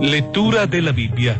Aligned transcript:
Lettura 0.00 0.66
della 0.66 0.92
Bibbia. 0.92 1.36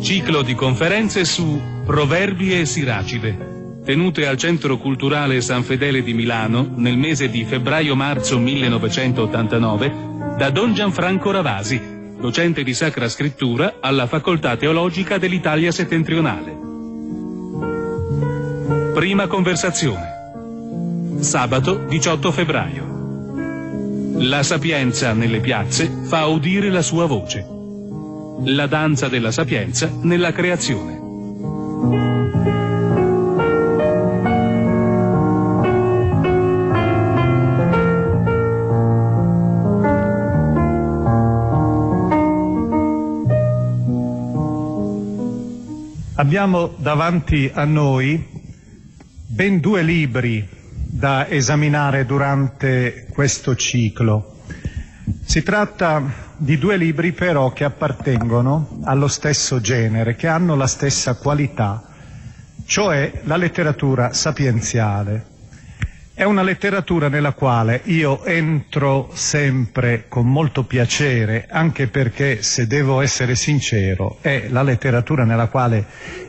Ciclo 0.00 0.40
di 0.40 0.54
conferenze 0.54 1.26
su 1.26 1.60
Proverbi 1.84 2.58
e 2.58 2.64
Siracide, 2.64 3.80
tenute 3.84 4.26
al 4.26 4.38
Centro 4.38 4.78
Culturale 4.78 5.42
San 5.42 5.62
Fedele 5.62 6.02
di 6.02 6.14
Milano 6.14 6.66
nel 6.76 6.96
mese 6.96 7.28
di 7.28 7.44
febbraio-marzo 7.44 8.38
1989 8.38 9.94
da 10.38 10.48
Don 10.48 10.72
Gianfranco 10.72 11.30
Ravasi, 11.30 11.78
docente 12.18 12.62
di 12.62 12.72
Sacra 12.72 13.06
Scrittura 13.06 13.76
alla 13.80 14.06
Facoltà 14.06 14.56
Teologica 14.56 15.18
dell'Italia 15.18 15.70
Settentrionale. 15.72 16.56
Prima 18.94 19.26
conversazione. 19.26 21.18
Sabato 21.20 21.84
18 21.86 22.32
febbraio. 22.32 22.85
La 24.18 24.42
sapienza 24.42 25.12
nelle 25.12 25.40
piazze 25.40 25.90
fa 26.04 26.24
udire 26.24 26.70
la 26.70 26.80
sua 26.80 27.04
voce. 27.04 27.46
La 28.44 28.66
danza 28.66 29.08
della 29.08 29.30
sapienza 29.30 29.90
nella 30.02 30.32
creazione. 30.32 30.94
Abbiamo 46.14 46.72
davanti 46.78 47.50
a 47.52 47.64
noi 47.64 48.26
ben 49.26 49.60
due 49.60 49.82
libri 49.82 50.55
da 50.96 51.28
esaminare 51.28 52.06
durante 52.06 53.06
questo 53.10 53.54
ciclo. 53.54 54.36
Si 55.22 55.42
tratta 55.42 56.02
di 56.38 56.56
due 56.56 56.78
libri 56.78 57.12
però 57.12 57.52
che 57.52 57.64
appartengono 57.64 58.78
allo 58.84 59.06
stesso 59.06 59.60
genere, 59.60 60.16
che 60.16 60.26
hanno 60.26 60.56
la 60.56 60.66
stessa 60.66 61.14
qualità, 61.16 61.82
cioè 62.64 63.20
la 63.24 63.36
letteratura 63.36 64.14
sapienziale. 64.14 65.34
È 66.18 66.24
una 66.24 66.40
letteratura 66.40 67.08
nella 67.08 67.32
quale 67.32 67.82
io 67.84 68.24
entro 68.24 69.10
sempre 69.12 70.06
con 70.08 70.26
molto 70.26 70.64
piacere, 70.64 71.46
anche 71.46 71.88
perché, 71.88 72.42
se 72.42 72.66
devo 72.66 73.02
essere 73.02 73.34
sincero, 73.34 74.16
è 74.22 74.46
la 74.48 74.62
letteratura 74.62 75.24
nella 75.24 75.48
quale 75.48 75.84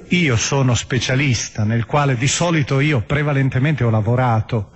io 0.10 0.36
sono 0.36 0.76
specialista, 0.76 1.64
nel 1.64 1.86
quale 1.86 2.18
di 2.18 2.28
solito 2.28 2.82
io 2.82 3.00
prevalentemente 3.00 3.86
ho 3.86 3.90
lavorato. 3.90 4.72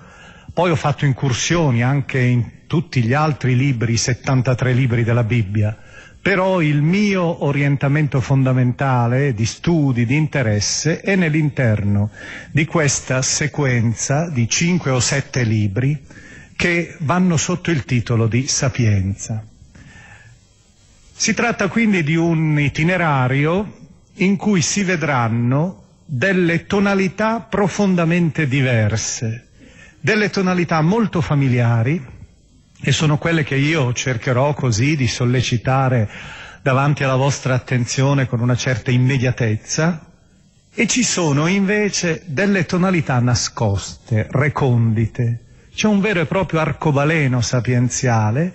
Poi 0.54 0.72
ho 0.72 0.78
fatto 0.78 1.04
incursioni 1.04 1.84
anche 1.84 2.20
in 2.20 2.66
tutti 2.66 3.04
gli 3.04 3.12
altri 3.12 3.58
libri, 3.58 3.92
i 3.92 3.98
73 3.98 4.72
libri 4.72 5.04
della 5.04 5.26
Bibbia, 5.26 5.78
però 6.22 6.62
il 6.62 6.82
mio 6.84 7.46
orientamento 7.46 8.22
fondamentale 8.22 9.34
di 9.34 9.46
studi, 9.46 10.06
di 10.06 10.16
interesse 10.16 11.02
è 11.02 11.16
nell'interno 11.16 12.12
di 12.52 12.66
questa 12.66 13.24
sequenza 13.24 14.30
di 14.30 14.48
cinque 14.48 14.92
o 14.92 15.00
sette 15.00 15.44
libri 15.44 16.00
che 16.56 16.96
vanno 17.00 17.38
sotto 17.38 17.72
il 17.72 17.86
titolo 17.86 18.28
di 18.28 18.46
Sapienza. 18.46 19.44
Si 21.12 21.34
tratta 21.34 21.68
quindi 21.70 22.04
di 22.04 22.16
un 22.16 22.60
itinerario 22.60 23.78
in 24.16 24.38
cui 24.38 24.62
si 24.62 24.84
vedranno 24.84 25.84
delle 26.06 26.68
tonalità 26.68 27.40
profondamente 27.40 28.48
diverse, 28.48 29.48
delle 30.00 30.30
tonalità 30.30 30.82
molto 30.82 31.20
familiari, 31.22 32.00
e 32.82 32.92
sono 32.92 33.18
quelle 33.18 33.44
che 33.44 33.56
io 33.56 33.94
cercherò 33.94 34.54
così 34.54 34.96
di 34.96 35.08
sollecitare 35.08 36.10
davanti 36.62 37.04
alla 37.04 37.16
vostra 37.16 37.54
attenzione 37.54 38.28
con 38.28 38.40
una 38.40 38.56
certa 38.56 38.92
immediatezza 38.92 40.06
e 40.74 40.88
ci 40.88 41.04
sono 41.04 41.48
invece 41.48 42.24
delle 42.26 42.66
tonalità 42.66 43.20
nascoste, 43.20 44.28
recondite. 44.32 45.46
C'è 45.74 45.88
un 45.88 46.02
vero 46.02 46.22
e 46.22 46.26
proprio 46.26 46.60
arcobaleno 46.60 47.40
sapienziale 47.42 48.54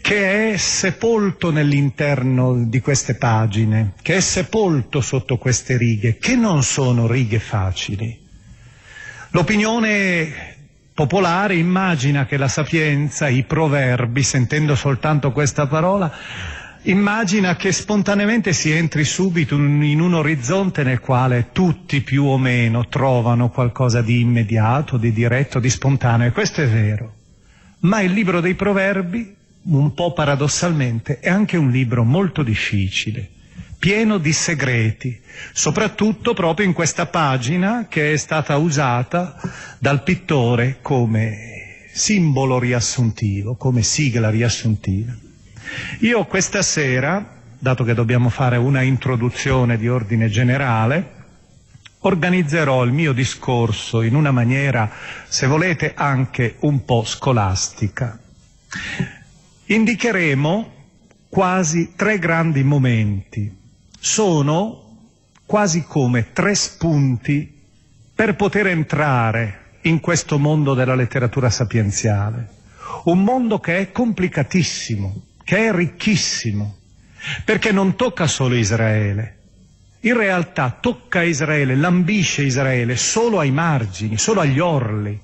che 0.00 0.52
è 0.52 0.56
sepolto 0.56 1.50
nell'interno 1.50 2.64
di 2.64 2.80
queste 2.80 3.14
pagine, 3.16 3.94
che 4.00 4.16
è 4.16 4.20
sepolto 4.20 5.00
sotto 5.00 5.38
queste 5.38 5.76
righe, 5.76 6.18
che 6.18 6.36
non 6.36 6.62
sono 6.62 7.06
righe 7.06 7.40
facili. 7.40 8.20
L'opinione 9.30 10.51
popolare 11.02 11.56
immagina 11.56 12.26
che 12.26 12.36
la 12.36 12.46
sapienza, 12.46 13.26
i 13.26 13.42
proverbi, 13.42 14.22
sentendo 14.22 14.76
soltanto 14.76 15.32
questa 15.32 15.66
parola, 15.66 16.12
immagina 16.82 17.56
che 17.56 17.72
spontaneamente 17.72 18.52
si 18.52 18.70
entri 18.70 19.02
subito 19.02 19.56
in 19.56 20.00
un 20.00 20.14
orizzonte 20.14 20.84
nel 20.84 21.00
quale 21.00 21.48
tutti 21.50 22.02
più 22.02 22.26
o 22.26 22.38
meno 22.38 22.86
trovano 22.86 23.48
qualcosa 23.50 24.00
di 24.00 24.20
immediato, 24.20 24.96
di 24.96 25.12
diretto, 25.12 25.58
di 25.58 25.70
spontaneo, 25.70 26.28
e 26.28 26.32
questo 26.32 26.62
è 26.62 26.68
vero. 26.68 27.14
Ma 27.80 28.00
il 28.00 28.12
libro 28.12 28.40
dei 28.40 28.54
proverbi, 28.54 29.34
un 29.64 29.94
po' 29.94 30.12
paradossalmente, 30.12 31.18
è 31.18 31.28
anche 31.28 31.56
un 31.56 31.68
libro 31.68 32.04
molto 32.04 32.44
difficile 32.44 33.31
pieno 33.82 34.18
di 34.18 34.32
segreti, 34.32 35.20
soprattutto 35.52 36.34
proprio 36.34 36.64
in 36.64 36.72
questa 36.72 37.06
pagina 37.06 37.86
che 37.88 38.12
è 38.12 38.16
stata 38.16 38.56
usata 38.56 39.34
dal 39.80 40.04
pittore 40.04 40.78
come 40.80 41.88
simbolo 41.92 42.60
riassuntivo, 42.60 43.56
come 43.56 43.82
sigla 43.82 44.30
riassuntiva. 44.30 45.12
Io 45.98 46.24
questa 46.26 46.62
sera, 46.62 47.40
dato 47.58 47.82
che 47.82 47.92
dobbiamo 47.92 48.28
fare 48.28 48.56
una 48.56 48.82
introduzione 48.82 49.76
di 49.76 49.88
ordine 49.88 50.28
generale, 50.28 51.14
organizzerò 52.02 52.84
il 52.84 52.92
mio 52.92 53.12
discorso 53.12 54.02
in 54.02 54.14
una 54.14 54.30
maniera, 54.30 54.88
se 55.26 55.48
volete, 55.48 55.92
anche 55.96 56.54
un 56.60 56.84
po' 56.84 57.02
scolastica. 57.02 58.16
Indicheremo 59.64 60.72
quasi 61.28 61.94
tre 61.96 62.20
grandi 62.20 62.62
momenti 62.62 63.58
sono 64.04 64.96
quasi 65.46 65.84
come 65.84 66.32
tre 66.32 66.56
spunti 66.56 67.62
per 68.12 68.34
poter 68.34 68.66
entrare 68.66 69.76
in 69.82 70.00
questo 70.00 70.40
mondo 70.40 70.74
della 70.74 70.96
letteratura 70.96 71.48
sapienziale. 71.50 72.48
Un 73.04 73.22
mondo 73.22 73.60
che 73.60 73.78
è 73.78 73.92
complicatissimo, 73.92 75.26
che 75.44 75.68
è 75.68 75.72
ricchissimo, 75.72 76.78
perché 77.44 77.70
non 77.70 77.94
tocca 77.94 78.26
solo 78.26 78.56
Israele. 78.56 79.38
In 80.00 80.16
realtà 80.16 80.76
tocca 80.80 81.22
Israele, 81.22 81.76
lambisce 81.76 82.42
Israele 82.42 82.96
solo 82.96 83.38
ai 83.38 83.52
margini, 83.52 84.18
solo 84.18 84.40
agli 84.40 84.58
orli. 84.58 85.20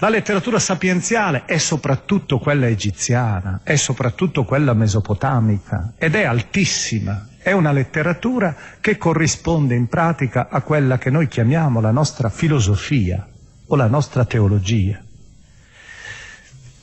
La 0.00 0.10
letteratura 0.10 0.58
sapienziale 0.58 1.44
è 1.46 1.56
soprattutto 1.56 2.38
quella 2.38 2.66
egiziana, 2.66 3.60
è 3.64 3.76
soprattutto 3.76 4.44
quella 4.44 4.74
mesopotamica 4.74 5.94
ed 5.96 6.14
è 6.14 6.24
altissima. 6.24 7.28
È 7.44 7.52
una 7.52 7.72
letteratura 7.72 8.56
che 8.80 8.96
corrisponde 8.96 9.74
in 9.74 9.86
pratica 9.86 10.48
a 10.48 10.62
quella 10.62 10.96
che 10.96 11.10
noi 11.10 11.28
chiamiamo 11.28 11.78
la 11.82 11.90
nostra 11.90 12.30
filosofia 12.30 13.28
o 13.66 13.76
la 13.76 13.86
nostra 13.86 14.24
teologia. 14.24 14.98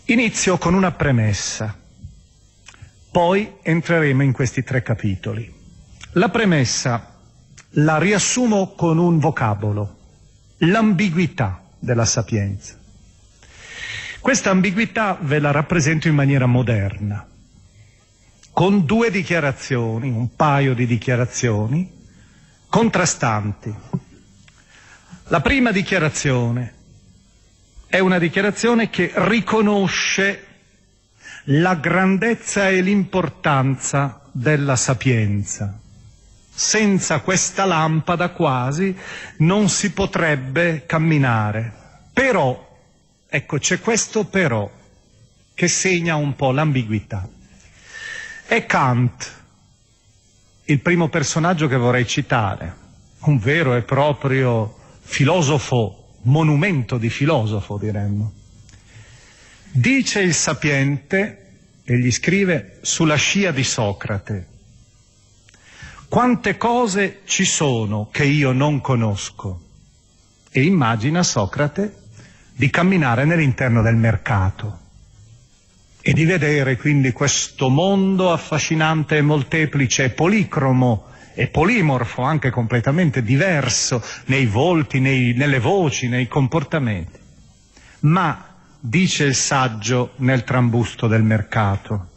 Inizio 0.06 0.60
con 0.60 0.76
una 0.76 0.92
premessa, 0.92 1.76
poi 3.10 3.56
entreremo 3.64 4.22
in 4.22 4.34
questi 4.34 4.64
tre 4.64 4.84
capitoli. 4.84 5.52
La 6.12 6.30
premessa 6.30 7.18
la 7.72 7.98
riassumo 7.98 8.76
con 8.76 9.00
un 9.00 9.18
vocabolo, 9.18 9.98
l'ambiguità 10.58 11.64
della 11.80 12.06
sapienza. 12.06 12.78
Questa 14.20 14.52
ambiguità 14.52 15.18
ve 15.22 15.40
la 15.40 15.50
rappresento 15.50 16.08
in 16.08 16.14
maniera 16.14 16.46
moderna, 16.46 17.26
con 18.54 18.86
due 18.86 19.12
dichiarazioni, 19.12 20.10
un 20.10 20.36
paio 20.36 20.74
di 20.74 20.86
dichiarazioni 20.86 22.00
contrastanti. 22.68 23.74
La 25.26 25.42
prima 25.42 25.72
dichiarazione 25.72 26.74
è 27.88 28.00
una 28.00 28.20
dichiarazione 28.20 28.90
che 28.90 29.12
riconosce 29.14 30.46
la 31.46 31.76
grandezza 31.76 32.70
e 32.70 32.82
l'importanza 32.82 34.22
della 34.32 34.76
sapienza. 34.76 35.78
Senza 36.54 37.20
questa 37.22 37.66
lampada 37.66 38.30
quasi 38.30 38.96
non 39.38 39.70
si 39.70 39.92
potrebbe 39.92 40.86
camminare. 40.86 41.74
Però, 42.14 42.78
ecco, 43.28 43.58
c'è 43.58 43.80
questo 43.80 44.26
però 44.26 44.70
che 45.54 45.68
segna 45.68 46.16
un 46.16 46.36
po' 46.36 46.52
l'ambiguità. 46.52 47.28
È 48.52 48.66
Kant 48.66 49.34
il 50.66 50.82
primo 50.82 51.08
personaggio 51.08 51.70
che 51.70 51.78
vorrei 51.78 52.06
citare, 52.06 52.76
un 53.20 53.40
vero 53.40 53.76
e 53.76 53.84
proprio 53.84 54.78
filosofo 55.00 56.18
monumento 56.24 56.98
di 56.98 57.10
filosofo, 57.10 57.78
diremmo. 57.78 58.34
Dice 59.72 60.20
il 60.20 60.34
sapiente, 60.34 61.52
e 61.86 61.98
gli 61.98 62.12
scrive 62.12 62.80
sulla 62.82 63.16
scia 63.16 63.52
di 63.52 63.64
Socrate, 63.64 64.48
quante 66.10 66.58
cose 66.58 67.22
ci 67.24 67.46
sono 67.46 68.10
che 68.12 68.26
io 68.26 68.52
non 68.52 68.82
conosco? 68.82 69.62
E 70.52 70.64
immagina 70.64 71.24
Socrate 71.24 72.00
di 72.52 72.70
camminare 72.70 73.24
nell'interno 73.24 73.82
del 73.82 73.96
mercato 73.96 74.81
e 76.02 76.14
di 76.14 76.26
vedere 76.26 76.78
quindi 76.78 77.12
questo 77.12 77.70
mondo 77.70 78.32
affascinante 78.32 79.18
e 79.18 79.22
molteplice 79.22 80.06
e 80.06 80.10
policromo 80.10 81.06
è 81.34 81.48
polimorfo, 81.48 82.24
anche 82.24 82.50
completamente 82.50 83.24
diverso 83.24 84.04
nei 84.26 84.46
volti, 84.46 85.00
nei, 85.00 85.34
nelle 85.34 85.60
voci, 85.60 86.08
nei 86.08 86.28
comportamenti. 86.28 87.20
Ma, 88.02 88.48
dice 88.80 89.26
il 89.26 89.36
saggio 89.36 90.14
nel 90.18 90.44
trambusto 90.44 91.08
del 91.08 91.24
mercato, 91.24 92.10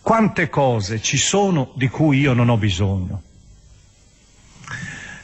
quante 0.00 0.48
cose 0.48 1.00
ci 1.00 1.16
sono 1.16 1.72
di 1.76 1.88
cui 1.88 2.18
io 2.18 2.32
non 2.32 2.48
ho 2.48 2.56
bisogno. 2.56 3.22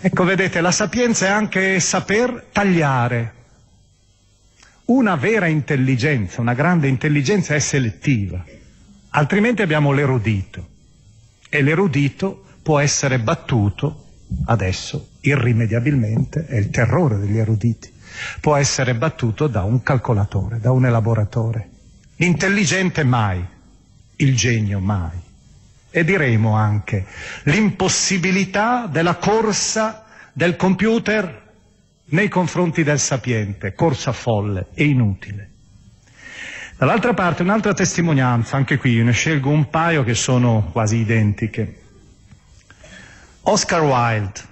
Ecco, 0.03 0.25
vedete, 0.25 0.61
la 0.61 0.73
sapienza 0.73 1.27
è 1.27 1.31
anche 1.31 1.81
saper 1.81 2.49
tagliare. 2.53 3.35
Una 4.91 5.15
vera 5.15 5.47
intelligenza, 5.47 6.41
una 6.41 6.53
grande 6.53 6.89
intelligenza 6.89 7.55
è 7.55 7.61
selettiva, 7.61 8.45
altrimenti 9.11 9.63
abbiamo 9.63 9.93
l'erudito. 9.93 10.67
E 11.49 11.63
l'erudito 11.63 12.45
può 12.61 12.81
essere 12.81 13.21
battuto 13.21 14.07
adesso 14.47 15.11
irrimediabilmente, 15.21 16.45
è 16.45 16.57
il 16.57 16.71
terrore 16.71 17.19
degli 17.19 17.39
eruditi, 17.39 17.89
può 18.41 18.57
essere 18.57 18.97
battuto 18.97 19.47
da 19.47 19.63
un 19.63 19.81
calcolatore, 19.85 20.59
da 20.59 20.73
un 20.73 20.85
elaboratore. 20.85 21.69
L'intelligente 22.17 23.05
mai, 23.05 23.47
il 24.17 24.37
genio 24.37 24.81
mai. 24.81 25.19
E 25.89 26.03
diremo 26.03 26.55
anche 26.57 27.07
l'impossibilità 27.45 28.89
della 28.91 29.15
corsa 29.15 30.05
del 30.33 30.57
computer 30.57 31.50
nei 32.11 32.29
confronti 32.29 32.83
del 32.83 32.99
sapiente, 32.99 33.75
corsa 33.75 34.13
folle 34.13 34.69
e 34.75 34.85
inutile. 34.85 35.51
Dall'altra 36.77 37.13
parte 37.13 37.43
un'altra 37.43 37.75
testimonianza, 37.75 38.57
anche 38.57 38.79
qui 38.79 38.93
io 38.93 39.05
ne 39.05 39.13
scelgo 39.13 39.51
un 39.51 39.69
paio 39.69 40.03
che 40.03 40.15
sono 40.15 40.71
quasi 40.73 40.97
identiche. 40.97 41.81
Oscar 43.43 43.83
Wilde. 43.83 44.49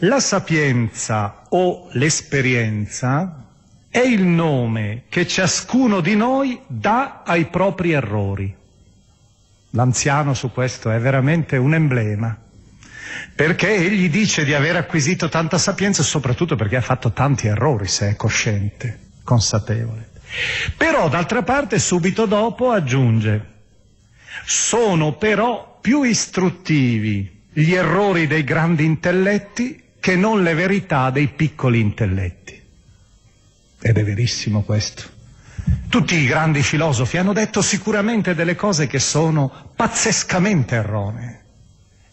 La 0.00 0.20
sapienza 0.20 1.42
o 1.50 1.88
l'esperienza 1.92 3.44
è 3.88 4.00
il 4.00 4.24
nome 4.24 5.04
che 5.08 5.26
ciascuno 5.26 6.00
di 6.00 6.16
noi 6.16 6.60
dà 6.66 7.22
ai 7.24 7.46
propri 7.46 7.92
errori. 7.92 8.54
L'anziano 9.70 10.34
su 10.34 10.52
questo 10.52 10.90
è 10.90 10.98
veramente 10.98 11.56
un 11.56 11.74
emblema, 11.74 12.36
perché 13.34 13.74
egli 13.74 14.08
dice 14.10 14.44
di 14.44 14.54
aver 14.54 14.76
acquisito 14.76 15.28
tanta 15.28 15.58
sapienza 15.58 16.02
soprattutto 16.02 16.56
perché 16.56 16.76
ha 16.76 16.80
fatto 16.80 17.12
tanti 17.12 17.46
errori, 17.46 17.86
se 17.86 18.10
è 18.10 18.16
cosciente, 18.16 18.98
consapevole. 19.22 20.10
Però 20.76 21.08
d'altra 21.08 21.42
parte 21.42 21.78
subito 21.78 22.26
dopo 22.26 22.70
aggiunge, 22.70 23.54
sono 24.44 25.16
però 25.16 25.78
più 25.80 26.02
istruttivi 26.02 27.44
gli 27.52 27.72
errori 27.72 28.26
dei 28.26 28.44
grandi 28.44 28.84
intelletti 28.84 29.82
che 30.00 30.16
non 30.16 30.42
le 30.42 30.54
verità 30.54 31.10
dei 31.10 31.28
piccoli 31.28 31.80
intelletti. 31.80 32.62
Ed 33.80 33.96
è 33.96 34.04
verissimo 34.04 34.62
questo. 34.62 35.14
Tutti 35.88 36.16
i 36.16 36.26
grandi 36.26 36.62
filosofi 36.62 37.16
hanno 37.16 37.32
detto 37.32 37.62
sicuramente 37.62 38.34
delle 38.34 38.54
cose 38.54 38.86
che 38.86 38.98
sono 38.98 39.72
pazzescamente 39.74 40.76
erronee. 40.76 41.35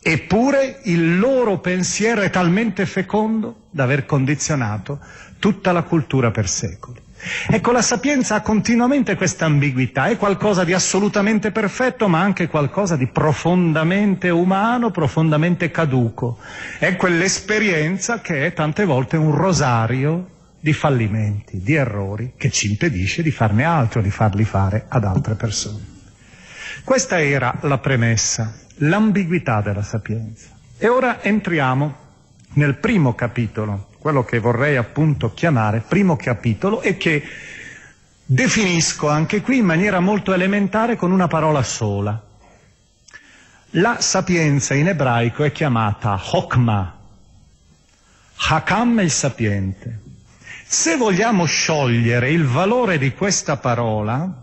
Eppure 0.06 0.80
il 0.84 1.18
loro 1.18 1.60
pensiero 1.60 2.22
è 2.22 2.30
talmente 2.30 2.86
fecondo 2.86 3.68
da 3.70 3.84
aver 3.84 4.06
condizionato 4.06 5.00
tutta 5.40 5.72
la 5.72 5.84
cultura 5.84 6.30
per 6.30 6.50
secoli. 6.50 7.00
Ecco, 7.48 7.72
la 7.72 7.82
sapienza 7.82 8.36
ha 8.36 8.42
continuamente 8.42 9.16
questa 9.16 9.46
ambiguità, 9.46 10.08
è 10.08 10.18
qualcosa 10.18 10.66
di 10.66 10.74
assolutamente 10.74 11.52
perfetto, 11.52 12.10
ma 12.10 12.20
anche 12.20 12.48
qualcosa 12.48 12.98
di 12.98 13.08
profondamente 13.08 14.30
umano, 14.30 14.92
profondamente 14.92 15.72
caduco. 15.72 16.38
È 16.80 16.98
quell'esperienza 16.98 18.20
che 18.20 18.46
è 18.46 18.54
tante 18.54 18.84
volte 18.84 19.16
un 19.16 19.34
rosario 19.34 20.28
di 20.60 20.74
fallimenti, 20.74 21.62
di 21.62 21.76
errori, 21.76 22.34
che 22.36 22.50
ci 22.52 22.70
impedisce 22.70 23.24
di 23.24 23.32
farne 23.32 23.64
altro, 23.64 24.02
di 24.02 24.12
farli 24.12 24.44
fare 24.44 24.86
ad 24.90 25.06
altre 25.06 25.36
persone. 25.36 25.93
Questa 26.84 27.22
era 27.22 27.58
la 27.62 27.78
premessa, 27.78 28.54
l'ambiguità 28.80 29.62
della 29.62 29.84
sapienza. 29.84 30.50
E 30.78 30.90
ora 30.90 31.24
entriamo 31.24 31.96
nel 32.56 32.76
primo 32.76 33.16
capitolo 33.16 33.88
quello 34.00 34.26
che 34.26 34.40
vorrei 34.40 34.76
appunto 34.76 35.34
chiamare 35.34 35.82
primo 35.88 36.18
capitolo 36.18 36.82
e 36.82 36.98
che 36.98 37.24
definisco 38.26 39.08
anche 39.08 39.42
qui 39.42 39.60
in 39.60 39.66
maniera 39.66 40.02
molto 40.02 40.34
elementare 40.34 40.98
con 40.98 41.12
una 41.12 41.28
parola 41.28 41.64
sola. 41.64 42.22
La 43.76 44.02
sapienza 44.02 44.74
in 44.74 44.90
ebraico 44.90 45.46
è 45.46 45.54
chiamata 45.54 46.20
Hokmah. 46.22 46.98
Hakam 48.50 49.00
il 49.00 49.10
sapiente. 49.10 50.00
Se 50.66 50.98
vogliamo 50.98 51.46
sciogliere 51.46 52.30
il 52.30 52.46
valore 52.46 52.98
di 52.98 53.14
questa 53.14 53.56
parola, 53.56 54.43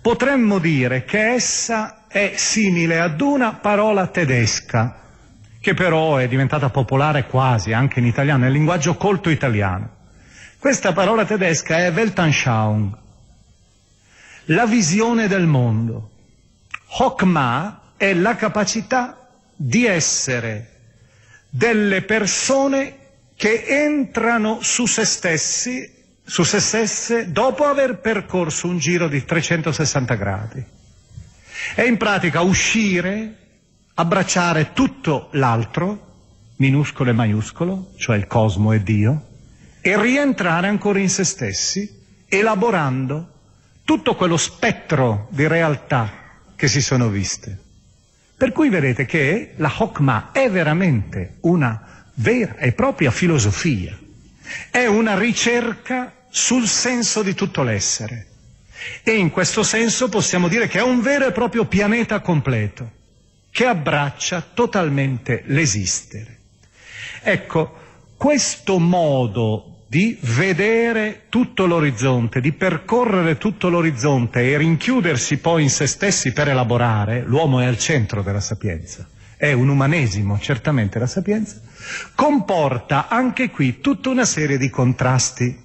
potremmo 0.00 0.58
dire 0.58 1.04
che 1.04 1.34
essa 1.34 2.06
è 2.08 2.32
simile 2.36 3.00
ad 3.00 3.20
una 3.20 3.54
parola 3.54 4.06
tedesca 4.06 5.00
che 5.66 5.74
però 5.74 6.16
è 6.18 6.28
diventata 6.28 6.70
popolare 6.70 7.26
quasi 7.26 7.72
anche 7.72 7.98
in 7.98 8.06
italiano, 8.06 8.44
nel 8.44 8.52
linguaggio 8.52 8.94
colto 8.94 9.30
italiano. 9.30 9.94
Questa 10.60 10.92
parola 10.92 11.24
tedesca 11.24 11.78
è 11.78 11.90
Weltanschauung, 11.90 12.96
la 14.44 14.64
visione 14.64 15.26
del 15.26 15.46
mondo. 15.46 16.10
Hokmah 16.98 17.80
è 17.96 18.14
la 18.14 18.36
capacità 18.36 19.28
di 19.56 19.86
essere 19.86 20.74
delle 21.48 22.02
persone 22.02 22.98
che 23.34 23.64
entrano 23.66 24.58
su 24.60 24.86
se 24.86 25.04
stessi 25.04 25.95
su 26.28 26.42
se 26.42 26.58
stesse 26.58 27.30
dopo 27.30 27.64
aver 27.64 28.00
percorso 28.00 28.66
un 28.66 28.78
giro 28.78 29.06
di 29.06 29.24
360 29.24 30.14
gradi. 30.14 30.64
È 31.74 31.82
in 31.82 31.96
pratica 31.96 32.40
uscire, 32.40 33.36
abbracciare 33.94 34.72
tutto 34.72 35.28
l'altro, 35.32 36.14
minuscolo 36.56 37.10
e 37.10 37.12
maiuscolo, 37.12 37.92
cioè 37.96 38.16
il 38.16 38.26
cosmo 38.26 38.72
e 38.72 38.82
Dio, 38.82 39.26
e 39.80 40.00
rientrare 40.00 40.66
ancora 40.66 40.98
in 40.98 41.08
se 41.08 41.22
stessi, 41.22 42.02
elaborando 42.26 43.34
tutto 43.84 44.16
quello 44.16 44.36
spettro 44.36 45.28
di 45.30 45.46
realtà 45.46 46.10
che 46.56 46.66
si 46.66 46.82
sono 46.82 47.08
viste. 47.08 47.56
Per 48.36 48.50
cui 48.50 48.68
vedete 48.68 49.06
che 49.06 49.54
la 49.56 49.72
Hokmah 49.74 50.32
è 50.32 50.50
veramente 50.50 51.36
una 51.42 52.04
vera 52.14 52.56
e 52.56 52.72
propria 52.72 53.12
filosofia, 53.12 53.96
è 54.70 54.86
una 54.86 55.18
ricerca 55.18 56.12
sul 56.28 56.66
senso 56.66 57.22
di 57.22 57.34
tutto 57.34 57.62
l'essere. 57.62 58.26
E 59.02 59.12
in 59.12 59.30
questo 59.30 59.62
senso 59.62 60.08
possiamo 60.08 60.48
dire 60.48 60.68
che 60.68 60.78
è 60.78 60.82
un 60.82 61.00
vero 61.00 61.26
e 61.26 61.32
proprio 61.32 61.64
pianeta 61.64 62.20
completo, 62.20 62.90
che 63.50 63.66
abbraccia 63.66 64.46
totalmente 64.54 65.42
l'esistere. 65.46 66.38
Ecco, 67.22 67.84
questo 68.16 68.78
modo 68.78 69.84
di 69.88 70.18
vedere 70.20 71.22
tutto 71.28 71.66
l'orizzonte, 71.66 72.40
di 72.40 72.52
percorrere 72.52 73.38
tutto 73.38 73.68
l'orizzonte 73.68 74.42
e 74.42 74.58
rinchiudersi 74.58 75.38
poi 75.38 75.64
in 75.64 75.70
se 75.70 75.86
stessi 75.86 76.32
per 76.32 76.48
elaborare, 76.48 77.22
l'uomo 77.22 77.60
è 77.60 77.66
al 77.66 77.78
centro 77.78 78.22
della 78.22 78.40
sapienza, 78.40 79.08
è 79.36 79.52
un 79.52 79.68
umanesimo, 79.68 80.38
certamente 80.38 80.98
la 80.98 81.06
sapienza, 81.06 81.60
comporta 82.14 83.08
anche 83.08 83.50
qui 83.50 83.80
tutta 83.80 84.08
una 84.08 84.24
serie 84.24 84.58
di 84.58 84.70
contrasti. 84.70 85.64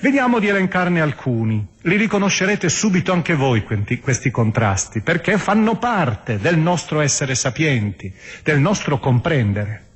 Vediamo 0.00 0.38
di 0.38 0.46
elencarne 0.46 1.00
alcuni, 1.00 1.66
li 1.82 1.96
riconoscerete 1.96 2.68
subito 2.68 3.12
anche 3.12 3.34
voi 3.34 3.64
questi 4.00 4.30
contrasti, 4.30 5.00
perché 5.00 5.36
fanno 5.38 5.76
parte 5.76 6.38
del 6.38 6.56
nostro 6.56 7.00
essere 7.00 7.34
sapienti, 7.34 8.12
del 8.42 8.60
nostro 8.60 8.98
comprendere. 8.98 9.86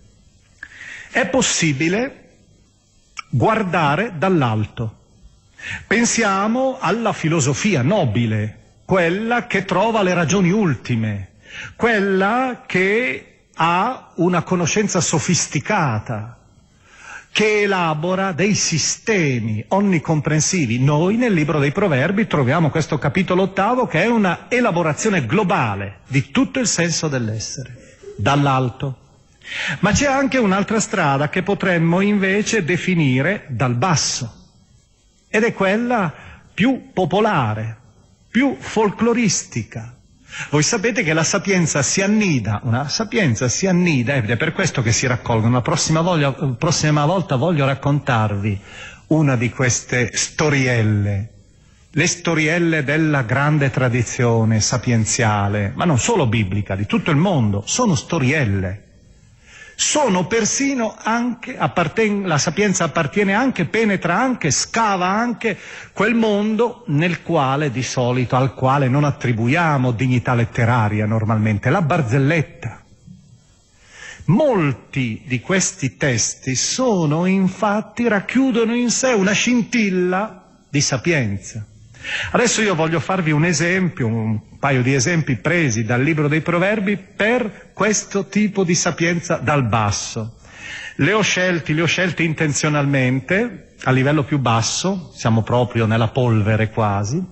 È 1.11 1.26
possibile 1.28 2.30
guardare 3.28 4.12
dall'alto. 4.16 4.99
Pensiamo 5.87 6.78
alla 6.80 7.12
filosofia 7.12 7.82
nobile, 7.82 8.59
quella 8.85 9.47
che 9.47 9.64
trova 9.64 10.02
le 10.02 10.12
ragioni 10.12 10.50
ultime, 10.50 11.32
quella 11.76 12.64
che 12.66 13.44
ha 13.54 14.12
una 14.16 14.42
conoscenza 14.42 15.00
sofisticata, 15.00 16.38
che 17.32 17.62
elabora 17.62 18.32
dei 18.32 18.54
sistemi 18.54 19.64
onnicomprensivi. 19.68 20.78
Noi 20.78 21.16
nel 21.16 21.32
libro 21.32 21.59
dei 21.59 21.73
proverbi 21.73 22.26
troviamo 22.26 22.71
questo 22.71 22.99
capitolo 22.99 23.42
ottavo 23.42 23.87
che 23.87 24.02
è 24.02 24.06
una 24.06 24.47
elaborazione 24.49 25.25
globale 25.25 26.00
di 26.09 26.30
tutto 26.30 26.59
il 26.59 26.66
senso 26.66 27.09
dell'essere, 27.09 27.97
dall'alto. 28.16 28.99
Ma 29.80 29.92
c'è 29.92 30.06
anche 30.06 30.38
un'altra 30.38 30.78
strada 30.78 31.28
che 31.28 31.42
potremmo 31.42 32.00
invece 32.00 32.64
definire 32.64 33.47
dal 33.49 33.75
basso, 33.75 34.50
ed 35.28 35.42
è 35.44 35.54
quella 35.54 36.12
più 36.52 36.90
popolare, 36.92 37.76
più 38.30 38.56
folcloristica. 38.59 39.94
Voi 40.51 40.62
sapete 40.62 41.03
che 41.03 41.12
la 41.12 41.25
sapienza 41.25 41.83
si 41.83 42.01
annida, 42.01 42.61
una 42.65 42.89
sapienza 42.89 43.49
si 43.49 43.67
annida, 43.67 44.15
ed 44.15 44.31
è 44.31 44.37
per 44.37 44.53
questo 44.53 44.81
che 44.81 44.93
si 44.93 45.07
raccolgono. 45.07 45.55
La 45.55 45.61
prossima, 45.62 46.01
voglia, 46.01 46.33
prossima 46.33 47.05
volta 47.05 47.37
voglio 47.37 47.67
raccontarvi 47.67 48.61
una 49.09 49.37
di 49.37 49.51
queste 49.51 50.11
storielle, 50.15 51.29
le 51.91 52.07
storielle 52.07 52.83
della 52.83 53.23
grande 53.23 53.71
tradizione 53.71 54.61
sapienziale, 54.61 55.73
ma 55.75 55.85
non 55.85 55.99
solo 55.99 56.27
biblica, 56.27 56.75
di 56.77 56.87
tutto 56.87 57.11
il 57.11 57.19
mondo, 57.19 57.62
sono 57.67 57.95
storielle 57.95 58.91
sono 59.75 60.26
persino 60.26 60.97
anche, 61.02 61.57
la 61.57 62.38
sapienza 62.38 62.85
appartiene 62.85 63.35
anche, 63.35 63.64
penetra 63.64 64.19
anche, 64.19 64.50
scava 64.50 65.09
anche 65.09 65.59
quel 65.93 66.14
mondo 66.14 66.85
nel 66.88 67.23
quale 67.23 67.71
di 67.71 67.83
solito, 67.83 68.37
al 68.37 68.55
quale 68.55 68.88
non 68.88 69.05
attribuiamo 69.05 69.93
dignità 69.93 70.35
letteraria 70.35 71.07
normalmente, 71.07 71.71
la 71.71 71.83
barzelletta. 71.83 72.81
Molti 74.26 75.23
di 75.26 75.41
questi 75.41 75.97
testi 75.97 76.55
sono 76.55 77.26
infatti, 77.26 78.07
racchiudono 78.07 78.75
in 78.75 78.91
sé 78.91 79.12
una 79.12 79.33
scintilla 79.33 80.47
di 80.69 80.81
sapienza. 80.81 81.67
Adesso 82.32 82.62
io 82.62 82.75
voglio 82.75 83.00
farvi 83.00 83.30
un 83.30 83.44
esempio, 83.44 84.06
un 84.06 84.59
paio 84.59 84.82
di 84.82 84.94
esempi 84.94 85.37
presi 85.37 85.85
dal 85.85 86.02
libro 86.02 86.28
dei 86.28 86.40
proverbi 86.40 86.97
per 86.97 87.71
questo 87.73 88.26
tipo 88.26 88.64
di 88.64 88.75
sapienza 88.75 89.37
dal 89.37 89.64
basso. 89.64 90.37
Le 90.97 91.12
ho 91.12 91.23
scelti, 91.23 91.75
li 91.75 91.80
ho 91.80 91.87
scelti 91.87 92.25
intenzionalmente 92.25 93.75
a 93.85 93.90
livello 93.90 94.25
più 94.25 94.38
basso, 94.38 95.11
siamo 95.14 95.42
proprio 95.42 95.87
nella 95.87 96.09
polvere 96.09 96.71
quasi, 96.71 97.23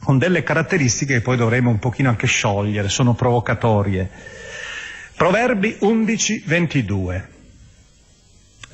con 0.00 0.18
delle 0.18 0.42
caratteristiche 0.42 1.14
che 1.14 1.20
poi 1.20 1.36
dovremo 1.36 1.70
un 1.70 1.78
pochino 1.78 2.08
anche 2.08 2.26
sciogliere, 2.26 2.88
sono 2.88 3.14
provocatorie. 3.14 4.08
Proverbi 5.16 5.76
11, 5.80 6.42
22. 6.46 7.28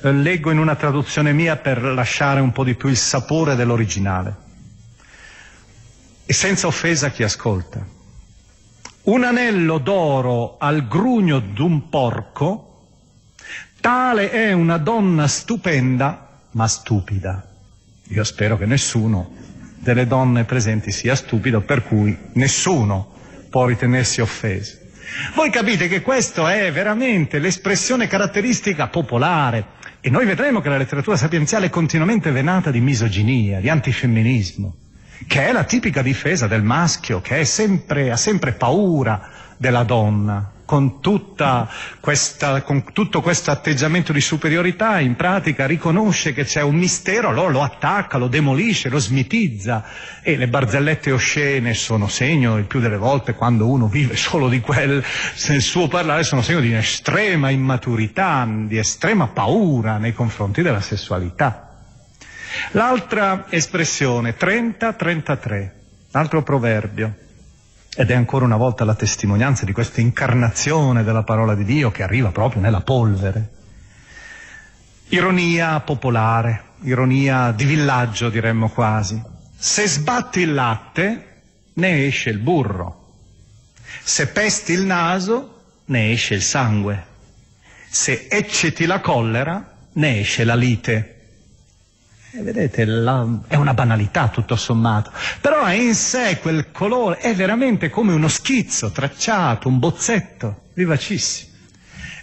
Leggo 0.01 0.51
in 0.51 0.59
una 0.59 0.75
traduzione 0.75 1.33
mia 1.33 1.55
per 1.55 1.81
lasciare 1.81 2.39
un 2.39 2.51
po' 2.51 2.63
di 2.63 2.75
più 2.75 2.89
il 2.89 2.97
sapore 2.97 3.55
dell'originale 3.55 4.43
e 6.25 6.33
senza 6.33 6.67
offesa 6.67 7.07
a 7.07 7.09
chi 7.11 7.23
ascolta. 7.23 7.85
Un 9.03 9.23
anello 9.23 9.77
d'oro 9.77 10.57
al 10.57 10.87
grugno 10.87 11.39
d'un 11.39 11.89
porco, 11.89 12.87
tale 13.79 14.31
è 14.31 14.51
una 14.51 14.77
donna 14.77 15.27
stupenda 15.27 16.41
ma 16.51 16.67
stupida. 16.67 17.47
Io 18.07 18.23
spero 18.23 18.57
che 18.57 18.65
nessuno 18.65 19.31
delle 19.77 20.07
donne 20.07 20.45
presenti 20.45 20.91
sia 20.91 21.15
stupido, 21.15 21.61
per 21.61 21.83
cui 21.83 22.17
nessuno 22.33 23.13
può 23.49 23.65
ritenersi 23.65 24.21
offeso. 24.21 24.79
Voi 25.35 25.51
capite 25.51 25.87
che 25.87 26.01
questa 26.01 26.55
è 26.55 26.71
veramente 26.71 27.37
l'espressione 27.37 28.07
caratteristica 28.07 28.87
popolare 28.87 29.73
e 30.01 30.09
noi 30.09 30.25
vedremo 30.25 30.61
che 30.61 30.69
la 30.69 30.77
letteratura 30.77 31.15
sapienziale 31.15 31.67
è 31.67 31.69
continuamente 31.69 32.31
venata 32.31 32.71
di 32.71 32.81
misoginia, 32.81 33.59
di 33.59 33.69
antifemminismo 33.69 34.77
che 35.27 35.47
è 35.47 35.51
la 35.51 35.63
tipica 35.63 36.01
difesa 36.01 36.47
del 36.47 36.63
maschio, 36.63 37.21
che 37.21 37.45
sempre, 37.45 38.11
ha 38.11 38.17
sempre 38.17 38.53
paura 38.53 39.29
della 39.57 39.83
donna, 39.83 40.51
con, 40.65 40.99
questa, 41.99 42.61
con, 42.63 42.91
tutto 42.91 43.21
questo 43.21 43.51
atteggiamento 43.51 44.11
di 44.11 44.19
superiorità, 44.19 44.99
in 44.99 45.15
pratica 45.15 45.65
riconosce 45.65 46.33
che 46.33 46.43
c'è 46.43 46.61
un 46.61 46.75
mistero, 46.75 47.29
allora 47.29 47.51
lo 47.51 47.61
attacca, 47.61 48.17
lo 48.17 48.27
demolisce, 48.27 48.89
lo 48.89 48.97
smitizza 48.99 49.85
e 50.21 50.35
le 50.35 50.47
barzellette 50.47 51.11
oscene 51.11 51.73
sono 51.73 52.07
segno, 52.07 52.57
il 52.57 52.65
più 52.65 52.79
delle 52.79 52.97
volte 52.97 53.35
quando 53.35 53.67
uno 53.67 53.87
vive 53.87 54.15
solo 54.15 54.49
di 54.49 54.59
quel, 54.59 55.03
suo 55.35 55.87
parlare, 55.87 56.23
sono 56.23 56.41
segno 56.41 56.59
di 56.59 56.73
estrema 56.73 57.49
immaturità, 57.49 58.47
di 58.49 58.77
estrema 58.77 59.27
paura 59.27 59.97
nei 59.97 60.13
confronti 60.13 60.61
della 60.61 60.81
sessualità. 60.81 61.74
L'altra 62.71 63.45
espressione, 63.49 64.35
30-33, 64.37 65.69
l'altro 66.11 66.43
proverbio, 66.43 67.13
ed 67.95 68.11
è 68.11 68.13
ancora 68.13 68.45
una 68.45 68.57
volta 68.57 68.83
la 68.83 68.95
testimonianza 68.95 69.63
di 69.63 69.71
questa 69.71 70.01
incarnazione 70.01 71.03
della 71.03 71.23
parola 71.23 71.55
di 71.55 71.63
Dio 71.63 71.91
che 71.91 72.03
arriva 72.03 72.31
proprio 72.31 72.61
nella 72.61 72.81
polvere. 72.81 73.49
Ironia 75.09 75.79
popolare, 75.79 76.63
ironia 76.81 77.51
di 77.51 77.63
villaggio 77.63 78.29
diremmo 78.29 78.69
quasi. 78.69 79.21
Se 79.57 79.87
sbatti 79.87 80.41
il 80.41 80.53
latte, 80.53 81.41
ne 81.73 82.05
esce 82.05 82.31
il 82.31 82.39
burro. 82.39 83.03
Se 84.03 84.27
pesti 84.27 84.73
il 84.73 84.85
naso, 84.85 85.61
ne 85.85 86.11
esce 86.11 86.33
il 86.33 86.41
sangue. 86.41 87.05
Se 87.87 88.27
ecciti 88.29 88.85
la 88.85 88.99
collera, 88.99 89.73
ne 89.93 90.19
esce 90.19 90.43
la 90.43 90.55
lite. 90.55 91.14
E 92.37 92.41
vedete, 92.41 92.83
la, 92.83 93.25
è 93.47 93.55
una 93.55 93.73
banalità 93.73 94.27
tutto 94.27 94.57
sommato, 94.57 95.09
però 95.39 95.61
ha 95.61 95.73
in 95.73 95.95
sé 95.95 96.39
quel 96.41 96.69
colore, 96.69 97.19
è 97.19 97.33
veramente 97.33 97.89
come 97.89 98.11
uno 98.11 98.27
schizzo 98.27 98.91
tracciato, 98.91 99.69
un 99.69 99.79
bozzetto, 99.79 100.63
vivacissimo. 100.73 101.53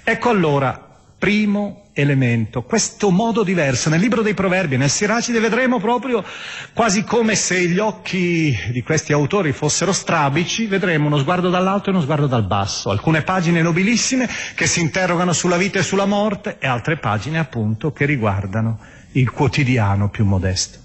Ecco 0.04 0.28
allora, 0.28 0.86
primo 1.18 1.84
elemento, 1.94 2.62
questo 2.62 3.08
modo 3.08 3.42
diverso. 3.42 3.88
Nel 3.88 4.00
libro 4.00 4.20
dei 4.20 4.34
proverbi, 4.34 4.76
nel 4.76 4.90
Siracide, 4.90 5.40
vedremo 5.40 5.80
proprio 5.80 6.22
quasi 6.74 7.04
come 7.04 7.34
se 7.34 7.66
gli 7.66 7.78
occhi 7.78 8.54
di 8.70 8.82
questi 8.82 9.14
autori 9.14 9.52
fossero 9.52 9.94
strabici, 9.94 10.66
vedremo 10.66 11.06
uno 11.06 11.16
sguardo 11.16 11.48
dall'alto 11.48 11.88
e 11.88 11.92
uno 11.92 12.02
sguardo 12.02 12.26
dal 12.26 12.44
basso. 12.44 12.90
Alcune 12.90 13.22
pagine 13.22 13.62
nobilissime 13.62 14.28
che 14.54 14.66
si 14.66 14.80
interrogano 14.80 15.32
sulla 15.32 15.56
vita 15.56 15.78
e 15.78 15.82
sulla 15.82 16.04
morte 16.04 16.56
e 16.58 16.66
altre 16.66 16.98
pagine 16.98 17.38
appunto 17.38 17.92
che 17.92 18.04
riguardano 18.04 18.91
il 19.12 19.30
quotidiano 19.30 20.08
più 20.08 20.24
modesto. 20.24 20.78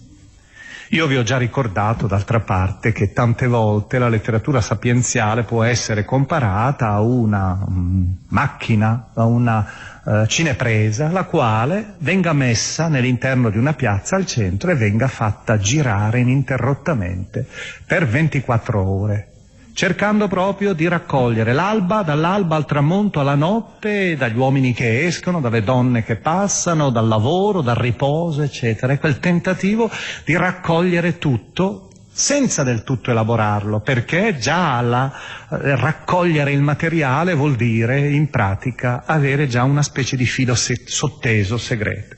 Io 0.91 1.05
vi 1.05 1.17
ho 1.17 1.23
già 1.23 1.37
ricordato, 1.37 2.07
d'altra 2.07 2.39
parte, 2.39 2.93
che 2.93 3.11
tante 3.11 3.45
volte 3.47 3.99
la 3.99 4.07
letteratura 4.07 4.61
sapienziale 4.61 5.43
può 5.43 5.63
essere 5.63 6.05
comparata 6.05 6.91
a 6.91 7.01
una 7.01 7.61
um, 7.67 8.15
macchina, 8.29 9.09
a 9.13 9.25
una 9.25 9.69
uh, 10.03 10.25
cinepresa, 10.27 11.11
la 11.11 11.25
quale 11.25 11.95
venga 11.97 12.31
messa 12.31 12.87
nell'interno 12.87 13.49
di 13.49 13.57
una 13.57 13.73
piazza 13.73 14.15
al 14.15 14.25
centro 14.25 14.71
e 14.71 14.75
venga 14.75 15.09
fatta 15.09 15.57
girare 15.57 16.19
ininterrottamente 16.19 17.45
per 17.85 18.07
24 18.07 18.81
ore 18.81 19.31
cercando 19.77 20.27
proprio 20.27 20.73
di 20.73 20.87
raccogliere 20.87 21.53
l'alba, 21.53 22.01
dall'alba 22.01 22.55
al 22.55 22.65
tramonto 22.65 23.19
alla 23.19 23.35
notte, 23.35 24.17
dagli 24.17 24.35
uomini 24.35 24.73
che 24.73 25.05
escono, 25.05 25.39
dalle 25.39 25.61
donne 25.61 26.03
che 26.03 26.15
passano, 26.15 26.89
dal 26.89 27.07
lavoro, 27.07 27.61
dal 27.61 27.75
riposo, 27.75 28.41
eccetera. 28.41 28.93
È 28.93 28.97
quel 28.97 29.19
tentativo 29.19 29.87
di 30.25 30.35
raccogliere 30.35 31.19
tutto 31.19 31.89
senza 32.11 32.63
del 32.63 32.83
tutto 32.83 33.11
elaborarlo, 33.11 33.79
perché 33.81 34.39
già 34.39 34.81
la, 34.81 35.13
eh, 35.51 35.75
raccogliere 35.75 36.51
il 36.51 36.61
materiale 36.63 37.35
vuol 37.35 37.55
dire 37.55 37.99
in 37.99 38.31
pratica 38.31 39.03
avere 39.05 39.45
già 39.45 39.61
una 39.61 39.83
specie 39.83 40.17
di 40.17 40.25
filo 40.25 40.55
se- 40.55 40.85
sotteso, 40.87 41.59
segreto. 41.59 42.15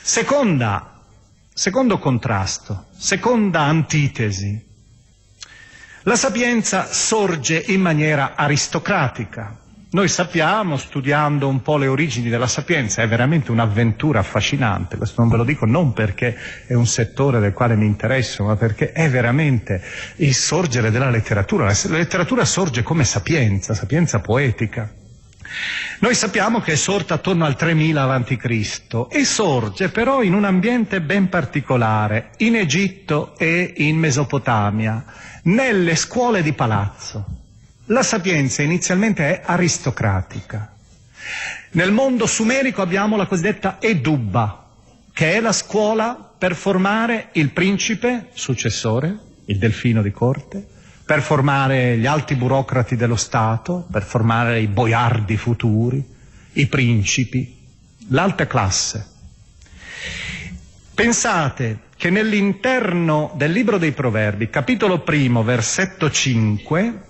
Seconda, 0.00 1.02
secondo 1.52 1.98
contrasto, 1.98 2.86
seconda 2.96 3.60
antitesi, 3.60 4.70
la 6.04 6.16
sapienza 6.16 6.86
sorge 6.90 7.62
in 7.68 7.80
maniera 7.80 8.32
aristocratica. 8.34 9.56
Noi 9.92 10.08
sappiamo, 10.08 10.78
studiando 10.78 11.46
un 11.46 11.60
po' 11.60 11.76
le 11.76 11.86
origini 11.86 12.30
della 12.30 12.46
sapienza, 12.46 13.02
è 13.02 13.08
veramente 13.08 13.50
un'avventura 13.50 14.20
affascinante, 14.20 14.96
questo 14.96 15.20
non 15.20 15.30
ve 15.30 15.36
lo 15.36 15.44
dico 15.44 15.66
non 15.66 15.92
perché 15.92 16.34
è 16.66 16.72
un 16.72 16.86
settore 16.86 17.40
del 17.40 17.52
quale 17.52 17.76
mi 17.76 17.84
interesso, 17.84 18.42
ma 18.44 18.56
perché 18.56 18.92
è 18.92 19.10
veramente 19.10 19.82
il 20.16 20.34
sorgere 20.34 20.90
della 20.90 21.10
letteratura. 21.10 21.66
La 21.66 21.96
letteratura 21.96 22.46
sorge 22.46 22.82
come 22.82 23.04
sapienza, 23.04 23.74
sapienza 23.74 24.20
poetica. 24.20 24.90
Noi 26.00 26.14
sappiamo 26.14 26.60
che 26.60 26.72
è 26.72 26.76
sorta 26.76 27.14
attorno 27.14 27.44
al 27.44 27.56
3000 27.56 28.02
a.C. 28.02 29.06
e 29.08 29.24
sorge 29.24 29.88
però 29.90 30.22
in 30.22 30.34
un 30.34 30.44
ambiente 30.44 31.00
ben 31.00 31.28
particolare, 31.28 32.30
in 32.38 32.56
Egitto 32.56 33.36
e 33.38 33.74
in 33.76 33.98
Mesopotamia 33.98 35.04
nelle 35.44 35.94
scuole 35.96 36.42
di 36.42 36.52
palazzo. 36.52 37.24
La 37.86 38.02
sapienza 38.02 38.62
inizialmente 38.62 39.24
è 39.24 39.42
aristocratica. 39.44 40.74
Nel 41.72 41.92
mondo 41.92 42.26
sumerico 42.26 42.82
abbiamo 42.82 43.16
la 43.16 43.26
cosiddetta 43.26 43.78
Edubba, 43.80 44.68
che 45.12 45.34
è 45.34 45.40
la 45.40 45.52
scuola 45.52 46.32
per 46.38 46.54
formare 46.54 47.28
il 47.32 47.50
principe 47.50 48.28
successore, 48.32 49.16
il 49.46 49.58
delfino 49.58 50.02
di 50.02 50.10
corte, 50.10 50.66
per 51.04 51.20
formare 51.20 51.96
gli 51.98 52.06
alti 52.06 52.34
burocrati 52.34 52.96
dello 52.96 53.16
Stato, 53.16 53.86
per 53.90 54.02
formare 54.02 54.60
i 54.60 54.66
boiardi 54.66 55.36
futuri, 55.36 56.04
i 56.52 56.66
principi, 56.66 57.58
l'alta 58.08 58.46
classe. 58.46 59.06
Pensate 60.94 61.80
che 61.96 62.10
nell'interno 62.10 63.32
del 63.36 63.52
libro 63.52 63.78
dei 63.78 63.92
Proverbi, 63.92 64.50
capitolo 64.50 65.00
primo, 65.00 65.42
versetto 65.42 66.10
5, 66.10 67.02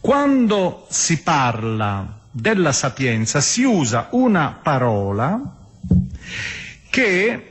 quando 0.00 0.86
si 0.88 1.20
parla 1.22 2.18
della 2.30 2.72
sapienza 2.72 3.40
si 3.40 3.64
usa 3.64 4.08
una 4.12 4.58
parola 4.62 5.56
che 6.88 7.49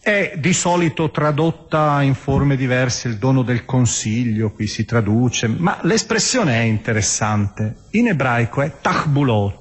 è 0.00 0.32
di 0.36 0.52
solito 0.54 1.10
tradotta 1.10 2.00
in 2.02 2.14
forme 2.14 2.56
diverse, 2.56 3.08
il 3.08 3.18
dono 3.18 3.42
del 3.42 3.64
consiglio, 3.64 4.50
qui 4.50 4.66
si 4.66 4.84
traduce, 4.84 5.46
ma 5.46 5.78
l'espressione 5.82 6.54
è 6.54 6.62
interessante. 6.62 7.74
In 7.90 8.08
ebraico 8.08 8.62
è 8.62 8.80
tachbulot, 8.80 9.60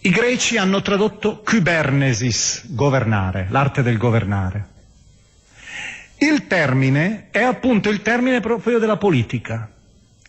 i 0.00 0.10
greci 0.10 0.56
hanno 0.56 0.80
tradotto 0.80 1.42
kybernesis, 1.42 2.66
governare, 2.68 3.48
l'arte 3.50 3.82
del 3.82 3.98
governare. 3.98 4.66
Il 6.18 6.46
termine 6.46 7.28
è 7.30 7.42
appunto 7.42 7.90
il 7.90 8.00
termine 8.00 8.40
proprio 8.40 8.78
della 8.78 8.96
politica. 8.96 9.70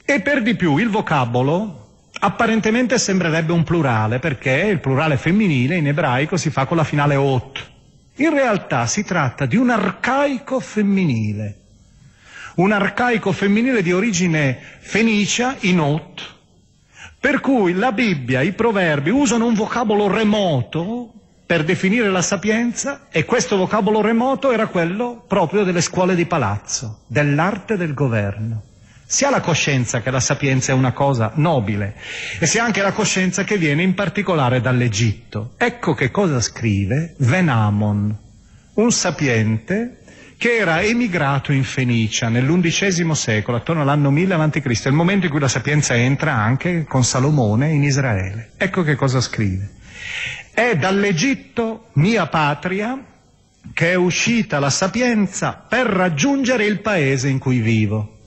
E 0.04 0.22
per 0.22 0.42
di 0.42 0.56
più 0.56 0.78
il 0.78 0.90
vocabolo 0.90 1.88
apparentemente 2.20 2.98
sembrerebbe 2.98 3.54
un 3.54 3.64
plurale, 3.64 4.20
perché 4.20 4.52
il 4.52 4.80
plurale 4.80 5.18
femminile 5.18 5.76
in 5.76 5.88
ebraico 5.88 6.36
si 6.36 6.50
fa 6.50 6.66
con 6.66 6.76
la 6.76 6.84
finale 6.84 7.16
ot. 7.16 7.78
In 8.20 8.32
realtà 8.32 8.86
si 8.86 9.06
tratta 9.06 9.46
di 9.46 9.56
un 9.56 9.70
arcaico 9.70 10.60
femminile, 10.60 11.58
un 12.56 12.74
arcaico 12.74 13.32
femminile 13.32 13.82
di 13.82 13.94
origine 13.94 14.60
fenicia 14.80 15.56
in 15.62 15.80
ot, 15.80 16.36
per 17.18 17.40
cui 17.40 17.72
la 17.74 17.94
Bibbia, 17.94 18.42
i 18.42 18.52
proverbi 18.52 19.10
usano 19.10 19.46
un 19.46 19.54
vocabolo 19.54 20.10
remoto 20.10 21.14
per 21.46 21.64
definire 21.64 22.10
la 22.10 22.22
sapienza 22.22 23.08
e 23.10 23.24
questo 23.24 23.56
vocabolo 23.56 24.02
remoto 24.02 24.52
era 24.52 24.68
quello 24.68 25.24
proprio 25.26 25.64
delle 25.64 25.82
scuole 25.82 26.14
di 26.14 26.26
palazzo, 26.26 27.04
dell'arte 27.08 27.78
del 27.78 27.94
governo. 27.94 28.64
Si 29.12 29.26
ha 29.26 29.32
la 29.32 29.42
coscienza 29.42 30.02
che 30.02 30.12
la 30.12 30.20
sapienza 30.20 30.72
è 30.72 30.76
una 30.76 30.92
cosa 30.92 31.32
nobile 31.34 31.96
e 32.38 32.46
si 32.46 32.60
ha 32.60 32.64
anche 32.64 32.84
la 32.84 32.92
coscienza 32.92 33.44
che 33.44 33.58
viene 33.58 33.82
in 33.82 33.96
particolare 33.96 34.62
dall'Egitto. 34.62 35.54
Ecco 35.58 35.96
che 35.96 36.12
cosa 36.12 36.40
scrive 36.40 37.16
Venamon, 37.18 38.16
un 38.76 38.92
sapiente 38.92 40.02
che 40.38 40.58
era 40.58 40.84
emigrato 40.84 41.52
in 41.52 41.64
Fenicia 41.64 42.30
nell'undicesimo 42.30 43.16
secolo, 43.16 43.58
attorno 43.58 43.82
all'anno 43.82 44.12
1000 44.12 44.34
a.C., 44.36 44.86
il 44.86 44.92
momento 44.92 45.26
in 45.26 45.32
cui 45.32 45.42
la 45.42 45.48
sapienza 45.48 45.96
entra 45.96 46.36
anche 46.36 46.84
con 46.84 47.04
Salomone 47.04 47.72
in 47.72 47.82
Israele. 47.82 48.52
Ecco 48.58 48.84
che 48.84 48.94
cosa 48.94 49.22
scrive. 49.22 49.72
È 50.54 50.78
dall'Egitto, 50.78 51.88
mia 51.94 52.28
patria, 52.28 53.04
che 53.74 53.92
è 53.92 53.96
uscita 53.96 54.60
la 54.60 54.70
sapienza 54.70 55.66
per 55.68 55.88
raggiungere 55.88 56.66
il 56.66 56.80
paese 56.82 57.28
in 57.28 57.40
cui 57.40 57.58
vivo. 57.58 58.18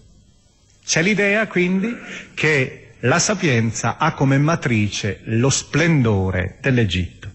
C'è 0.85 1.03
l'idea 1.03 1.47
quindi 1.47 1.97
che 2.35 2.95
la 3.01 3.19
sapienza 3.19 3.97
ha 3.99 4.13
come 4.13 4.39
matrice 4.39 5.21
lo 5.25 5.51
splendore 5.51 6.59
dell'Egitto. 6.61 7.31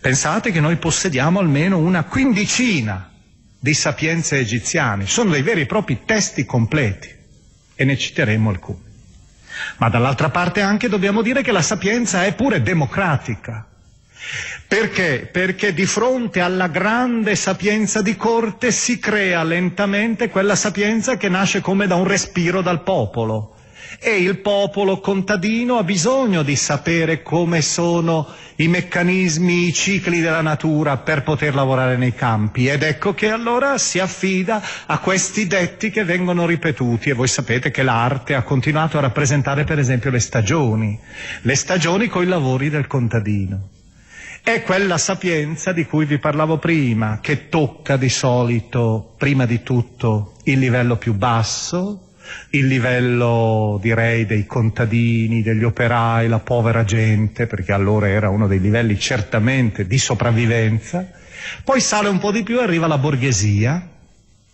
Pensate 0.00 0.50
che 0.50 0.60
noi 0.60 0.76
possediamo 0.76 1.38
almeno 1.40 1.78
una 1.78 2.04
quindicina 2.04 3.10
di 3.58 3.74
sapienze 3.74 4.38
egiziane, 4.38 5.06
sono 5.06 5.30
dei 5.30 5.42
veri 5.42 5.62
e 5.62 5.66
propri 5.66 6.00
testi 6.06 6.46
completi 6.46 7.14
e 7.74 7.84
ne 7.84 7.96
citeremo 7.96 8.48
alcuni. 8.48 8.88
Ma 9.76 9.88
dall'altra 9.88 10.30
parte 10.30 10.62
anche 10.62 10.88
dobbiamo 10.88 11.22
dire 11.22 11.42
che 11.42 11.52
la 11.52 11.62
sapienza 11.62 12.24
è 12.24 12.34
pure 12.34 12.62
democratica. 12.62 13.66
Perché? 14.66 15.28
Perché 15.30 15.72
di 15.72 15.86
fronte 15.86 16.40
alla 16.40 16.68
grande 16.68 17.34
sapienza 17.34 18.02
di 18.02 18.16
corte 18.16 18.70
si 18.70 18.98
crea 18.98 19.42
lentamente 19.42 20.28
quella 20.28 20.54
sapienza 20.54 21.16
che 21.16 21.28
nasce 21.28 21.60
come 21.60 21.86
da 21.86 21.96
un 21.96 22.06
respiro 22.06 22.60
dal 22.62 22.82
popolo 22.82 23.56
e 23.98 24.16
il 24.18 24.38
popolo 24.38 25.00
contadino 25.00 25.76
ha 25.76 25.82
bisogno 25.82 26.42
di 26.42 26.54
sapere 26.56 27.22
come 27.22 27.60
sono 27.60 28.26
i 28.56 28.68
meccanismi, 28.68 29.66
i 29.68 29.72
cicli 29.72 30.20
della 30.20 30.42
natura 30.42 30.98
per 30.98 31.22
poter 31.22 31.54
lavorare 31.54 31.96
nei 31.96 32.14
campi 32.14 32.68
ed 32.68 32.82
ecco 32.82 33.14
che 33.14 33.30
allora 33.30 33.78
si 33.78 33.98
affida 33.98 34.62
a 34.86 34.98
questi 34.98 35.46
detti 35.46 35.90
che 35.90 36.04
vengono 36.04 36.46
ripetuti 36.46 37.10
e 37.10 37.14
voi 37.14 37.28
sapete 37.28 37.70
che 37.70 37.82
l'arte 37.82 38.34
ha 38.34 38.42
continuato 38.42 38.98
a 38.98 39.02
rappresentare 39.02 39.64
per 39.64 39.78
esempio 39.78 40.10
le 40.10 40.20
stagioni, 40.20 40.98
le 41.42 41.54
stagioni 41.54 42.06
con 42.06 42.22
i 42.22 42.26
lavori 42.26 42.70
del 42.70 42.86
contadino. 42.86 43.79
È 44.42 44.62
quella 44.62 44.96
sapienza 44.96 45.72
di 45.72 45.84
cui 45.84 46.06
vi 46.06 46.18
parlavo 46.18 46.56
prima, 46.56 47.18
che 47.20 47.48
tocca 47.48 47.98
di 47.98 48.08
solito, 48.08 49.14
prima 49.18 49.44
di 49.44 49.62
tutto, 49.62 50.36
il 50.44 50.58
livello 50.58 50.96
più 50.96 51.12
basso, 51.12 52.14
il 52.50 52.66
livello 52.66 53.78
direi 53.82 54.24
dei 54.24 54.46
contadini, 54.46 55.42
degli 55.42 55.62
operai, 55.62 56.26
la 56.26 56.38
povera 56.38 56.84
gente, 56.84 57.46
perché 57.46 57.72
allora 57.72 58.08
era 58.08 58.30
uno 58.30 58.46
dei 58.46 58.60
livelli 58.60 58.98
certamente 58.98 59.86
di 59.86 59.98
sopravvivenza, 59.98 61.06
poi 61.62 61.80
sale 61.80 62.08
un 62.08 62.18
po' 62.18 62.32
di 62.32 62.42
più 62.42 62.58
e 62.58 62.62
arriva 62.62 62.86
la 62.86 62.98
borghesia 62.98 63.88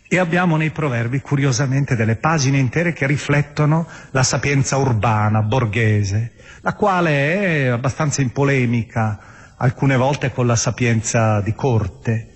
e 0.08 0.18
abbiamo 0.18 0.56
nei 0.56 0.70
proverbi 0.70 1.20
curiosamente 1.20 1.94
delle 1.94 2.16
pagine 2.16 2.58
intere 2.58 2.92
che 2.92 3.06
riflettono 3.06 3.86
la 4.10 4.22
sapienza 4.24 4.76
urbana, 4.76 5.42
borghese, 5.42 6.32
la 6.62 6.74
quale 6.74 7.10
è 7.10 7.66
abbastanza 7.66 8.20
in 8.20 8.32
polemica 8.32 9.34
alcune 9.56 9.96
volte 9.96 10.32
con 10.32 10.46
la 10.46 10.56
sapienza 10.56 11.40
di 11.40 11.54
corte 11.54 12.32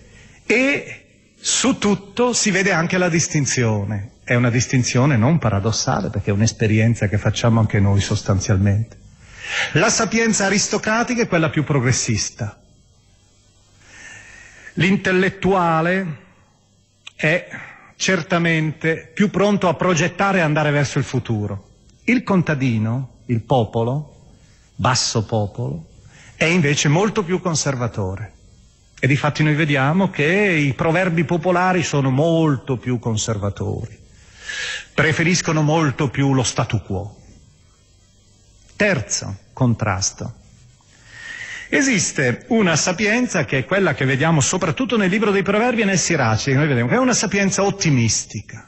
e 0.47 1.05
su 1.39 1.79
tutto 1.79 2.33
si 2.33 2.51
vede 2.51 2.73
anche 2.73 2.99
la 2.99 3.09
distinzione 3.09 4.11
è 4.31 4.37
una 4.37 4.51
distinzione 4.51 5.17
non 5.17 5.39
paradossale 5.39 6.09
perché 6.09 6.31
è 6.31 6.33
un'esperienza 6.33 7.09
che 7.09 7.19
facciamo 7.19 7.59
anche 7.59 7.81
noi 7.81 8.01
sostanzialmente. 8.01 8.97
La 9.73 9.91
sapienza 9.91 10.45
aristocratica 10.45 11.23
è 11.23 11.27
quella 11.27 11.51
più 11.51 11.65
progressista. 11.65 12.57
L'intellettuale 14.75 16.19
è 17.17 17.49
certamente 17.97 19.11
più 19.13 19.31
pronto 19.31 19.67
a 19.67 19.75
progettare 19.75 20.39
e 20.39 20.43
andare 20.43 20.71
verso 20.71 20.99
il 20.99 21.05
futuro. 21.05 21.71
Il 22.05 22.23
contadino, 22.23 23.23
il 23.27 23.41
popolo, 23.41 24.29
basso 24.77 25.25
popolo, 25.25 25.89
è 26.41 26.47
invece 26.47 26.89
molto 26.89 27.23
più 27.23 27.39
conservatore. 27.39 28.33
E 28.99 29.07
difatti 29.07 29.43
noi 29.43 29.55
vediamo 29.55 30.09
che 30.09 30.25
i 30.25 30.73
proverbi 30.73 31.25
popolari 31.25 31.83
sono 31.83 32.09
molto 32.09 32.79
più 32.79 32.99
conservatori, 32.99 33.99
preferiscono 34.95 35.61
molto 35.61 36.09
più 36.09 36.33
lo 36.33 36.43
statu 36.43 36.81
quo. 36.81 37.15
Terzo 38.75 39.37
contrasto. 39.53 40.33
Esiste 41.69 42.47
una 42.49 42.75
sapienza 42.75 43.45
che 43.45 43.59
è 43.59 43.65
quella 43.67 43.93
che 43.93 44.07
vediamo 44.07 44.41
soprattutto 44.41 44.97
nel 44.97 45.11
libro 45.11 45.33
dei 45.33 45.43
proverbi 45.43 45.83
e 45.83 45.85
nel 45.85 45.99
Siraci, 45.99 46.53
che 46.53 46.57
noi 46.57 46.69
vediamo, 46.69 46.89
che 46.89 46.95
è 46.95 46.99
una 46.99 47.13
sapienza 47.13 47.65
ottimistica. 47.65 48.67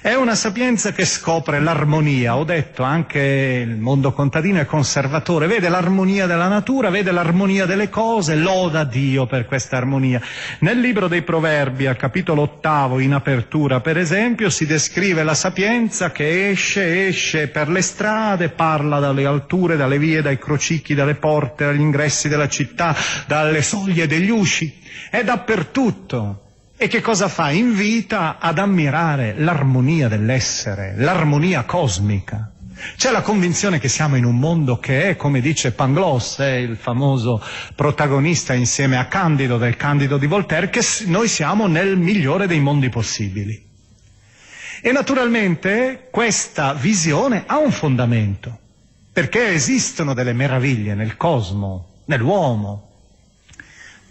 È 0.00 0.14
una 0.14 0.34
sapienza 0.34 0.92
che 0.92 1.04
scopre 1.04 1.60
l'armonia, 1.60 2.36
ho 2.36 2.44
detto 2.44 2.82
anche 2.82 3.64
il 3.66 3.76
mondo 3.76 4.12
contadino 4.12 4.60
è 4.60 4.66
conservatore, 4.66 5.46
vede 5.46 5.68
l'armonia 5.68 6.26
della 6.26 6.48
natura, 6.48 6.90
vede 6.90 7.10
l'armonia 7.10 7.66
delle 7.66 7.88
cose, 7.88 8.34
loda 8.34 8.84
Dio 8.84 9.26
per 9.26 9.46
questa 9.46 9.76
armonia. 9.76 10.20
Nel 10.60 10.80
libro 10.80 11.08
dei 11.08 11.22
proverbi, 11.22 11.86
al 11.86 11.96
capitolo 11.96 12.42
ottavo, 12.42 12.98
in 12.98 13.14
apertura 13.14 13.80
per 13.80 13.98
esempio, 13.98 14.50
si 14.50 14.66
descrive 14.66 15.22
la 15.22 15.34
sapienza 15.34 16.10
che 16.10 16.50
esce, 16.50 17.06
esce 17.08 17.48
per 17.48 17.68
le 17.68 17.82
strade, 17.82 18.48
parla 18.48 18.98
dalle 18.98 19.26
alture, 19.26 19.76
dalle 19.76 19.98
vie, 19.98 20.22
dai 20.22 20.38
crocicchi, 20.38 20.94
dalle 20.94 21.14
porte, 21.14 21.64
dagli 21.66 21.80
ingressi 21.80 22.28
della 22.28 22.48
città, 22.48 22.96
dalle 23.26 23.62
soglie 23.62 24.06
degli 24.06 24.30
usci, 24.30 24.80
è 25.10 25.22
dappertutto 25.24 26.43
e 26.84 26.86
che 26.86 27.00
cosa 27.00 27.28
fa? 27.28 27.50
Invita 27.50 28.36
ad 28.38 28.58
ammirare 28.58 29.34
l'armonia 29.38 30.06
dell'essere, 30.06 30.92
l'armonia 30.98 31.64
cosmica. 31.64 32.52
C'è 32.98 33.10
la 33.10 33.22
convinzione 33.22 33.78
che 33.78 33.88
siamo 33.88 34.16
in 34.16 34.26
un 34.26 34.38
mondo 34.38 34.78
che 34.78 35.08
è, 35.08 35.16
come 35.16 35.40
dice 35.40 35.72
Pangloss, 35.72 36.40
è 36.40 36.56
il 36.56 36.76
famoso 36.76 37.42
protagonista 37.74 38.52
insieme 38.52 38.98
a 38.98 39.06
Candido 39.06 39.56
del 39.56 39.78
Candido 39.78 40.18
di 40.18 40.26
Voltaire, 40.26 40.68
che 40.68 40.82
noi 41.06 41.26
siamo 41.26 41.66
nel 41.68 41.96
migliore 41.96 42.46
dei 42.46 42.60
mondi 42.60 42.90
possibili. 42.90 43.66
E 44.82 44.92
naturalmente 44.92 46.08
questa 46.10 46.74
visione 46.74 47.44
ha 47.46 47.56
un 47.56 47.72
fondamento, 47.72 48.58
perché 49.10 49.52
esistono 49.54 50.12
delle 50.12 50.34
meraviglie 50.34 50.94
nel 50.94 51.16
cosmo, 51.16 52.02
nell'uomo, 52.04 52.93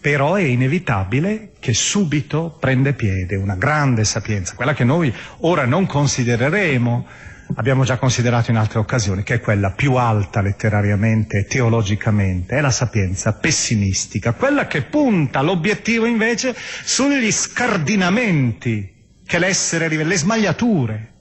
però 0.04 0.34
è 0.34 0.42
inevitabile 0.42 1.54
che 1.62 1.74
subito 1.74 2.58
prende 2.60 2.92
piede 2.92 3.38
una 3.38 3.56
grande 3.56 4.04
sapienza, 4.04 4.54
quella 4.54 4.74
che 4.74 4.84
noi 4.84 5.14
ora 5.38 5.64
non 5.64 5.86
considereremo, 5.86 7.08
abbiamo 7.56 7.86
già 7.86 7.98
considerato 7.98 8.52
in 8.52 8.58
altre 8.58 8.80
occasioni, 8.80 9.24
che 9.24 9.36
è 9.36 9.40
quella 9.40 9.72
più 9.72 9.94
alta 9.94 10.42
letterariamente 10.42 11.38
e 11.38 11.46
teologicamente, 11.46 12.58
è 12.58 12.60
la 12.60 12.70
sapienza 12.70 13.32
pessimistica, 13.32 14.34
quella 14.34 14.68
che 14.68 14.82
punta 14.82 15.42
l'obiettivo 15.42 16.06
invece 16.06 16.54
sugli 16.54 17.32
scardinamenti 17.32 18.94
che 19.26 19.40
l'essere 19.40 19.88
rivela, 19.88 20.10
le 20.10 20.18
smagliature, 20.18 21.12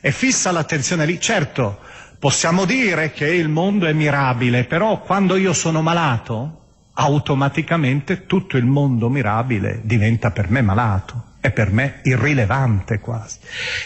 e 0.00 0.12
fissa 0.12 0.52
l'attenzione 0.52 1.06
lì. 1.06 1.18
Certo, 1.18 1.80
possiamo 2.20 2.66
dire 2.66 3.10
che 3.10 3.26
il 3.26 3.48
mondo 3.48 3.86
è 3.86 3.92
mirabile, 3.92 4.62
però 4.62 5.00
quando 5.00 5.34
io 5.34 5.52
sono 5.52 5.82
malato, 5.82 6.61
automaticamente 7.02 8.26
tutto 8.26 8.56
il 8.56 8.64
mondo 8.64 9.08
mirabile 9.08 9.80
diventa 9.82 10.30
per 10.30 10.48
me 10.50 10.62
malato, 10.62 11.30
è 11.40 11.50
per 11.50 11.72
me 11.72 11.98
irrilevante 12.04 13.00
quasi. 13.00 13.38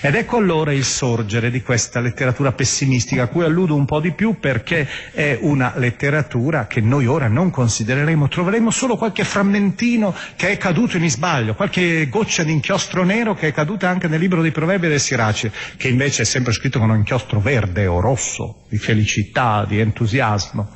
Ed 0.03 0.15
ecco 0.15 0.37
allora 0.37 0.75
il 0.75 0.85
sorgere 0.85 1.51
di 1.51 1.63
questa 1.63 2.01
letteratura 2.01 2.53
pessimistica 2.53 3.23
a 3.23 3.27
cui 3.29 3.45
alludo 3.45 3.75
un 3.75 3.87
po' 3.87 4.01
di 4.01 4.13
più 4.13 4.39
perché 4.39 4.87
è 5.13 5.39
una 5.41 5.73
letteratura 5.77 6.67
che 6.67 6.83
noi 6.83 7.07
ora 7.07 7.29
non 7.29 7.49
considereremo, 7.49 8.29
troveremo 8.29 8.71
solo 8.71 8.99
qualche 8.99 9.25
frammentino 9.25 10.15
che 10.37 10.51
è 10.51 10.59
caduto 10.59 10.99
in 10.99 11.09
sbaglio, 11.09 11.55
qualche 11.55 12.11
goccia 12.11 12.43
di 12.43 12.53
inchiostro 12.53 13.03
nero 13.03 13.33
che 13.33 13.49
è 13.49 13.53
caduta 13.53 13.89
anche 13.89 14.09
nel 14.09 14.21
libro 14.21 14.43
dei 14.43 14.53
proverbi 14.53 14.89
del 14.89 15.01
Sirace, 15.01 15.51
che 15.79 15.89
invece 15.89 16.21
è 16.23 16.27
sempre 16.27 16.53
scritto 16.53 16.79
con 16.79 16.91
un 16.91 16.97
inchiostro 16.97 17.41
verde 17.41 17.87
o 17.87 18.01
rosso, 18.01 18.65
di 18.69 18.77
felicità, 18.77 19.65
di 19.67 19.81
entusiasmo. 19.81 20.69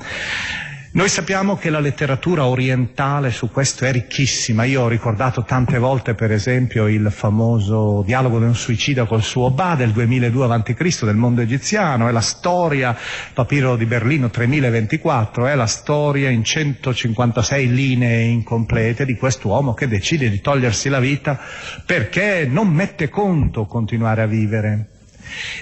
Noi 0.92 1.09
sappiamo 1.09 1.55
che 1.55 1.70
la 1.70 1.79
letteratura 1.79 2.46
orientale 2.46 3.31
su 3.31 3.48
questo 3.48 3.85
è 3.85 3.92
ricchissima. 3.92 4.64
Io 4.64 4.83
ho 4.83 4.88
ricordato 4.88 5.44
tante 5.44 5.79
volte, 5.79 6.14
per 6.14 6.33
esempio, 6.33 6.88
il 6.88 7.12
famoso 7.12 8.03
dialogo 8.05 8.40
di 8.40 8.46
un 8.46 8.57
suicida 8.57 9.05
col 9.05 9.22
suo 9.22 9.53
Ba 9.53 9.76
del 9.76 9.92
2002 9.92 10.44
a.C. 10.46 11.05
del 11.05 11.14
mondo 11.14 11.42
egiziano, 11.42 12.09
è 12.09 12.11
la 12.11 12.20
storia, 12.20 12.96
papiro 13.33 13.76
di 13.76 13.87
Berlino 13.87 14.31
3024, 14.31 15.46
è 15.46 15.55
la 15.55 15.66
storia 15.66 16.29
in 16.29 16.42
156 16.42 17.72
linee 17.72 18.22
incomplete 18.22 19.05
di 19.05 19.14
quest'uomo 19.14 19.74
che 19.74 19.87
decide 19.87 20.29
di 20.29 20.40
togliersi 20.40 20.88
la 20.88 20.98
vita 20.98 21.38
perché 21.87 22.48
non 22.50 22.66
mette 22.66 23.09
conto 23.09 23.64
continuare 23.66 24.22
a 24.22 24.26
vivere 24.26 24.88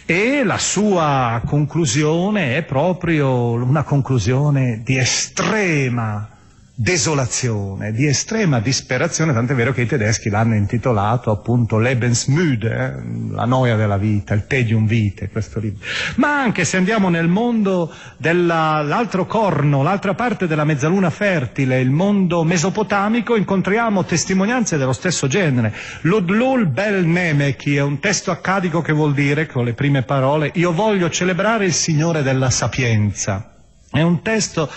e 0.07 0.43
la 0.45 0.59
sua 0.59 1.43
conclusione 1.45 2.57
è 2.57 2.63
proprio 2.63 3.53
una 3.53 3.83
conclusione 3.83 4.81
di 4.85 4.97
estrema 4.97 6.29
desolazione, 6.81 7.91
di 7.91 8.07
estrema 8.07 8.61
disperazione, 8.61 9.33
tant'è 9.33 9.53
vero 9.53 9.73
che 9.73 9.81
i 9.81 9.87
tedeschi 9.87 10.29
l'hanno 10.29 10.55
intitolato 10.55 11.33
appunto 11.33 11.77
Lebensmüde, 11.77 13.03
la 13.33 13.47
noia 13.47 13.75
della 13.75 13.97
vita, 13.97 14.33
il 14.33 14.47
tedium 14.47 14.87
vitae, 14.87 15.29
questo 15.29 15.59
libro. 15.59 15.85
Ma 16.17 16.41
anche 16.41 16.65
se 16.65 16.77
andiamo 16.77 17.09
nel 17.09 17.27
mondo 17.27 17.93
dell'altro 18.17 19.27
corno, 19.27 19.83
l'altra 19.83 20.15
parte 20.15 20.47
della 20.47 20.63
mezzaluna 20.63 21.11
fertile, 21.11 21.81
il 21.81 21.91
mondo 21.91 22.45
mesopotamico, 22.45 23.35
incontriamo 23.35 24.05
testimonianze 24.05 24.77
dello 24.77 24.93
stesso 24.93 25.27
genere. 25.27 25.75
Ludlul 26.03 26.69
Bel 26.69 27.05
Nemechi 27.05 27.75
è 27.75 27.83
un 27.83 27.99
testo 27.99 28.31
accadico 28.31 28.83
che 28.83 28.93
vuol 28.93 29.15
dire, 29.15 29.49
con 29.49 29.65
le 29.65 29.75
prime 29.75 30.03
parole, 30.03 30.53
io 30.55 30.73
voglio 30.73 31.11
celebrare 31.11 31.65
il 31.65 31.73
Signore 31.73 32.23
della 32.23 32.51
sapienza. 32.51 33.55
È 33.91 34.03
un 34.03 34.21
testo 34.21 34.71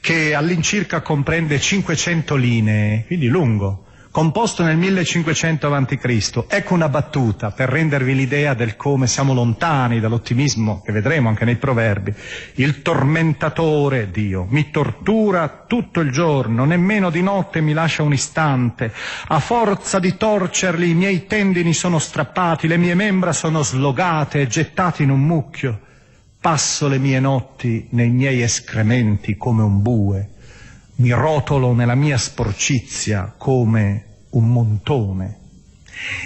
che 0.00 0.34
all'incirca 0.34 1.00
comprende 1.00 1.58
500 1.58 2.36
linee, 2.36 3.04
quindi 3.06 3.26
lungo, 3.26 3.86
composto 4.12 4.62
nel 4.62 4.76
1500 4.76 5.74
a.C. 5.74 6.44
Ecco 6.46 6.74
una 6.74 6.88
battuta 6.88 7.50
per 7.50 7.68
rendervi 7.68 8.14
l'idea 8.14 8.54
del 8.54 8.76
come 8.76 9.08
siamo 9.08 9.34
lontani 9.34 9.98
dall'ottimismo 9.98 10.80
che 10.84 10.92
vedremo 10.92 11.28
anche 11.28 11.44
nei 11.44 11.56
proverbi. 11.56 12.14
Il 12.54 12.82
tormentatore, 12.82 14.12
Dio, 14.12 14.46
mi 14.48 14.70
tortura 14.70 15.64
tutto 15.66 15.98
il 15.98 16.12
giorno, 16.12 16.64
nemmeno 16.64 17.10
di 17.10 17.20
notte 17.20 17.60
mi 17.60 17.72
lascia 17.72 18.04
un 18.04 18.12
istante. 18.12 18.92
A 19.26 19.40
forza 19.40 19.98
di 19.98 20.16
torcerli 20.16 20.90
i 20.90 20.94
miei 20.94 21.26
tendini 21.26 21.74
sono 21.74 21.98
strappati, 21.98 22.68
le 22.68 22.76
mie 22.76 22.94
membra 22.94 23.32
sono 23.32 23.64
slogate 23.64 24.42
e 24.42 24.46
gettate 24.46 25.02
in 25.02 25.10
un 25.10 25.20
mucchio. 25.20 25.80
Passo 26.42 26.88
le 26.88 26.98
mie 26.98 27.20
notti 27.20 27.86
nei 27.90 28.10
miei 28.10 28.42
escrementi 28.42 29.36
come 29.36 29.62
un 29.62 29.80
bue, 29.80 30.28
mi 30.96 31.12
rotolo 31.12 31.72
nella 31.72 31.94
mia 31.94 32.18
sporcizia 32.18 33.32
come 33.38 34.06
un 34.30 34.50
montone. 34.50 35.38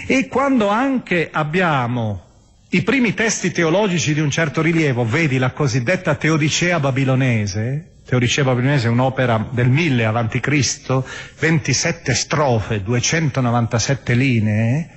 E 0.07 0.27
quando 0.27 0.69
anche 0.69 1.29
abbiamo 1.31 2.23
i 2.69 2.81
primi 2.81 3.13
testi 3.13 3.51
teologici 3.51 4.15
di 4.15 4.19
un 4.19 4.31
certo 4.31 4.63
rilievo, 4.63 5.05
vedi 5.05 5.37
la 5.37 5.51
cosiddetta 5.51 6.15
Teodicea 6.15 6.79
babilonese, 6.79 7.97
Teodicea 8.03 8.43
babilonese 8.43 8.87
è 8.87 8.89
un'opera 8.89 9.47
del 9.51 9.69
1000 9.69 10.03
a.C., 10.03 11.03
27 11.37 12.15
strofe, 12.15 12.81
297 12.81 14.15
linee, 14.15 14.89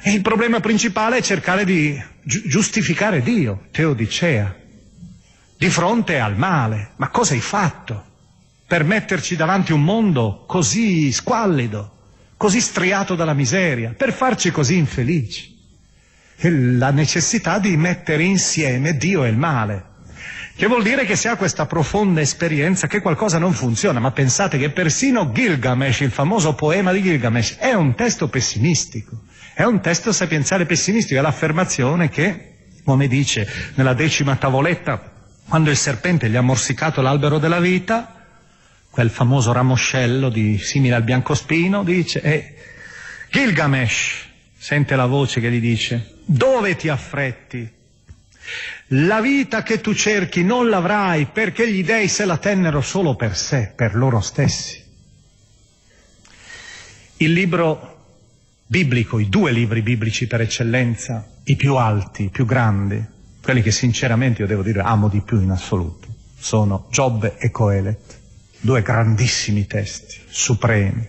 e 0.00 0.12
il 0.12 0.22
problema 0.22 0.60
principale 0.60 1.16
è 1.16 1.22
cercare 1.22 1.64
di 1.64 2.00
giustificare 2.22 3.20
Dio, 3.20 3.64
Teodicea 3.72 4.58
di 5.60 5.68
fronte 5.68 6.18
al 6.18 6.38
male. 6.38 6.92
Ma 6.96 7.10
cosa 7.10 7.34
hai 7.34 7.40
fatto 7.40 8.02
per 8.66 8.82
metterci 8.82 9.36
davanti 9.36 9.72
un 9.72 9.84
mondo 9.84 10.44
così 10.46 11.12
squallido, 11.12 11.98
così 12.38 12.62
striato 12.62 13.14
dalla 13.14 13.34
miseria, 13.34 13.92
per 13.94 14.14
farci 14.14 14.50
così 14.50 14.78
infelici? 14.78 15.54
E 16.36 16.50
la 16.50 16.90
necessità 16.90 17.58
di 17.58 17.76
mettere 17.76 18.22
insieme 18.22 18.96
Dio 18.96 19.22
e 19.22 19.28
il 19.28 19.36
male. 19.36 19.84
Che 20.56 20.66
vuol 20.66 20.82
dire 20.82 21.04
che 21.04 21.14
si 21.14 21.28
ha 21.28 21.36
questa 21.36 21.66
profonda 21.66 22.22
esperienza 22.22 22.86
che 22.86 23.02
qualcosa 23.02 23.36
non 23.36 23.52
funziona, 23.52 24.00
ma 24.00 24.12
pensate 24.12 24.56
che 24.56 24.70
persino 24.70 25.30
Gilgamesh, 25.30 26.00
il 26.00 26.10
famoso 26.10 26.54
poema 26.54 26.90
di 26.90 27.02
Gilgamesh, 27.02 27.56
è 27.58 27.74
un 27.74 27.94
testo 27.94 28.28
pessimistico, 28.28 29.24
è 29.52 29.64
un 29.64 29.82
testo 29.82 30.10
sapienziale 30.10 30.64
pessimistico, 30.64 31.18
è 31.18 31.22
l'affermazione 31.22 32.08
che, 32.08 32.54
come 32.82 33.08
dice 33.08 33.46
nella 33.74 33.92
decima 33.92 34.36
tavoletta 34.36 35.09
quando 35.50 35.70
il 35.70 35.76
serpente 35.76 36.30
gli 36.30 36.36
ha 36.36 36.42
morsicato 36.42 37.02
l'albero 37.02 37.40
della 37.40 37.58
vita, 37.58 38.24
quel 38.88 39.10
famoso 39.10 39.50
ramoscello 39.50 40.28
di, 40.28 40.58
simile 40.58 40.94
al 40.94 41.02
biancospino, 41.02 41.82
dice, 41.82 42.20
e 42.20 42.54
Gilgamesh 43.28 44.28
sente 44.56 44.94
la 44.94 45.06
voce 45.06 45.40
che 45.40 45.50
gli 45.50 45.58
dice, 45.58 46.18
dove 46.24 46.76
ti 46.76 46.88
affretti? 46.88 47.68
La 48.92 49.20
vita 49.20 49.64
che 49.64 49.80
tu 49.80 49.92
cerchi 49.92 50.44
non 50.44 50.68
l'avrai 50.68 51.26
perché 51.26 51.68
gli 51.68 51.82
dei 51.82 52.06
se 52.06 52.26
la 52.26 52.36
tennero 52.36 52.80
solo 52.80 53.16
per 53.16 53.36
sé, 53.36 53.72
per 53.74 53.96
loro 53.96 54.20
stessi. 54.20 54.80
Il 57.16 57.32
libro 57.32 58.04
biblico, 58.66 59.18
i 59.18 59.28
due 59.28 59.50
libri 59.50 59.82
biblici 59.82 60.28
per 60.28 60.42
eccellenza, 60.42 61.28
i 61.42 61.56
più 61.56 61.74
alti, 61.74 62.26
i 62.26 62.30
più 62.30 62.46
grandi, 62.46 63.04
quelli 63.50 63.64
che 63.64 63.72
sinceramente 63.72 64.42
io 64.42 64.46
devo 64.46 64.62
dire 64.62 64.80
amo 64.80 65.08
di 65.08 65.22
più 65.22 65.40
in 65.40 65.50
assoluto, 65.50 66.06
sono 66.38 66.86
Giobbe 66.88 67.36
e 67.36 67.50
Coelet, 67.50 68.18
due 68.60 68.80
grandissimi 68.80 69.66
testi, 69.66 70.20
supremi. 70.28 71.04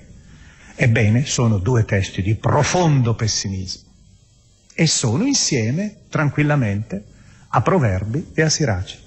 Ebbene, 0.74 1.24
sono 1.24 1.60
due 1.60 1.86
testi 1.86 2.24
di 2.24 2.34
profondo 2.34 3.14
pessimismo 3.14 3.92
e 4.74 4.88
sono 4.88 5.24
insieme, 5.24 5.98
tranquillamente, 6.10 7.04
a 7.50 7.62
Proverbi 7.62 8.32
e 8.34 8.42
a 8.42 8.50
Siraci. 8.50 8.98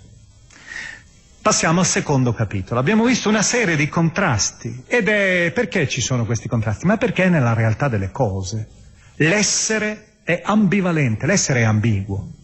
Passiamo 1.42 1.80
al 1.80 1.86
secondo 1.86 2.32
capitolo. 2.32 2.78
Abbiamo 2.78 3.04
visto 3.04 3.28
una 3.28 3.42
serie 3.42 3.74
di 3.74 3.88
contrasti 3.88 4.84
ed 4.86 5.08
è 5.08 5.50
perché 5.52 5.88
ci 5.88 6.00
sono 6.00 6.24
questi 6.24 6.46
contrasti? 6.46 6.86
Ma 6.86 6.98
perché 6.98 7.28
nella 7.28 7.52
realtà 7.52 7.88
delle 7.88 8.12
cose 8.12 8.68
l'essere 9.16 10.18
è 10.22 10.40
ambivalente, 10.44 11.26
l'essere 11.26 11.62
è 11.62 11.64
ambiguo 11.64 12.42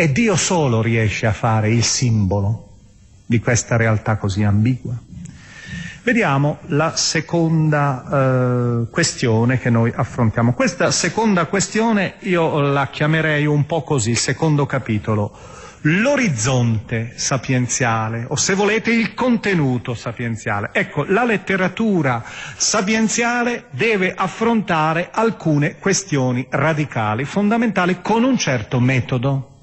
e 0.00 0.12
Dio 0.12 0.36
solo 0.36 0.80
riesce 0.80 1.26
a 1.26 1.32
fare 1.32 1.70
il 1.70 1.82
simbolo 1.82 2.68
di 3.26 3.40
questa 3.40 3.76
realtà 3.76 4.16
così 4.16 4.44
ambigua. 4.44 4.96
Vediamo 6.04 6.58
la 6.66 6.94
seconda 6.94 8.04
eh, 8.06 8.90
questione 8.92 9.58
che 9.58 9.70
noi 9.70 9.92
affrontiamo. 9.92 10.54
Questa 10.54 10.92
seconda 10.92 11.46
questione 11.46 12.14
io 12.20 12.60
la 12.60 12.86
chiamerei 12.86 13.44
un 13.44 13.66
po' 13.66 13.82
così, 13.82 14.10
il 14.10 14.18
secondo 14.18 14.66
capitolo, 14.66 15.36
l'orizzonte 15.80 17.14
sapienziale, 17.16 18.24
o 18.28 18.36
se 18.36 18.54
volete 18.54 18.92
il 18.92 19.14
contenuto 19.14 19.94
sapienziale. 19.94 20.70
Ecco, 20.74 21.02
la 21.08 21.24
letteratura 21.24 22.22
sapienziale 22.56 23.64
deve 23.72 24.14
affrontare 24.14 25.08
alcune 25.10 25.76
questioni 25.78 26.46
radicali, 26.48 27.24
fondamentali, 27.24 28.00
con 28.00 28.22
un 28.22 28.38
certo 28.38 28.78
metodo. 28.78 29.56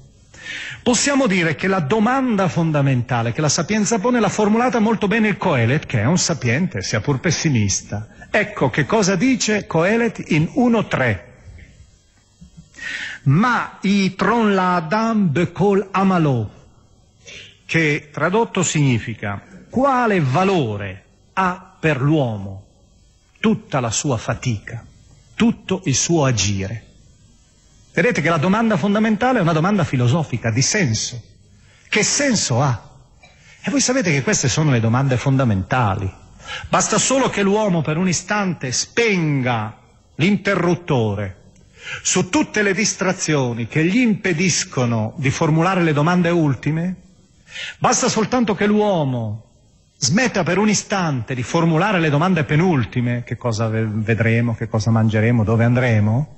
Possiamo 0.82 1.26
dire 1.26 1.54
che 1.54 1.66
la 1.66 1.80
domanda 1.80 2.48
fondamentale 2.48 3.32
che 3.32 3.40
la 3.40 3.48
sapienza 3.48 3.98
pone 3.98 4.20
l'ha 4.20 4.28
formulata 4.28 4.78
molto 4.78 5.08
bene 5.08 5.28
il 5.28 5.36
Coelet, 5.36 5.86
che 5.86 6.00
è 6.00 6.04
un 6.04 6.18
sapiente, 6.18 6.82
sia 6.82 7.00
pur 7.00 7.18
pessimista. 7.18 8.08
Ecco 8.30 8.70
che 8.70 8.86
cosa 8.86 9.16
dice 9.16 9.66
Coelet 9.66 10.22
in 10.30 10.48
1.3. 10.54 11.20
Ma 13.24 13.78
i 13.80 14.14
tron 14.14 14.54
la 14.54 14.76
adam 14.76 15.32
bekol 15.32 15.88
amalo, 15.90 16.50
che 17.64 18.10
tradotto 18.12 18.62
significa 18.62 19.42
quale 19.68 20.20
valore 20.20 21.04
ha 21.32 21.76
per 21.80 22.00
l'uomo 22.00 22.64
tutta 23.40 23.80
la 23.80 23.90
sua 23.90 24.16
fatica, 24.16 24.84
tutto 25.34 25.82
il 25.84 25.94
suo 25.94 26.24
agire. 26.24 26.85
Vedete 27.96 28.20
che 28.20 28.28
la 28.28 28.36
domanda 28.36 28.76
fondamentale 28.76 29.38
è 29.38 29.40
una 29.40 29.54
domanda 29.54 29.82
filosofica, 29.82 30.50
di 30.50 30.60
senso. 30.60 31.18
Che 31.88 32.02
senso 32.02 32.60
ha? 32.60 32.90
E 33.62 33.70
voi 33.70 33.80
sapete 33.80 34.12
che 34.12 34.22
queste 34.22 34.50
sono 34.50 34.70
le 34.70 34.80
domande 34.80 35.16
fondamentali. 35.16 36.12
Basta 36.68 36.98
solo 36.98 37.30
che 37.30 37.40
l'uomo 37.40 37.80
per 37.80 37.96
un 37.96 38.06
istante 38.06 38.70
spenga 38.70 39.78
l'interruttore 40.16 41.44
su 42.02 42.28
tutte 42.28 42.60
le 42.60 42.74
distrazioni 42.74 43.66
che 43.66 43.82
gli 43.82 43.96
impediscono 43.96 45.14
di 45.16 45.30
formulare 45.30 45.82
le 45.82 45.94
domande 45.94 46.28
ultime, 46.28 46.96
basta 47.78 48.10
soltanto 48.10 48.54
che 48.54 48.66
l'uomo 48.66 49.52
smetta 49.96 50.42
per 50.42 50.58
un 50.58 50.68
istante 50.68 51.34
di 51.34 51.42
formulare 51.42 51.98
le 51.98 52.10
domande 52.10 52.44
penultime, 52.44 53.22
che 53.24 53.38
cosa 53.38 53.68
vedremo, 53.68 54.54
che 54.54 54.68
cosa 54.68 54.90
mangeremo, 54.90 55.44
dove 55.44 55.64
andremo, 55.64 56.36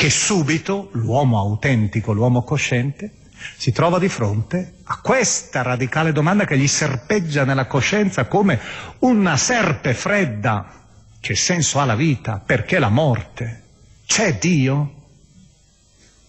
che 0.00 0.08
subito 0.08 0.88
l'uomo 0.92 1.38
autentico, 1.38 2.14
l'uomo 2.14 2.42
cosciente, 2.42 3.16
si 3.58 3.70
trova 3.70 3.98
di 3.98 4.08
fronte 4.08 4.76
a 4.84 4.98
questa 5.02 5.60
radicale 5.60 6.10
domanda 6.10 6.46
che 6.46 6.56
gli 6.56 6.68
serpeggia 6.68 7.44
nella 7.44 7.66
coscienza 7.66 8.24
come 8.24 8.58
una 9.00 9.36
serpe 9.36 9.92
fredda. 9.92 10.86
Che 11.20 11.34
senso 11.36 11.80
ha 11.80 11.84
la 11.84 11.96
vita? 11.96 12.38
Perché 12.38 12.78
la 12.78 12.88
morte? 12.88 13.64
C'è 14.06 14.38
Dio? 14.38 14.94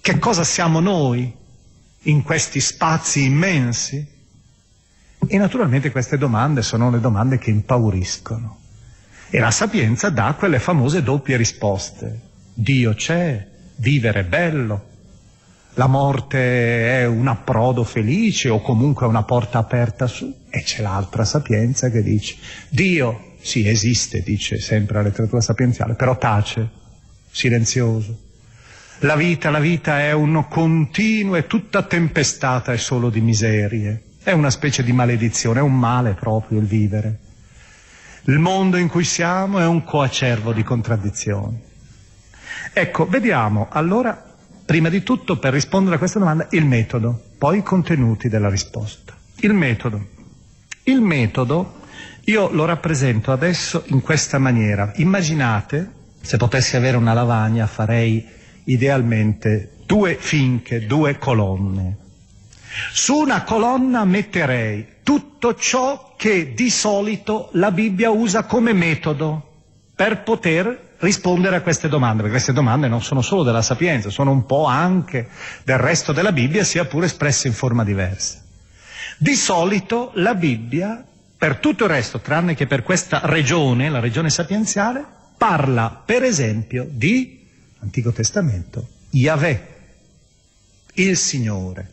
Che 0.01 0.19
cosa 0.19 0.43
siamo 0.43 0.81
noi 0.81 1.34
in 1.97 2.23
questi 2.23 2.60
spazi 2.60 3.23
immensi? 3.23 4.05
E 5.27 5.38
naturalmente 5.38 5.91
queste 5.91 6.17
domande 6.17 6.62
sono 6.62 6.89
le 6.89 6.99
domande 6.99 7.38
che 7.38 7.51
impauriscono. 7.51 8.60
E 9.29 9.39
la 9.39 9.51
sapienza 9.51 10.10
dà 10.10 10.36
quelle 10.38 10.60
famose 10.60 11.01
doppie 11.01 11.38
risposte. 11.38 12.19
Dio 12.53 12.93
c'è, 12.93 13.50
vivere 13.75 14.23
bello, 14.23 14.89
la 15.75 15.88
morte 15.88 16.99
è 16.99 17.05
un 17.05 17.27
approdo 17.27 17.84
felice 17.84 18.49
o 18.49 18.62
comunque 18.62 19.05
una 19.07 19.23
porta 19.23 19.60
aperta 19.60 20.05
su, 20.05 20.34
e 20.49 20.63
c'è 20.63 20.81
l'altra 20.81 21.23
sapienza 21.23 21.89
che 21.89 22.03
dice 22.03 22.36
Dio 22.69 23.36
sì 23.41 23.67
esiste, 23.67 24.21
dice 24.21 24.60
sempre 24.60 24.95
la 24.95 25.03
letteratura 25.03 25.41
sapienziale, 25.41 25.93
però 25.95 26.17
tace, 26.17 26.69
silenzioso. 27.31 28.29
La 28.99 29.15
vita, 29.15 29.49
la 29.49 29.60
vita 29.60 29.99
è 29.99 30.12
un 30.12 30.45
continuo 30.47 31.36
e 31.36 31.47
tutta 31.47 31.84
tempestata 31.84 32.71
e 32.73 32.77
solo 32.77 33.10
di 33.10 33.21
miserie, 33.21 34.03
è 34.21 34.31
una 34.31 34.51
specie 34.51 34.84
di 34.84 34.91
maledizione, 34.91 35.60
è 35.60 35.63
un 35.63 35.77
male 35.77 36.13
proprio 36.13 36.60
il 36.60 36.67
vivere. 36.67 37.19
Il 38.25 38.38
mondo 38.38 38.77
in 38.77 38.88
cui 38.88 39.03
siamo 39.03 39.57
è 39.57 39.65
un 39.65 39.84
coacervo 39.84 40.53
di 40.53 40.62
contraddizioni. 40.62 41.69
Ecco, 42.73 43.05
vediamo 43.05 43.67
allora, 43.69 44.34
prima 44.65 44.88
di 44.88 45.03
tutto, 45.03 45.38
per 45.38 45.51
rispondere 45.51 45.95
a 45.95 45.99
questa 45.99 46.19
domanda, 46.19 46.47
il 46.51 46.65
metodo, 46.65 47.21
poi 47.38 47.57
i 47.57 47.63
contenuti 47.63 48.29
della 48.29 48.49
risposta. 48.49 49.13
Il 49.41 49.53
metodo. 49.53 50.07
Il 50.84 51.01
metodo 51.01 51.79
io 52.25 52.49
lo 52.51 52.63
rappresento 52.63 53.34
adesso 53.34 53.84
in 53.88 54.01
questa 54.01 54.38
maniera. 54.38 54.91
Immaginate, 54.95 55.91
se 56.21 56.38
potessi 56.38 56.77
avere 56.77 56.95
una 56.95 57.13
lavagna, 57.13 57.67
farei 57.67 58.25
idealmente 58.63 59.77
due 59.86 60.15
finche, 60.15 60.86
due 60.86 61.17
colonne. 61.17 61.97
Su 62.93 63.17
una 63.17 63.43
colonna 63.43 64.05
metterei 64.05 64.88
tutto 65.03 65.55
ciò 65.55 66.13
che 66.15 66.53
di 66.53 66.69
solito 66.69 67.49
la 67.53 67.71
Bibbia 67.71 68.12
usa 68.12 68.45
come 68.45 68.71
metodo 68.71 69.49
per 69.93 70.23
poter 70.23 70.90
rispondere 71.01 71.57
a 71.57 71.61
queste 71.61 71.89
domande, 71.89 72.17
perché 72.17 72.31
queste 72.31 72.53
domande 72.53 72.87
non 72.87 73.01
sono 73.01 73.21
solo 73.21 73.43
della 73.43 73.61
sapienza, 73.61 74.09
sono 74.09 74.31
un 74.31 74.45
po' 74.45 74.65
anche 74.65 75.27
del 75.63 75.77
resto 75.77 76.13
della 76.13 76.31
Bibbia, 76.31 76.63
sia 76.63 76.85
pure 76.85 77.07
espresse 77.07 77.47
in 77.47 77.53
forma 77.53 77.83
diversa. 77.83 78.41
Di 79.17 79.35
solito 79.35 80.11
la 80.15 80.35
Bibbia, 80.35 81.03
per 81.37 81.57
tutto 81.57 81.83
il 81.85 81.89
resto, 81.89 82.19
tranne 82.19 82.55
che 82.55 82.67
per 82.67 82.83
questa 82.83 83.21
regione, 83.23 83.89
la 83.89 83.99
regione 83.99 84.29
sapienziale, 84.29 85.03
parla 85.37 86.03
per 86.05 86.23
esempio 86.23 86.87
di 86.87 87.47
Antico 87.79 88.11
Testamento, 88.11 88.87
Yahweh, 89.09 89.67
il 90.93 91.17
Signore. 91.17 91.91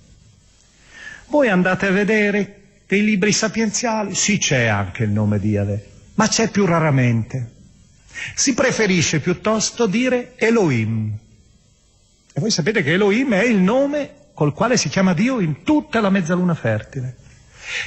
Voi 1.28 1.48
andate 1.48 1.86
a 1.86 1.90
vedere 1.90 2.60
dei 2.86 3.02
libri 3.02 3.32
sapienziali, 3.32 4.14
sì 4.14 4.38
c'è 4.38 4.66
anche 4.66 5.04
il 5.04 5.10
nome 5.10 5.38
di 5.38 5.50
Yahweh, 5.50 5.86
ma 6.14 6.28
c'è 6.28 6.50
più 6.50 6.66
raramente. 6.66 7.56
Si 8.34 8.54
preferisce 8.54 9.20
piuttosto 9.20 9.86
dire 9.86 10.34
Elohim. 10.36 11.16
E 12.32 12.40
voi 12.40 12.50
sapete 12.50 12.82
che 12.82 12.92
Elohim 12.92 13.32
è 13.32 13.44
il 13.44 13.58
nome 13.58 14.14
col 14.34 14.52
quale 14.52 14.76
si 14.76 14.88
chiama 14.88 15.14
Dio 15.14 15.40
in 15.40 15.64
tutta 15.64 16.00
la 16.00 16.10
mezzaluna 16.10 16.54
fertile. 16.54 17.16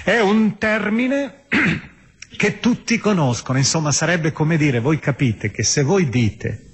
È 0.04 0.20
un 0.20 0.58
termine 0.58 1.46
che 2.36 2.60
tutti 2.60 2.98
conoscono, 2.98 3.58
insomma 3.58 3.92
sarebbe 3.92 4.32
come 4.32 4.58
dire, 4.58 4.80
voi 4.80 5.00
capite 5.00 5.52
che 5.52 5.64
se 5.64 5.82
voi 5.84 6.10
dite 6.10 6.66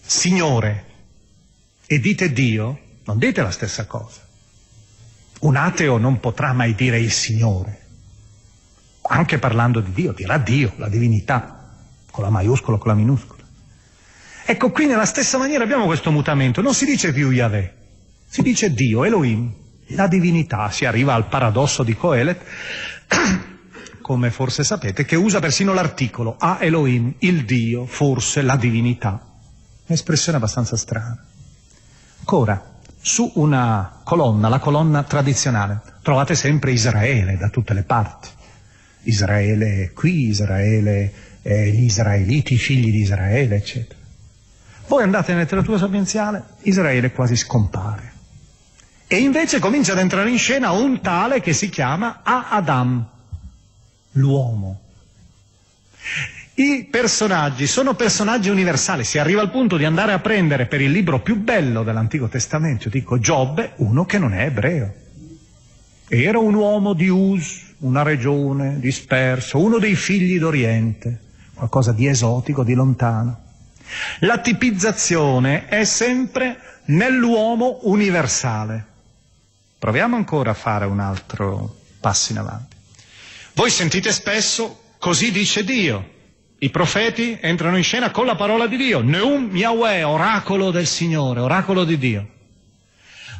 Signore 0.00 0.84
e 1.86 1.98
dite 1.98 2.32
Dio, 2.32 2.80
non 3.04 3.18
dite 3.18 3.42
la 3.42 3.50
stessa 3.50 3.86
cosa. 3.86 4.20
Un 5.40 5.56
ateo 5.56 5.98
non 5.98 6.20
potrà 6.20 6.52
mai 6.52 6.74
dire 6.74 6.98
il 6.98 7.12
Signore, 7.12 7.80
anche 9.02 9.38
parlando 9.38 9.80
di 9.80 9.92
Dio, 9.92 10.12
dirà 10.12 10.38
Dio, 10.38 10.72
la 10.76 10.88
divinità 10.88 11.53
con 12.14 12.22
la 12.22 12.30
maiuscola 12.30 12.76
o 12.76 12.78
con 12.78 12.92
la 12.92 12.96
minuscola. 12.96 13.42
Ecco, 14.46 14.70
qui 14.70 14.86
nella 14.86 15.04
stessa 15.04 15.36
maniera 15.36 15.64
abbiamo 15.64 15.86
questo 15.86 16.12
mutamento, 16.12 16.60
non 16.60 16.72
si 16.72 16.84
dice 16.84 17.12
più 17.12 17.32
Yahweh, 17.32 17.74
si 18.28 18.40
dice 18.40 18.72
Dio, 18.72 19.02
Elohim, 19.02 19.52
la 19.88 20.06
divinità, 20.06 20.70
si 20.70 20.84
arriva 20.84 21.12
al 21.14 21.26
paradosso 21.26 21.82
di 21.82 21.96
Coelet, 21.96 22.40
come 24.00 24.30
forse 24.30 24.62
sapete, 24.62 25.04
che 25.04 25.16
usa 25.16 25.40
persino 25.40 25.72
l'articolo 25.72 26.36
a 26.38 26.58
Elohim, 26.60 27.14
il 27.18 27.44
Dio, 27.44 27.84
forse 27.84 28.42
la 28.42 28.54
divinità. 28.54 29.20
Un'espressione 29.86 30.38
abbastanza 30.38 30.76
strana. 30.76 31.20
Ancora, 32.20 32.76
su 33.00 33.28
una 33.34 34.02
colonna, 34.04 34.48
la 34.48 34.60
colonna 34.60 35.02
tradizionale, 35.02 35.80
trovate 36.00 36.36
sempre 36.36 36.70
Israele 36.70 37.36
da 37.36 37.48
tutte 37.48 37.74
le 37.74 37.82
parti. 37.82 38.28
Israele 39.02 39.90
qui, 39.92 40.28
Israele, 40.28 41.33
eh, 41.46 41.70
gli 41.70 41.84
israeliti, 41.84 42.54
i 42.54 42.58
figli 42.58 42.90
di 42.90 43.00
Israele, 43.00 43.56
eccetera. 43.56 44.00
Voi 44.86 45.02
andate 45.02 45.28
nella 45.28 45.42
letteratura 45.42 45.78
sapienziale, 45.78 46.42
Israele 46.62 47.12
quasi 47.12 47.36
scompare. 47.36 48.12
E 49.06 49.18
invece 49.18 49.58
comincia 49.58 49.92
ad 49.92 49.98
entrare 49.98 50.30
in 50.30 50.38
scena 50.38 50.72
un 50.72 51.00
tale 51.00 51.40
che 51.40 51.52
si 51.52 51.68
chiama 51.68 52.20
A-Adam, 52.22 53.06
l'uomo. 54.12 54.80
I 56.54 56.86
personaggi 56.90 57.66
sono 57.66 57.94
personaggi 57.94 58.48
universali, 58.48 59.04
si 59.04 59.18
arriva 59.18 59.40
al 59.40 59.50
punto 59.50 59.76
di 59.76 59.84
andare 59.84 60.12
a 60.12 60.20
prendere 60.20 60.66
per 60.66 60.80
il 60.80 60.90
libro 60.90 61.20
più 61.20 61.36
bello 61.36 61.82
dell'Antico 61.82 62.28
Testamento, 62.28 62.88
dico 62.88 63.18
Giobbe, 63.18 63.72
uno 63.76 64.06
che 64.06 64.18
non 64.18 64.32
è 64.32 64.44
ebreo. 64.44 64.94
Era 66.08 66.38
un 66.38 66.54
uomo 66.54 66.92
di 66.92 67.08
Us, 67.08 67.74
una 67.78 68.02
regione 68.02 68.78
disperso, 68.78 69.58
uno 69.58 69.78
dei 69.78 69.94
figli 69.94 70.38
d'Oriente, 70.38 71.23
qualcosa 71.54 71.92
di 71.92 72.06
esotico, 72.06 72.64
di 72.64 72.74
lontano. 72.74 73.42
La 74.20 74.38
tipizzazione 74.38 75.66
è 75.66 75.84
sempre 75.84 76.58
nell'uomo 76.86 77.80
universale. 77.82 78.92
Proviamo 79.78 80.16
ancora 80.16 80.50
a 80.52 80.54
fare 80.54 80.86
un 80.86 81.00
altro 81.00 81.76
passo 82.00 82.32
in 82.32 82.38
avanti. 82.38 82.76
Voi 83.54 83.70
sentite 83.70 84.12
spesso, 84.12 84.80
così 84.98 85.30
dice 85.30 85.64
Dio. 85.64 86.12
I 86.58 86.70
profeti 86.70 87.38
entrano 87.40 87.76
in 87.76 87.82
scena 87.82 88.10
con 88.10 88.24
la 88.24 88.36
parola 88.36 88.66
di 88.66 88.76
Dio, 88.76 89.02
Neum 89.02 89.54
Yahweh, 89.54 90.02
oracolo 90.02 90.70
del 90.70 90.86
Signore, 90.86 91.40
oracolo 91.40 91.84
di 91.84 91.98
Dio. 91.98 92.28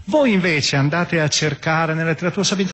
Voi 0.05 0.33
invece 0.33 0.77
andate 0.77 1.21
a 1.21 1.29
cercare 1.29 1.95
nella 1.95 2.11
letteratura 2.11 2.45
sapienza. 2.45 2.74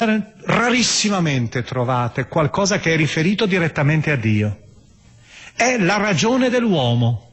Rarissimamente 0.00 1.64
trovate 1.64 2.28
qualcosa 2.28 2.78
che 2.78 2.94
è 2.94 2.96
riferito 2.96 3.46
direttamente 3.46 4.12
a 4.12 4.16
Dio. 4.16 4.58
È 5.56 5.76
la 5.76 5.96
ragione 5.96 6.50
dell'uomo 6.50 7.32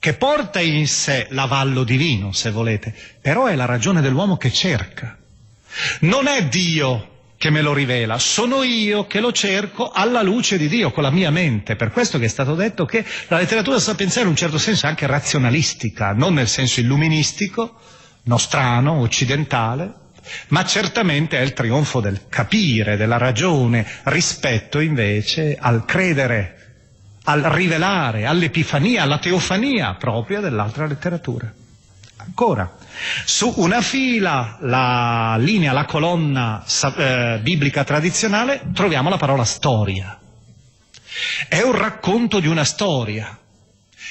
che 0.00 0.14
porta 0.14 0.60
in 0.60 0.88
sé 0.88 1.28
l'avallo 1.30 1.84
divino, 1.84 2.32
se 2.32 2.50
volete, 2.50 2.92
però 3.20 3.46
è 3.46 3.54
la 3.54 3.64
ragione 3.64 4.00
dell'uomo 4.00 4.36
che 4.36 4.50
cerca. 4.52 5.16
Non 6.00 6.26
è 6.26 6.46
Dio 6.46 7.10
che 7.36 7.50
me 7.50 7.62
lo 7.62 7.72
rivela, 7.72 8.18
sono 8.18 8.64
io 8.64 9.06
che 9.06 9.20
lo 9.20 9.30
cerco 9.30 9.90
alla 9.90 10.22
luce 10.22 10.58
di 10.58 10.66
Dio, 10.66 10.90
con 10.90 11.04
la 11.04 11.10
mia 11.10 11.30
mente. 11.30 11.76
Per 11.76 11.92
questo 11.92 12.18
che 12.18 12.24
è 12.24 12.28
stato 12.28 12.56
detto 12.56 12.84
che 12.86 13.04
la 13.28 13.38
letteratura 13.38 13.78
sapienziale 13.78 14.26
in 14.26 14.32
un 14.32 14.36
certo 14.36 14.58
senso 14.58 14.88
anche 14.88 15.06
razionalistica, 15.06 16.12
non 16.12 16.34
nel 16.34 16.48
senso 16.48 16.80
illuministico, 16.80 17.78
nostrano, 18.24 18.94
occidentale, 18.98 20.02
ma 20.48 20.64
certamente 20.64 21.38
è 21.38 21.42
il 21.42 21.52
trionfo 21.52 22.00
del 22.00 22.28
capire, 22.28 22.96
della 22.96 23.18
ragione, 23.18 23.86
rispetto 24.04 24.80
invece 24.80 25.56
al 25.58 25.84
credere, 25.84 26.58
al 27.24 27.42
rivelare, 27.42 28.26
all'epifania, 28.26 29.02
alla 29.02 29.18
teofania 29.18 29.94
propria 29.94 30.40
dell'altra 30.40 30.86
letteratura. 30.86 31.52
Ancora, 32.16 32.76
su 33.24 33.52
una 33.56 33.82
fila, 33.82 34.56
la 34.60 35.36
linea, 35.38 35.72
la 35.72 35.84
colonna 35.84 36.64
eh, 36.96 37.38
biblica 37.42 37.84
tradizionale, 37.84 38.62
troviamo 38.72 39.10
la 39.10 39.16
parola 39.18 39.44
storia. 39.44 40.18
È 41.48 41.60
un 41.60 41.72
racconto 41.72 42.40
di 42.40 42.46
una 42.46 42.64
storia. 42.64 43.38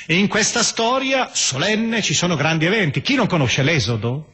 E 0.06 0.16
in 0.16 0.28
questa 0.28 0.64
storia 0.64 1.30
solenne 1.32 2.02
ci 2.02 2.14
sono 2.14 2.36
grandi 2.36 2.66
eventi. 2.66 3.02
Chi 3.02 3.16
non 3.16 3.26
conosce 3.26 3.64
l'Esodo? 3.64 4.33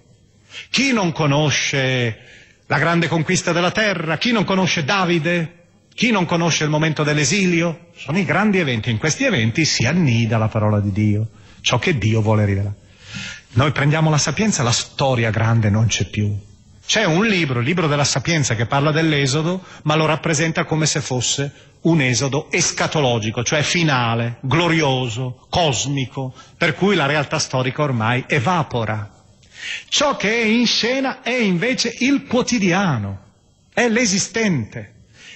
Chi 0.70 0.94
non 0.94 1.12
conosce 1.12 2.18
la 2.66 2.78
grande 2.78 3.08
conquista 3.08 3.52
della 3.52 3.72
terra? 3.72 4.18
Chi 4.18 4.32
non 4.32 4.44
conosce 4.44 4.84
Davide? 4.84 5.56
Chi 5.94 6.12
non 6.12 6.26
conosce 6.26 6.64
il 6.64 6.70
momento 6.70 7.04
dell'esilio? 7.04 7.88
Sono 7.96 8.18
i 8.18 8.26
grandi 8.26 8.60
eventi. 8.60 8.90
In 8.90 8.98
questi 8.98 9.26
eventi 9.26 9.66
si 9.66 9.86
annida 9.86 10.38
la 10.38 10.48
parola 10.48 10.80
di 10.80 10.92
Dio, 10.92 11.28
ciò 11.62 11.78
che 11.80 11.98
Dio 11.98 12.22
vuole 12.22 12.46
rivelare. 12.46 12.76
Noi 13.52 13.72
prendiamo 13.72 14.10
la 14.10 14.18
sapienza, 14.18 14.64
la 14.64 14.72
storia 14.72 15.32
grande 15.32 15.70
non 15.70 15.88
c'è 15.88 16.06
più. 16.06 16.38
C'è 16.86 17.04
un 17.04 17.26
libro, 17.26 17.60
il 17.60 17.66
libro 17.66 17.88
della 17.88 18.04
sapienza, 18.04 18.56
che 18.56 18.66
parla 18.66 18.92
dell'esodo, 18.92 19.64
ma 19.84 19.96
lo 19.96 20.06
rappresenta 20.06 20.66
come 20.66 20.86
se 20.86 21.02
fosse 21.02 21.52
un 21.82 22.02
esodo 22.02 22.48
escatologico, 22.52 23.44
cioè 23.44 23.62
finale, 23.62 24.38
glorioso, 24.42 25.46
cosmico, 25.50 26.34
per 26.58 26.76
cui 26.76 26.96
la 26.96 27.06
realtà 27.06 27.40
storica 27.40 27.84
ormai 27.84 28.24
evapora. 28.28 29.19
Ciò 29.88 30.16
che 30.16 30.30
è 30.42 30.46
in 30.46 30.66
scena 30.66 31.22
è 31.22 31.36
invece 31.36 31.94
il 32.00 32.26
quotidiano, 32.26 33.20
è 33.74 33.88
l'esistente. 33.90 34.94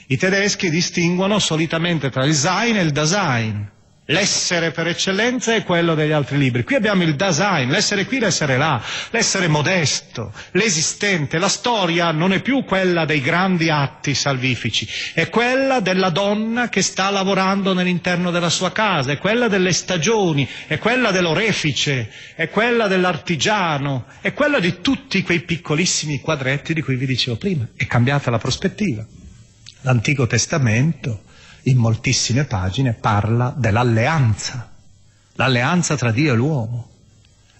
I 0.07 0.17
tedeschi 0.17 0.69
distinguono 0.69 1.39
solitamente 1.39 2.09
tra 2.09 2.25
il 2.25 2.33
Sein 2.35 2.77
e 2.77 2.81
il 2.81 2.91
Dasein. 2.91 3.71
L'essere 4.07 4.71
per 4.71 4.87
eccellenza 4.87 5.55
è 5.55 5.63
quello 5.63 5.95
degli 5.95 6.11
altri 6.11 6.37
libri. 6.37 6.63
Qui 6.63 6.75
abbiamo 6.75 7.03
il 7.03 7.15
Dasein, 7.15 7.69
l'essere 7.69 8.03
qui, 8.05 8.19
l'essere 8.19 8.57
là, 8.57 8.81
l'essere 9.11 9.47
modesto, 9.47 10.33
l'esistente. 10.51 11.37
La 11.37 11.47
storia 11.47 12.11
non 12.11 12.33
è 12.33 12.41
più 12.41 12.65
quella 12.65 13.05
dei 13.05 13.21
grandi 13.21 13.69
atti 13.69 14.13
salvifici, 14.13 14.85
è 15.13 15.29
quella 15.29 15.79
della 15.79 16.09
donna 16.09 16.67
che 16.67 16.81
sta 16.81 17.09
lavorando 17.11 17.71
nell'interno 17.73 18.29
della 18.29 18.49
sua 18.49 18.73
casa, 18.73 19.13
è 19.13 19.17
quella 19.17 19.47
delle 19.47 19.71
stagioni, 19.71 20.45
è 20.67 20.77
quella 20.79 21.11
dell'orefice, 21.11 22.11
è 22.35 22.49
quella 22.49 22.87
dell'artigiano, 22.87 24.07
è 24.19 24.33
quella 24.33 24.59
di 24.59 24.81
tutti 24.81 25.21
quei 25.23 25.43
piccolissimi 25.43 26.19
quadretti 26.19 26.73
di 26.73 26.81
cui 26.81 26.97
vi 26.97 27.05
dicevo 27.05 27.37
prima. 27.37 27.65
È 27.73 27.87
cambiata 27.87 28.29
la 28.29 28.37
prospettiva. 28.37 29.05
L'Antico 29.83 30.27
Testamento 30.27 31.23
in 31.63 31.77
moltissime 31.77 32.45
pagine 32.45 32.93
parla 32.93 33.53
dell'alleanza, 33.55 34.69
l'alleanza 35.33 35.95
tra 35.95 36.11
Dio 36.11 36.33
e 36.33 36.35
l'uomo. 36.35 36.89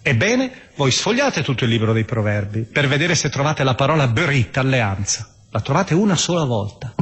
Ebbene, 0.01 0.71
voi 0.75 0.91
sfogliate 0.91 1.43
tutto 1.43 1.63
il 1.63 1.69
libro 1.69 1.93
dei 1.93 2.03
proverbi 2.03 2.63
per 2.63 2.87
vedere 2.87 3.15
se 3.15 3.29
trovate 3.29 3.63
la 3.63 3.75
parola 3.75 4.07
berit, 4.07 4.57
alleanza. 4.57 5.29
La 5.49 5.61
trovate 5.61 5.93
una 5.93 6.15
sola 6.15 6.43
volta. 6.43 6.93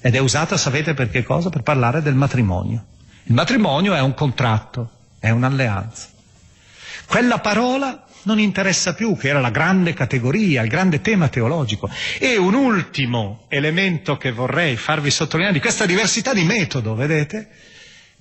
Ed 0.00 0.14
è 0.14 0.18
usata, 0.18 0.56
sapete 0.56 0.94
per 0.94 1.10
che 1.10 1.22
cosa? 1.22 1.50
Per 1.50 1.62
parlare 1.62 2.02
del 2.02 2.14
matrimonio. 2.14 2.84
Il 3.24 3.34
matrimonio 3.34 3.94
è 3.94 4.00
un 4.00 4.14
contratto, 4.14 4.90
è 5.20 5.30
un'alleanza. 5.30 6.08
Quella 7.06 7.38
parola 7.38 8.06
non 8.24 8.38
interessa 8.38 8.94
più, 8.94 9.16
che 9.16 9.28
era 9.28 9.40
la 9.40 9.50
grande 9.50 9.94
categoria, 9.94 10.62
il 10.62 10.68
grande 10.68 11.00
tema 11.00 11.28
teologico. 11.28 11.88
E 12.18 12.36
un 12.36 12.54
ultimo 12.54 13.44
elemento 13.48 14.16
che 14.16 14.32
vorrei 14.32 14.76
farvi 14.76 15.10
sottolineare 15.10 15.54
di 15.56 15.60
questa 15.60 15.86
diversità 15.86 16.32
di 16.32 16.44
metodo, 16.44 16.94
vedete? 16.94 17.48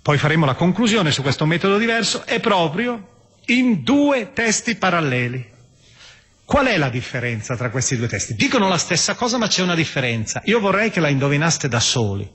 Poi 0.02 0.18
faremo 0.18 0.46
la 0.46 0.56
conclusione 0.56 1.12
su 1.12 1.22
questo 1.22 1.46
metodo 1.46 1.78
diverso, 1.78 2.26
è 2.26 2.40
proprio 2.40 3.08
in 3.46 3.84
due 3.84 4.32
testi 4.34 4.76
paralleli. 4.76 5.50
Qual 6.44 6.66
è 6.66 6.78
la 6.78 6.90
differenza 6.90 7.56
tra 7.56 7.70
questi 7.70 7.96
due 7.96 8.08
testi? 8.08 8.34
Dicono 8.36 8.68
la 8.68 8.78
stessa 8.78 9.14
cosa 9.16 9.38
ma 9.38 9.48
c'è 9.48 9.62
una 9.62 9.76
differenza. 9.76 10.42
Io 10.46 10.60
vorrei 10.60 10.90
che 10.90 11.00
la 11.00 11.08
indovinaste 11.08 11.68
da 11.70 11.80
soli. 11.80 12.30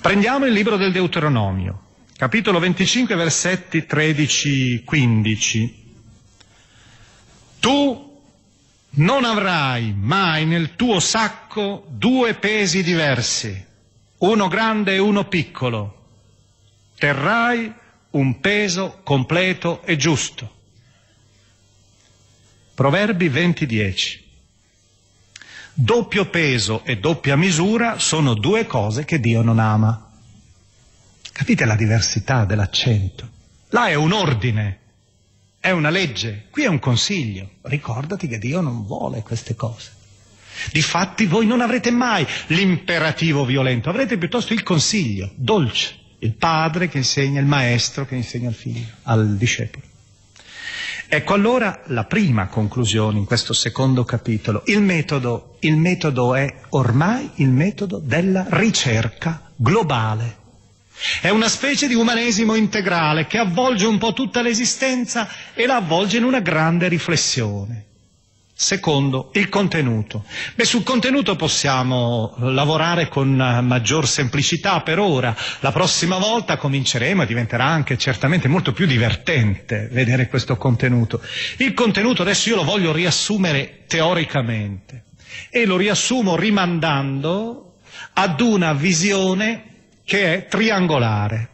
Prendiamo 0.00 0.46
il 0.46 0.52
libro 0.52 0.76
del 0.78 0.90
Deuteronomio, 0.92 1.82
capitolo 2.16 2.58
25, 2.58 3.14
versetti 3.14 3.86
13-15. 3.88 5.80
Tu 7.60 8.08
non 8.92 9.24
avrai 9.24 9.94
mai 9.96 10.46
nel 10.46 10.74
tuo 10.74 10.98
sacco 10.98 11.84
due 11.88 12.34
pesi 12.34 12.82
diversi, 12.82 13.64
uno 14.18 14.48
grande 14.48 14.94
e 14.94 14.98
uno 14.98 15.28
piccolo. 15.28 15.96
Terrai 16.96 17.72
un 18.10 18.40
peso 18.40 19.00
completo 19.02 19.82
e 19.82 19.96
giusto. 19.96 20.56
Proverbi 22.74 23.28
20:10. 23.28 24.28
Doppio 25.72 26.28
peso 26.28 26.82
e 26.84 26.98
doppia 26.98 27.36
misura 27.36 27.98
sono 27.98 28.34
due 28.34 28.66
cose 28.66 29.04
che 29.04 29.20
Dio 29.20 29.42
non 29.42 29.58
ama. 29.58 30.10
Capite 31.32 31.64
la 31.64 31.76
diversità 31.76 32.44
dell'accento? 32.44 33.28
Là 33.68 33.86
è 33.88 33.94
un 33.94 34.12
ordine, 34.12 34.78
è 35.60 35.70
una 35.70 35.90
legge, 35.90 36.46
qui 36.50 36.64
è 36.64 36.68
un 36.68 36.78
consiglio. 36.78 37.50
Ricordati 37.62 38.26
che 38.26 38.38
Dio 38.38 38.62
non 38.62 38.86
vuole 38.86 39.20
queste 39.22 39.54
cose. 39.54 39.98
Difatti 40.72 41.26
voi 41.26 41.46
non 41.46 41.60
avrete 41.60 41.90
mai 41.90 42.26
l'imperativo 42.48 43.44
violento, 43.44 43.90
avrete 43.90 44.16
piuttosto 44.16 44.54
il 44.54 44.62
consiglio, 44.62 45.30
dolce, 45.36 45.94
il 46.20 46.32
padre 46.32 46.88
che 46.88 46.98
insegna, 46.98 47.40
il 47.40 47.46
maestro 47.46 48.06
che 48.06 48.16
insegna 48.16 48.48
al 48.48 48.54
figlio, 48.54 48.86
al 49.02 49.36
discepolo. 49.36 49.84
Ecco 51.12 51.34
allora 51.34 51.82
la 51.86 52.04
prima 52.04 52.46
conclusione 52.46 53.18
in 53.18 53.24
questo 53.24 53.52
secondo 53.52 54.04
capitolo. 54.04 54.62
Il 54.66 54.80
metodo, 54.80 55.56
il 55.60 55.76
metodo 55.76 56.34
è 56.34 56.60
ormai 56.70 57.30
il 57.36 57.48
metodo 57.50 57.98
della 57.98 58.46
ricerca 58.48 59.50
globale. 59.56 60.36
È 61.20 61.28
una 61.28 61.48
specie 61.48 61.86
di 61.88 61.94
umanesimo 61.94 62.54
integrale 62.54 63.26
che 63.26 63.38
avvolge 63.38 63.86
un 63.86 63.98
po' 63.98 64.12
tutta 64.12 64.42
l'esistenza 64.42 65.28
e 65.54 65.66
la 65.66 65.76
avvolge 65.76 66.18
in 66.18 66.24
una 66.24 66.40
grande 66.40 66.88
riflessione. 66.88 67.86
Secondo, 68.52 69.30
il 69.32 69.48
contenuto. 69.48 70.26
Beh, 70.54 70.66
sul 70.66 70.82
contenuto 70.82 71.34
possiamo 71.34 72.34
lavorare 72.40 73.08
con 73.08 73.34
maggior 73.34 74.06
semplicità 74.06 74.82
per 74.82 74.98
ora. 74.98 75.34
La 75.60 75.72
prossima 75.72 76.18
volta 76.18 76.58
cominceremo 76.58 77.22
e 77.22 77.26
diventerà 77.26 77.64
anche 77.64 77.96
certamente 77.96 78.48
molto 78.48 78.74
più 78.74 78.84
divertente 78.84 79.88
vedere 79.90 80.28
questo 80.28 80.58
contenuto. 80.58 81.22
Il 81.56 81.72
contenuto 81.72 82.20
adesso 82.20 82.50
io 82.50 82.56
lo 82.56 82.64
voglio 82.64 82.92
riassumere 82.92 83.84
teoricamente 83.86 85.04
e 85.48 85.64
lo 85.64 85.78
riassumo 85.78 86.36
rimandando 86.36 87.76
ad 88.12 88.40
una 88.42 88.74
visione 88.74 89.69
che 90.10 90.34
è 90.34 90.46
triangolare. 90.48 91.50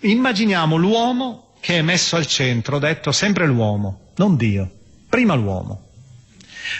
Immaginiamo 0.00 0.74
l'uomo 0.74 1.52
che 1.60 1.78
è 1.78 1.82
messo 1.82 2.16
al 2.16 2.26
centro, 2.26 2.80
detto 2.80 3.12
sempre 3.12 3.46
l'uomo, 3.46 4.10
non 4.16 4.36
Dio, 4.36 4.68
prima 5.08 5.34
l'uomo. 5.34 5.86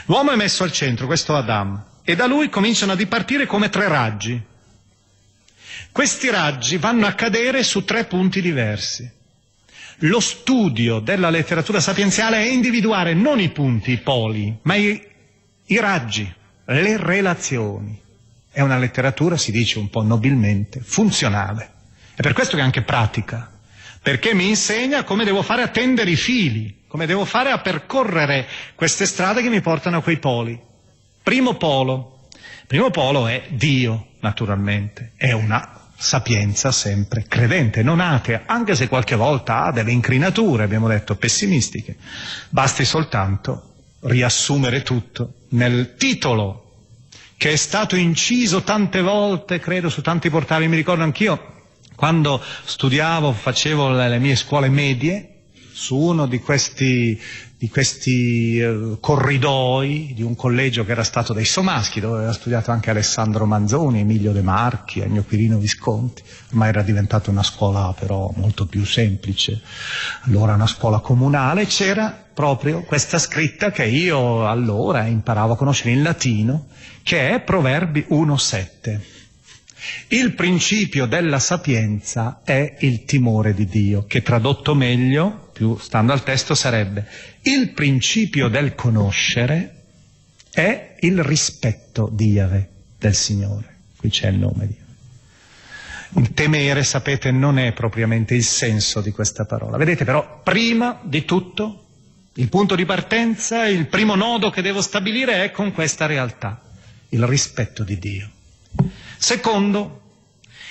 L'uomo 0.07 0.33
è 0.33 0.35
messo 0.35 0.65
al 0.65 0.73
centro, 0.73 1.07
questo 1.07 1.37
Adam, 1.37 1.81
e 2.03 2.17
da 2.17 2.27
lui 2.27 2.49
cominciano 2.49 2.91
a 2.91 2.97
dipartire 2.97 3.47
come 3.47 3.69
tre 3.69 3.87
raggi. 3.87 4.43
Questi 5.93 6.29
raggi 6.29 6.77
vanno 6.77 7.07
a 7.07 7.13
cadere 7.13 7.63
su 7.63 7.85
tre 7.85 8.07
punti 8.07 8.41
diversi. 8.41 9.09
Lo 9.99 10.19
studio 10.19 10.99
della 10.99 11.31
letteratura 11.31 11.79
sapienziale 11.79 12.39
è 12.39 12.51
individuare 12.51 13.15
non 13.15 13.39
i 13.39 13.51
punti, 13.51 13.93
i 13.93 13.99
poli, 13.99 14.59
ma 14.63 14.75
i, 14.75 15.01
i 15.67 15.79
raggi, 15.79 16.29
le 16.65 16.97
relazioni. 16.97 18.03
È 18.57 18.63
una 18.63 18.79
letteratura, 18.79 19.37
si 19.37 19.53
dice 19.53 19.79
un 19.79 19.91
po' 19.91 20.01
nobilmente, 20.01 20.81
funzionale. 20.81 21.73
È 22.15 22.23
per 22.23 22.33
questo 22.33 22.57
che 22.57 22.63
è 22.63 22.65
anche 22.65 22.81
pratica, 22.81 23.51
perché 24.01 24.33
mi 24.33 24.49
insegna 24.49 25.05
come 25.05 25.25
devo 25.25 25.43
fare 25.43 25.61
a 25.61 25.69
tendere 25.69 26.13
i 26.13 26.17
fili, 26.17 26.85
come 26.89 27.05
devo 27.05 27.27
fare 27.27 27.51
a 27.51 27.59
percorrere 27.59 28.47
queste 28.75 29.05
strade 29.05 29.43
che 29.43 29.51
mi 29.51 29.61
portano 29.61 29.99
a 29.99 30.03
quei 30.03 30.19
poli. 30.19 30.59
Primo 31.23 31.57
polo. 31.57 32.29
Primo 32.67 32.89
polo 32.89 33.27
è 33.27 33.45
Dio, 33.51 34.13
naturalmente. 34.21 35.13
È 35.17 35.33
una 35.33 35.89
sapienza 35.95 36.73
sempre 36.73 37.27
credente, 37.29 37.83
non 37.83 38.01
atea, 38.01 38.45
anche 38.47 38.75
se 38.75 38.89
qualche 38.89 39.17
volta 39.17 39.65
ha 39.65 39.71
delle 39.71 39.93
incrinature, 39.93 40.63
abbiamo 40.63 40.89
detto, 40.89 41.15
pessimistiche. 41.17 41.95
Basti 42.49 42.87
soltanto 42.87 43.75
riassumere 44.01 44.81
tutto 44.81 45.41
nel 45.51 45.97
titolo 45.97 46.66
che 47.37 47.53
è 47.53 47.57
stato 47.57 47.97
inciso 47.97 48.63
tante 48.63 49.01
volte, 49.03 49.59
credo, 49.61 49.89
su 49.89 50.01
tanti 50.03 50.31
portali. 50.31 50.69
Mi 50.69 50.77
ricordo 50.77 51.03
anch'io 51.03 51.55
quando 51.95 52.41
studiavo, 52.65 53.33
facevo 53.33 53.91
le, 53.91 54.09
le 54.09 54.19
mie 54.19 54.37
scuole 54.37 54.69
medie, 54.69 55.31
su 55.73 55.97
uno 55.97 56.27
di 56.27 56.39
questi, 56.39 57.21
di 57.59 57.71
questi 57.71 58.59
uh, 58.59 58.99
corridoi 59.01 60.13
di 60.15 60.23
un 60.23 60.37
collegio 60.37 60.85
che 60.85 60.93
era 60.93 61.05
stato 61.05 61.33
dei 61.33 61.47
Somaschi, 61.47 62.01
dove 62.01 62.19
aveva 62.19 62.33
studiato 62.33 62.71
anche 62.71 62.91
Alessandro 62.91 63.47
Manzoni, 63.47 64.01
Emilio 64.01 64.33
De 64.33 64.43
Marchi, 64.43 65.01
Ennio 65.01 65.25
Quirino 65.25 65.57
Visconti, 65.57 66.23
ormai 66.51 66.69
era 66.69 66.83
diventata 66.83 67.31
una 67.31 67.43
scuola 67.43 67.95
però 67.99 68.31
molto 68.37 68.67
più 68.67 68.85
semplice, 68.85 69.63
allora 70.23 70.53
una 70.53 70.67
scuola 70.67 70.99
comunale, 70.99 71.65
c'era 71.65 72.25
proprio 72.35 72.83
questa 72.83 73.19
scritta 73.19 73.71
che 73.71 73.87
io 73.87 74.47
allora 74.47 75.07
imparavo 75.07 75.55
a 75.55 75.57
conoscere 75.57 75.93
in 75.93 76.03
latino, 76.03 76.67
che 77.03 77.31
è 77.31 77.41
Proverbi 77.41 78.07
1.7. 78.11 79.01
Il 80.09 80.35
principio 80.35 81.07
della 81.07 81.39
sapienza 81.39 82.41
è 82.45 82.77
il 82.81 83.05
timore 83.05 83.55
di 83.55 83.67
Dio, 83.67 84.05
che 84.07 84.21
tradotto 84.21 84.75
meglio, 84.75 85.46
più 85.57 85.79
stando 85.79 86.13
al 86.13 86.23
testo, 86.23 86.55
sarebbe 86.55 87.07
il 87.45 87.71
principio 87.71 88.49
del 88.49 88.75
conoscere 88.75 89.85
è 90.53 90.97
il 91.01 91.23
rispetto 91.23 92.11
di 92.13 92.33
Yahweh, 92.33 92.69
del 92.99 93.15
Signore. 93.15 93.77
Qui 93.97 94.11
c'è 94.11 94.29
il 94.29 94.37
nome 94.37 94.67
di 94.67 94.75
Yahweh. 94.75 96.21
Il 96.21 96.35
temere, 96.35 96.85
sapete, 96.85 97.31
non 97.31 97.59
è 97.59 97.73
propriamente 97.73 98.35
il 98.35 98.45
senso 98.45 99.01
di 99.01 99.13
questa 99.13 99.47
parola. 99.47 99.79
Vedete 99.79 100.05
però, 100.05 100.43
prima 100.43 101.01
di 101.03 101.25
tutto, 101.25 101.85
il 102.35 102.51
punto 102.51 102.75
di 102.75 102.85
partenza, 102.85 103.67
il 103.67 103.87
primo 103.87 104.15
nodo 104.15 104.51
che 104.51 104.61
devo 104.61 104.83
stabilire 104.83 105.43
è 105.43 105.51
con 105.51 105.73
questa 105.73 106.05
realtà, 106.05 106.61
il 107.09 107.27
rispetto 107.27 107.83
di 107.83 107.99
Dio. 107.99 108.29
Secondo, 109.17 110.06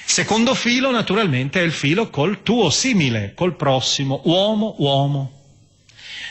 secondo 0.05 0.53
filo 0.53 0.91
naturalmente 0.91 1.59
è 1.59 1.63
il 1.63 1.71
filo 1.71 2.09
col 2.09 2.43
tuo 2.43 2.69
simile, 2.69 3.33
col 3.35 3.55
prossimo, 3.55 4.21
uomo, 4.25 4.75
uomo. 4.77 5.31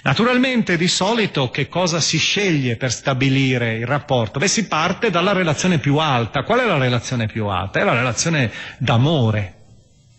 Naturalmente 0.04 0.76
di 0.76 0.86
solito 0.86 1.50
che 1.50 1.68
cosa 1.68 1.98
si 1.98 2.18
sceglie 2.18 2.76
per 2.76 2.92
stabilire 2.92 3.76
il 3.76 3.86
rapporto? 3.86 4.38
Beh, 4.38 4.48
si 4.48 4.66
parte 4.66 5.10
dalla 5.10 5.32
relazione 5.32 5.78
più 5.78 5.96
alta. 5.96 6.42
Qual 6.42 6.60
è 6.60 6.66
la 6.66 6.76
relazione 6.76 7.26
più 7.26 7.46
alta? 7.46 7.80
È 7.80 7.84
la 7.84 7.94
relazione 7.94 8.52
d'amore. 8.76 9.54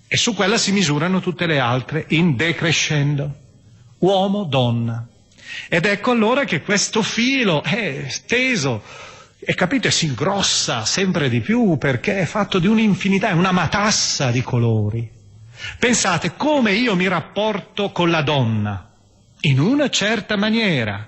E 0.07 0.17
su 0.17 0.33
quella 0.33 0.57
si 0.57 0.71
misurano 0.71 1.19
tutte 1.19 1.45
le 1.45 1.59
altre 1.59 2.05
in 2.09 2.35
decrescendo. 2.35 3.31
Uomo, 3.99 4.43
donna. 4.43 5.07
Ed 5.69 5.85
ecco 5.85 6.11
allora 6.11 6.45
che 6.45 6.61
questo 6.61 7.03
filo 7.03 7.61
è 7.61 8.05
steso 8.07 8.81
e 9.47 9.53
capite, 9.53 9.91
si 9.91 10.07
ingrossa 10.07 10.85
sempre 10.85 11.29
di 11.29 11.39
più 11.39 11.77
perché 11.77 12.17
è 12.17 12.25
fatto 12.25 12.57
di 12.57 12.65
un'infinità, 12.65 13.29
è 13.29 13.33
una 13.33 13.51
matassa 13.51 14.31
di 14.31 14.41
colori. 14.41 15.07
Pensate 15.77 16.33
come 16.35 16.73
io 16.73 16.95
mi 16.95 17.07
rapporto 17.07 17.91
con 17.91 18.09
la 18.09 18.23
donna, 18.23 18.89
in 19.41 19.59
una 19.59 19.87
certa 19.89 20.35
maniera, 20.35 21.07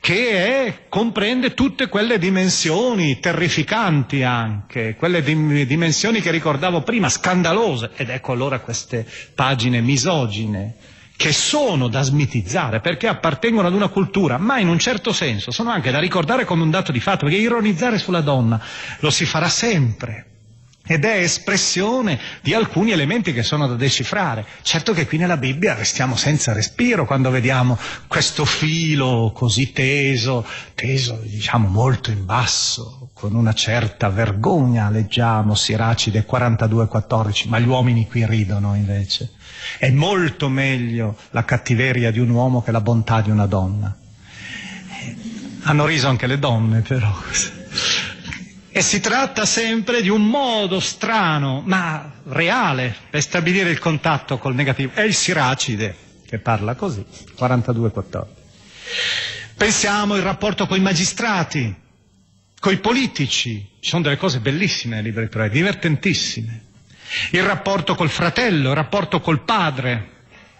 che 0.00 0.66
è, 0.66 0.88
comprende 0.88 1.54
tutte 1.54 1.88
quelle 1.88 2.18
dimensioni 2.18 3.20
terrificanti 3.20 4.24
anche, 4.24 4.96
quelle 4.96 5.22
dim- 5.22 5.62
dimensioni 5.62 6.20
che 6.20 6.32
ricordavo 6.32 6.82
prima, 6.82 7.08
scandalose, 7.08 7.90
ed 7.94 8.10
ecco 8.10 8.32
allora 8.32 8.58
queste 8.58 9.06
pagine 9.32 9.80
misogine, 9.80 10.74
che 11.20 11.34
sono 11.34 11.88
da 11.88 12.00
smitizzare 12.00 12.80
perché 12.80 13.06
appartengono 13.06 13.68
ad 13.68 13.74
una 13.74 13.88
cultura, 13.88 14.38
ma 14.38 14.58
in 14.58 14.68
un 14.68 14.78
certo 14.78 15.12
senso 15.12 15.50
sono 15.50 15.68
anche 15.68 15.90
da 15.90 15.98
ricordare 15.98 16.46
come 16.46 16.62
un 16.62 16.70
dato 16.70 16.92
di 16.92 17.00
fatto, 17.00 17.26
perché 17.26 17.42
ironizzare 17.42 17.98
sulla 17.98 18.22
donna 18.22 18.58
lo 19.00 19.10
si 19.10 19.26
farà 19.26 19.50
sempre. 19.50 20.24
Ed 20.90 21.04
è 21.04 21.18
espressione 21.18 22.18
di 22.42 22.52
alcuni 22.52 22.90
elementi 22.90 23.32
che 23.32 23.44
sono 23.44 23.68
da 23.68 23.76
decifrare. 23.76 24.44
Certo 24.62 24.92
che 24.92 25.06
qui 25.06 25.18
nella 25.18 25.36
Bibbia 25.36 25.74
restiamo 25.74 26.16
senza 26.16 26.52
respiro 26.52 27.06
quando 27.06 27.30
vediamo 27.30 27.78
questo 28.08 28.44
filo 28.44 29.30
così 29.32 29.70
teso, 29.70 30.44
teso 30.74 31.20
diciamo 31.22 31.68
molto 31.68 32.10
in 32.10 32.24
basso, 32.26 33.10
con 33.12 33.36
una 33.36 33.52
certa 33.52 34.08
vergogna 34.08 34.90
leggiamo 34.90 35.54
Siracide 35.54 36.26
42-14, 36.28 37.46
ma 37.46 37.60
gli 37.60 37.68
uomini 37.68 38.08
qui 38.08 38.26
ridono 38.26 38.74
invece. 38.74 39.30
È 39.78 39.90
molto 39.90 40.48
meglio 40.48 41.16
la 41.30 41.44
cattiveria 41.44 42.10
di 42.10 42.18
un 42.18 42.30
uomo 42.30 42.62
che 42.62 42.72
la 42.72 42.80
bontà 42.80 43.20
di 43.20 43.30
una 43.30 43.46
donna. 43.46 43.96
Hanno 45.62 45.86
riso 45.86 46.08
anche 46.08 46.26
le 46.26 46.40
donne, 46.40 46.80
però. 46.80 47.14
E 48.72 48.82
si 48.82 49.00
tratta 49.00 49.44
sempre 49.46 50.00
di 50.00 50.08
un 50.08 50.24
modo 50.24 50.78
strano, 50.78 51.60
ma 51.64 52.12
reale, 52.28 52.94
per 53.10 53.20
stabilire 53.20 53.70
il 53.70 53.80
contatto 53.80 54.38
col 54.38 54.54
negativo. 54.54 54.92
È 54.94 55.00
il 55.02 55.14
Siracide 55.14 55.96
che 56.24 56.38
parla 56.38 56.76
così, 56.76 57.04
42-14. 57.36 58.24
Pensiamo 59.56 60.14
al 60.14 60.20
rapporto 60.20 60.66
con 60.68 60.76
i 60.78 60.80
magistrati, 60.80 61.74
con 62.60 62.72
i 62.72 62.78
politici. 62.78 63.68
Ci 63.80 63.88
sono 63.90 64.02
delle 64.02 64.16
cose 64.16 64.38
bellissime 64.38 64.94
nei 65.00 65.12
libri 65.12 65.28
di 65.28 65.48
divertentissime. 65.50 66.64
Il 67.32 67.42
rapporto 67.42 67.96
col 67.96 68.08
fratello, 68.08 68.68
il 68.70 68.76
rapporto 68.76 69.20
col 69.20 69.40
padre, 69.42 70.10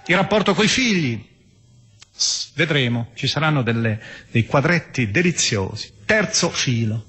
il 0.07 0.17
rapporto 0.17 0.53
coi 0.53 0.67
figli. 0.67 1.25
Vedremo, 2.55 3.13
ci 3.15 3.29
saranno 3.29 3.63
delle, 3.63 4.01
dei 4.33 4.45
quadretti 4.47 5.13
deliziosi. 5.13 5.93
Terzo 6.05 6.51
filo. 6.51 7.05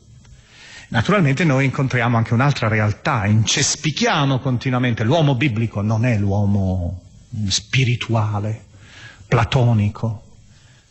Naturalmente 0.91 1.45
noi 1.45 1.63
incontriamo 1.65 2.17
anche 2.17 2.33
un'altra 2.33 2.67
realtà, 2.67 3.25
incespichiamo 3.25 4.39
continuamente. 4.39 5.05
L'uomo 5.05 5.35
biblico 5.35 5.81
non 5.81 6.03
è 6.03 6.17
l'uomo 6.17 7.01
spirituale, 7.47 8.65
platonico. 9.25 10.23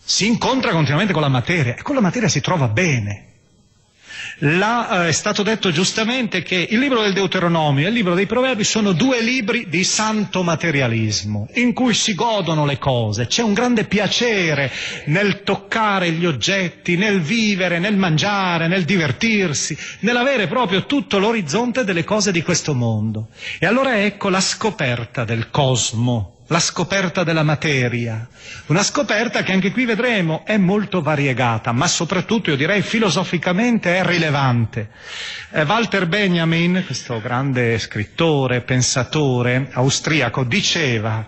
Si 0.03 0.26
incontra 0.26 0.72
continuamente 0.72 1.12
con 1.12 1.20
la 1.20 1.28
materia 1.28 1.76
e 1.76 1.82
con 1.82 1.94
la 1.94 2.01
materia 2.01 2.28
si 2.28 2.40
trova 2.40 2.68
bene. 2.68 3.26
Là, 4.38 5.04
eh, 5.04 5.08
è 5.08 5.12
stato 5.12 5.42
detto 5.42 5.70
giustamente 5.70 6.42
che 6.42 6.66
il 6.70 6.78
libro 6.78 7.02
del 7.02 7.12
Deuteronomio 7.12 7.84
e 7.84 7.88
il 7.88 7.94
libro 7.94 8.14
dei 8.14 8.26
Proverbi 8.26 8.64
sono 8.64 8.92
due 8.92 9.22
libri 9.22 9.68
di 9.68 9.84
santo 9.84 10.42
materialismo, 10.42 11.48
in 11.54 11.72
cui 11.72 11.94
si 11.94 12.14
godono 12.14 12.64
le 12.64 12.78
cose, 12.78 13.26
c'è 13.26 13.42
un 13.42 13.52
grande 13.52 13.84
piacere 13.84 14.70
nel 15.06 15.42
toccare 15.42 16.10
gli 16.12 16.26
oggetti, 16.26 16.96
nel 16.96 17.20
vivere, 17.20 17.78
nel 17.78 17.96
mangiare, 17.96 18.68
nel 18.68 18.84
divertirsi, 18.84 19.76
nell'avere 20.00 20.46
proprio 20.46 20.86
tutto 20.86 21.18
l'orizzonte 21.18 21.84
delle 21.84 22.04
cose 22.04 22.32
di 22.32 22.42
questo 22.42 22.74
mondo. 22.74 23.28
E 23.58 23.66
allora 23.66 24.02
ecco 24.02 24.28
la 24.28 24.40
scoperta 24.40 25.24
del 25.24 25.50
cosmo, 25.50 26.39
la 26.51 26.59
scoperta 26.59 27.22
della 27.22 27.44
materia, 27.44 28.28
una 28.66 28.82
scoperta 28.82 29.44
che 29.44 29.53
anche 29.53 29.70
qui 29.70 29.84
vedremo 29.84 30.42
è 30.44 30.57
molto 30.57 31.01
variegata, 31.01 31.70
ma 31.70 31.86
soprattutto 31.86 32.51
io 32.51 32.57
direi 32.57 32.82
filosoficamente 32.82 33.96
è 33.96 34.05
rilevante. 34.05 34.90
Eh, 35.53 35.62
Walter 35.62 36.09
Benjamin, 36.09 36.82
questo 36.84 37.20
grande 37.20 37.78
scrittore, 37.78 38.62
pensatore 38.62 39.68
austriaco, 39.72 40.42
diceva 40.42 41.24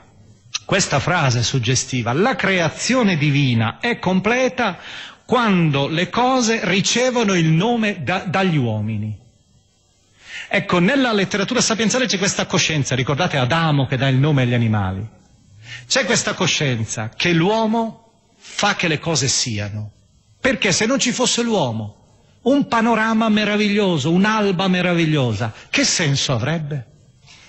questa 0.65 0.99
frase 0.99 1.45
suggestiva, 1.45 2.13
la 2.13 2.35
creazione 2.35 3.17
divina 3.17 3.79
è 3.79 4.01
completa 4.01 4.77
quando 5.25 5.87
le 5.87 6.11
cose 6.11 6.61
ricevono 6.65 7.35
il 7.35 7.47
nome 7.47 8.03
da, 8.03 8.25
dagli 8.27 8.57
uomini. 8.57 9.22
Ecco, 10.55 10.81
nella 10.81 11.15
letteratura 11.15 11.63
sapienziale 11.63 12.05
c'è 12.05 12.19
questa 12.19 12.45
coscienza, 12.45 12.95
ricordate 12.95 13.39
Adamo 13.39 13.87
che 13.87 13.97
dà 13.97 14.07
il 14.09 14.17
nome 14.17 14.43
agli 14.43 14.53
animali. 14.53 15.03
C'è 15.89 16.05
questa 16.05 16.35
coscienza 16.35 17.09
che 17.09 17.33
l'uomo 17.33 18.13
fa 18.37 18.75
che 18.75 18.87
le 18.87 18.99
cose 18.99 19.29
siano. 19.29 19.93
Perché 20.39 20.71
se 20.73 20.85
non 20.85 20.99
ci 20.99 21.11
fosse 21.11 21.43
l'uomo, 21.43 22.37
un 22.43 22.69
panorama 22.69 23.31
meraviglioso, 23.31 24.11
un'alba 24.13 24.69
meravigliosa, 24.69 25.55
che 25.71 25.85
senso 25.85 26.35
avrebbe? 26.35 26.87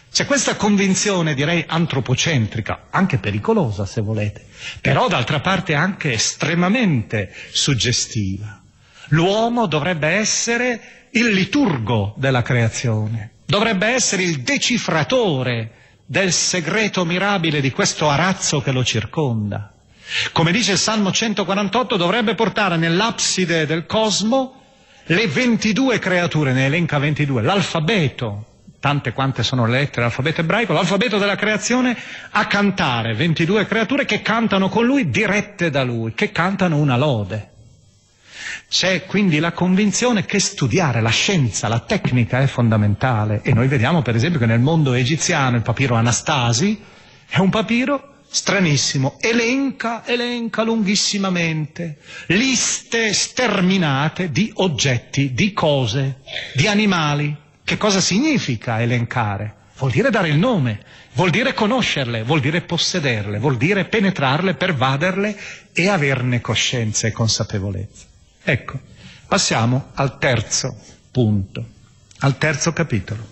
C'è 0.10 0.26
questa 0.26 0.56
convinzione, 0.56 1.34
direi, 1.34 1.62
antropocentrica, 1.68 2.86
anche 2.90 3.18
pericolosa 3.18 3.86
se 3.86 4.00
volete, 4.00 4.46
però 4.80 5.10
d'altra 5.10 5.42
parte 5.42 5.74
anche 5.74 6.14
estremamente 6.14 7.34
suggestiva. 7.52 8.62
L'uomo 9.10 9.66
dovrebbe 9.66 10.08
essere 10.08 11.03
il 11.16 11.28
liturgo 11.28 12.14
della 12.18 12.42
creazione, 12.42 13.32
dovrebbe 13.46 13.88
essere 13.88 14.24
il 14.24 14.42
decifratore 14.42 15.72
del 16.06 16.32
segreto 16.32 17.06
mirabile 17.06 17.62
di 17.62 17.72
questo 17.72 18.10
arazzo 18.10 18.62
che 18.62 18.72
lo 18.72 18.84
circonda. 18.84 19.72
Come 20.32 20.52
dice 20.52 20.74
il 20.74 20.78
Salmo 20.78 21.12
148, 21.12 21.98
dovrebbe 21.98 22.36
portare 22.36 22.78
nell'abside 22.78 23.66
del 23.66 23.86
cosmo 23.86 24.62
le 25.06 25.28
22 25.28 26.00
creature, 26.00 26.52
ne 26.52 26.66
elenca 26.66 26.98
22, 26.98 27.42
l'alfabeto, 27.42 28.46
tante 28.80 29.14
quante 29.14 29.44
sono 29.44 29.66
le 29.66 29.72
lettere 29.80 29.96
dell'alfabeto 29.98 30.42
ebraico, 30.42 30.74
l'alfabeto 30.74 31.18
della 31.20 31.36
creazione, 31.36 31.96
a 32.32 32.48
cantare 32.48 33.14
22 33.14 33.68
creature 33.68 34.06
che 34.06 34.22
cantano 34.22 34.68
con 34.68 34.86
lui, 34.86 35.10
dirette 35.10 35.70
da 35.70 35.84
lui, 35.84 36.14
che 36.16 36.32
cantano 36.32 36.78
una 36.78 36.98
lode. 36.98 37.52
C'è 38.74 39.06
quindi 39.06 39.38
la 39.38 39.52
convinzione 39.52 40.26
che 40.26 40.40
studiare 40.40 41.00
la 41.00 41.12
scienza, 41.12 41.68
la 41.68 41.82
tecnica 41.82 42.40
è 42.40 42.48
fondamentale 42.48 43.42
e 43.44 43.54
noi 43.54 43.68
vediamo 43.68 44.02
per 44.02 44.16
esempio 44.16 44.40
che 44.40 44.48
nel 44.48 44.62
mondo 44.62 44.94
egiziano 44.94 45.58
il 45.58 45.62
papiro 45.62 45.94
Anastasi 45.94 46.82
è 47.30 47.38
un 47.38 47.52
papiro 47.52 48.16
stranissimo, 48.28 49.18
elenca, 49.20 50.04
elenca 50.08 50.64
lunghissimamente 50.64 52.00
liste 52.30 53.14
sterminate 53.14 54.32
di 54.32 54.52
oggetti, 54.56 55.36
di 55.36 55.54
cose, 55.54 56.22
di 56.56 56.66
animali. 56.66 57.38
Che 57.64 57.78
cosa 57.78 58.02
significa 58.02 58.82
elencare? 58.82 59.54
Vuol 59.78 59.92
dire 59.92 60.10
dare 60.10 60.30
il 60.30 60.38
nome, 60.40 60.80
vuol 61.14 61.30
dire 61.30 61.54
conoscerle, 61.54 62.24
vuol 62.24 62.40
dire 62.40 62.62
possederle, 62.62 63.38
vuol 63.38 63.58
dire 63.58 63.86
penetrarle, 63.86 64.56
pervaderle 64.56 65.38
e 65.72 65.90
averne 65.90 66.42
coscienza 66.42 67.06
e 67.06 67.12
consapevolezza. 67.12 68.08
Ecco, 68.44 68.80
passiamo 69.28 69.92
al 69.94 70.18
terzo 70.18 70.78
punto, 71.12 71.66
al 72.20 72.38
terzo 72.38 72.74
capitolo. 72.74 73.26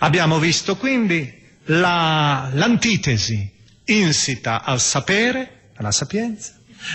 Abbiamo 0.00 0.38
visto 0.38 0.76
quindi 0.76 1.32
la, 1.64 2.50
l'antitesi 2.52 3.50
insita 3.84 4.64
al 4.64 4.80
sapere, 4.80 5.70
alla 5.76 5.92
sapienza, 5.92 6.52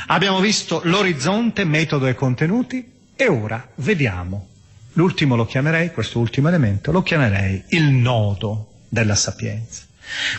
abbiamo 0.08 0.40
visto 0.40 0.82
l'orizzonte, 0.84 1.64
metodo 1.64 2.06
e 2.08 2.14
contenuti 2.14 2.92
e 3.16 3.28
ora 3.28 3.68
vediamo, 3.76 4.50
l'ultimo 4.94 5.36
lo 5.36 5.46
chiamerei, 5.46 5.92
questo 5.92 6.20
ultimo 6.20 6.50
elemento, 6.50 6.92
lo 6.92 7.02
chiamerei 7.02 7.64
il 7.70 7.86
nodo 7.86 8.74
della 8.90 9.16
sapienza. 9.16 9.84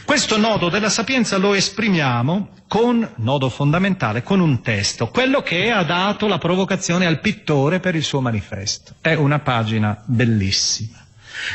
Questo 0.05 0.37
nodo 0.39 0.69
della 0.69 0.89
sapienza 0.89 1.37
lo 1.37 1.55
esprimiamo 1.55 2.49
con, 2.69 3.09
nodo 3.17 3.49
fondamentale, 3.49 4.23
con 4.23 4.41
un 4.41 4.61
testo, 4.63 5.09
quello 5.09 5.43
che 5.43 5.71
ha 5.71 5.83
dato 5.83 6.27
la 6.27 6.39
provocazione 6.39 7.07
al 7.07 7.21
pittore 7.21 7.81
per 7.81 7.95
il 7.95 8.03
suo 8.05 8.21
manifesto. 8.21 8.95
È 9.01 9.15
una 9.15 9.39
pagina 9.41 10.03
bellissima 10.05 11.03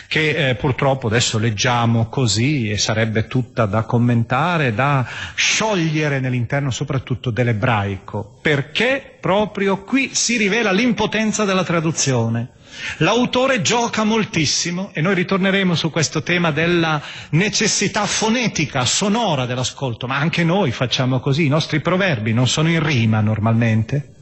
che 0.08 0.50
eh, 0.50 0.56
purtroppo 0.56 1.08
adesso 1.08 1.38
leggiamo 1.38 2.08
così 2.10 2.70
e 2.70 2.78
sarebbe 2.78 3.28
tutta 3.28 3.66
da 3.66 3.84
commentare, 3.84 4.74
da 4.74 5.06
sciogliere 5.36 6.20
nell'interno 6.20 6.70
soprattutto 6.72 7.30
dell'ebraico, 7.30 8.40
perché 8.42 9.18
proprio 9.20 9.84
qui 9.84 10.14
si 10.14 10.38
rivela 10.38 10.72
l'impotenza 10.72 11.46
della 11.46 11.64
traduzione. 11.64 12.50
L'autore 12.98 13.62
gioca 13.62 14.04
moltissimo 14.04 14.92
e 14.94 15.02
noi 15.02 15.16
ritorneremo 15.16 15.76
su 15.76 15.90
questo 15.90 16.24
tema 16.24 16.52
della 16.52 17.02
necessità 17.32 18.06
fonetica, 18.06 18.86
sonora 18.86 19.46
dell'ascolto, 19.46 20.08
ma 20.08 20.18
anche 20.18 20.44
noi 20.44 20.72
facciamo 20.72 21.20
così, 21.20 21.46
i 21.46 21.50
nostri 21.50 21.80
proverbi 21.82 22.34
non 22.34 22.48
sono 22.48 22.70
in 22.70 22.84
rima 22.84 23.22
normalmente. 23.22 24.14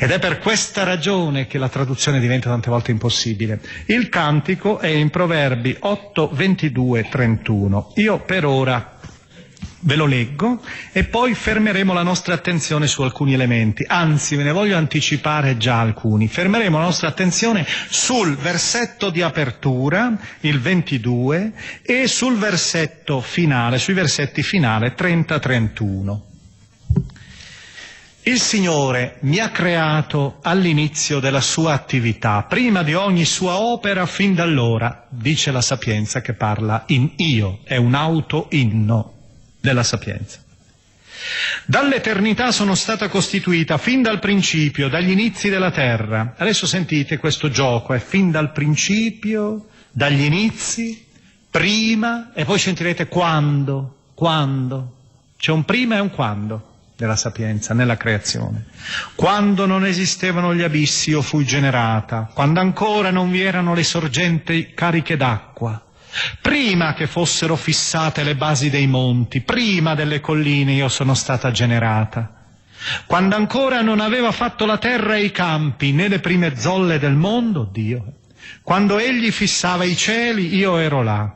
Ed 0.00 0.10
è 0.10 0.18
per 0.18 0.38
questa 0.40 0.82
ragione 0.82 1.46
che 1.46 1.58
la 1.58 1.68
traduzione 1.68 2.18
diventa 2.18 2.50
tante 2.50 2.70
volte 2.70 2.90
impossibile. 2.90 3.60
Il 3.86 4.08
cantico 4.08 4.78
è 4.80 4.88
in 4.88 5.10
Proverbi 5.10 5.76
8, 5.78 6.30
22, 6.32 7.08
31. 7.08 7.92
Io 7.96 8.18
per 8.18 8.44
ora 8.44 8.93
ve 9.84 9.96
lo 9.96 10.06
leggo 10.06 10.60
e 10.92 11.04
poi 11.04 11.34
fermeremo 11.34 11.92
la 11.92 12.02
nostra 12.02 12.34
attenzione 12.34 12.86
su 12.86 13.02
alcuni 13.02 13.34
elementi, 13.34 13.84
anzi 13.86 14.34
ve 14.36 14.42
ne 14.42 14.52
voglio 14.52 14.76
anticipare 14.76 15.56
già 15.56 15.80
alcuni. 15.80 16.26
Fermeremo 16.28 16.78
la 16.78 16.84
nostra 16.84 17.08
attenzione 17.08 17.66
sul 17.88 18.36
versetto 18.36 19.10
di 19.10 19.22
apertura, 19.22 20.16
il 20.40 20.60
22, 20.60 21.52
e 21.82 22.06
sul 22.06 22.36
versetto 22.36 23.20
finale, 23.20 23.78
sui 23.78 23.94
versetti 23.94 24.42
finale 24.42 24.94
30-31. 24.96 26.18
Il 28.26 28.40
Signore 28.40 29.18
mi 29.20 29.38
ha 29.38 29.50
creato 29.50 30.38
all'inizio 30.40 31.20
della 31.20 31.42
sua 31.42 31.74
attività, 31.74 32.46
prima 32.48 32.82
di 32.82 32.94
ogni 32.94 33.26
sua 33.26 33.58
opera 33.58 34.06
fin 34.06 34.34
da 34.34 34.44
allora, 34.44 35.06
dice 35.10 35.50
la 35.50 35.60
sapienza 35.60 36.22
che 36.22 36.32
parla 36.32 36.84
in 36.86 37.10
io, 37.16 37.58
è 37.64 37.76
un 37.76 37.92
auto-inno 37.94 39.13
della 39.64 39.82
sapienza. 39.82 40.40
Dall'eternità 41.64 42.52
sono 42.52 42.74
stata 42.74 43.08
costituita 43.08 43.78
fin 43.78 44.02
dal 44.02 44.18
principio, 44.18 44.90
dagli 44.90 45.08
inizi 45.10 45.48
della 45.48 45.70
terra. 45.70 46.34
Adesso 46.36 46.66
sentite 46.66 47.16
questo 47.16 47.48
gioco, 47.48 47.94
è 47.94 47.98
fin 47.98 48.30
dal 48.30 48.52
principio, 48.52 49.68
dagli 49.90 50.20
inizi, 50.20 51.06
prima, 51.50 52.32
e 52.34 52.44
poi 52.44 52.58
sentirete 52.58 53.06
quando, 53.08 53.96
quando. 54.12 54.96
C'è 55.38 55.50
un 55.50 55.64
prima 55.64 55.96
e 55.96 56.00
un 56.00 56.10
quando. 56.10 56.72
della 56.96 57.16
sapienza 57.16 57.74
nella 57.74 57.96
creazione. 57.96 58.66
Quando 59.16 59.66
non 59.66 59.84
esistevano 59.84 60.54
gli 60.54 60.62
abissi 60.62 61.10
io 61.10 61.22
fui 61.22 61.44
generata, 61.44 62.30
quando 62.32 62.60
ancora 62.60 63.10
non 63.10 63.32
vi 63.32 63.40
erano 63.40 63.74
le 63.74 63.82
sorgenti 63.82 64.72
cariche 64.74 65.16
d'acqua, 65.16 65.84
prima 66.40 66.94
che 66.94 67.06
fossero 67.06 67.56
fissate 67.56 68.22
le 68.22 68.36
basi 68.36 68.70
dei 68.70 68.86
monti, 68.86 69.40
prima 69.40 69.94
delle 69.94 70.20
colline 70.20 70.72
io 70.72 70.88
sono 70.88 71.14
stata 71.14 71.50
generata. 71.50 72.30
Quando 73.06 73.36
ancora 73.36 73.80
non 73.80 74.00
aveva 74.00 74.30
fatto 74.32 74.66
la 74.66 74.78
terra 74.78 75.16
e 75.16 75.24
i 75.24 75.30
campi, 75.30 75.92
né 75.92 76.08
le 76.08 76.20
prime 76.20 76.56
zolle 76.56 76.98
del 76.98 77.14
mondo, 77.14 77.68
Dio. 77.70 78.04
Quando 78.62 78.98
egli 78.98 79.30
fissava 79.30 79.84
i 79.84 79.96
cieli, 79.96 80.54
io 80.54 80.76
ero 80.76 81.02
là 81.02 81.34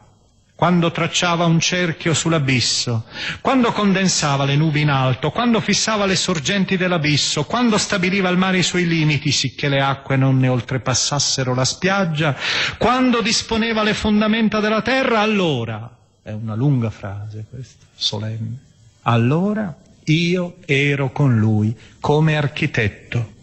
quando 0.58 0.90
tracciava 0.90 1.44
un 1.44 1.60
cerchio 1.60 2.12
sull'abisso, 2.12 3.04
quando 3.40 3.70
condensava 3.70 4.44
le 4.44 4.56
nubi 4.56 4.80
in 4.80 4.88
alto, 4.88 5.30
quando 5.30 5.60
fissava 5.60 6.04
le 6.04 6.16
sorgenti 6.16 6.76
dell'abisso, 6.76 7.44
quando 7.44 7.78
stabiliva 7.78 8.28
il 8.28 8.38
mare 8.38 8.58
i 8.58 8.64
suoi 8.64 8.84
limiti, 8.84 9.30
sicché 9.30 9.68
le 9.68 9.80
acque 9.80 10.16
non 10.16 10.36
ne 10.36 10.48
oltrepassassero 10.48 11.54
la 11.54 11.64
spiaggia, 11.64 12.34
quando 12.76 13.22
disponeva 13.22 13.84
le 13.84 13.94
fondamenta 13.94 14.58
della 14.58 14.82
terra, 14.82 15.20
allora, 15.20 15.88
è 16.24 16.32
una 16.32 16.56
lunga 16.56 16.90
frase 16.90 17.44
questa, 17.48 17.86
solenne, 17.94 18.58
allora 19.02 19.72
io 20.06 20.56
ero 20.66 21.12
con 21.12 21.38
lui 21.38 21.72
come 22.00 22.36
architetto 22.36 23.36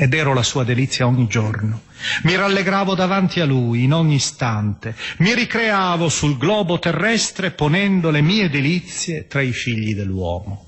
ed 0.00 0.14
ero 0.14 0.32
la 0.32 0.42
sua 0.42 0.64
delizia 0.64 1.06
ogni 1.06 1.26
giorno. 1.26 1.82
Mi 2.22 2.34
rallegravo 2.34 2.94
davanti 2.94 3.40
a 3.40 3.44
lui 3.44 3.82
in 3.82 3.92
ogni 3.92 4.14
istante, 4.14 4.94
mi 5.18 5.34
ricreavo 5.34 6.08
sul 6.08 6.38
globo 6.38 6.78
terrestre 6.78 7.50
ponendo 7.50 8.08
le 8.08 8.22
mie 8.22 8.48
delizie 8.48 9.26
tra 9.26 9.42
i 9.42 9.52
figli 9.52 9.94
dell'uomo. 9.94 10.64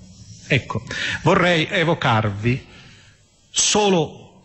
Ecco, 0.47 0.83
vorrei 1.23 1.67
evocarvi 1.67 2.67
solo 3.49 4.43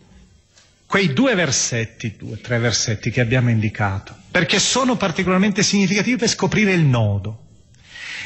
quei 0.86 1.12
due 1.12 1.34
versetti, 1.34 2.16
due, 2.16 2.40
tre 2.40 2.58
versetti 2.58 3.10
che 3.10 3.20
abbiamo 3.20 3.50
indicato, 3.50 4.16
perché 4.30 4.58
sono 4.58 4.96
particolarmente 4.96 5.62
significativi 5.62 6.16
per 6.16 6.28
scoprire 6.28 6.72
il 6.72 6.84
nodo. 6.84 7.42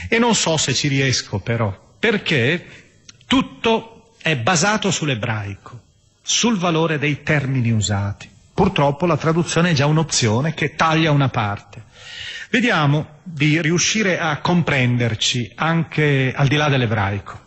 E 0.09 0.21
non 0.21 0.37
so 0.37 0.57
se 0.57 0.75
ci 0.75 0.87
riesco 0.87 1.41
però, 1.41 1.77
perché 1.99 2.65
tutto 3.27 4.15
è 4.23 4.37
basato 4.37 4.93
sull'ebraico 4.93 5.82
sul 6.23 6.57
valore 6.57 6.99
dei 6.99 7.23
termini 7.23 7.71
usati. 7.71 8.31
Purtroppo 8.55 9.07
la 9.07 9.17
traduzione 9.17 9.71
è 9.71 9.75
già 9.75 9.87
un'opzione 9.87 10.55
che 10.55 10.75
taglia 10.75 11.11
una 11.11 11.29
parte. 11.29 11.85
Vediamo 12.51 13.19
di 13.23 13.61
riuscire 13.61 14.19
a 14.19 14.39
comprenderci 14.41 15.53
anche 15.55 16.33
al 16.35 16.49
di 16.49 16.57
là 16.57 16.69
dell'ebraico. 16.69 17.41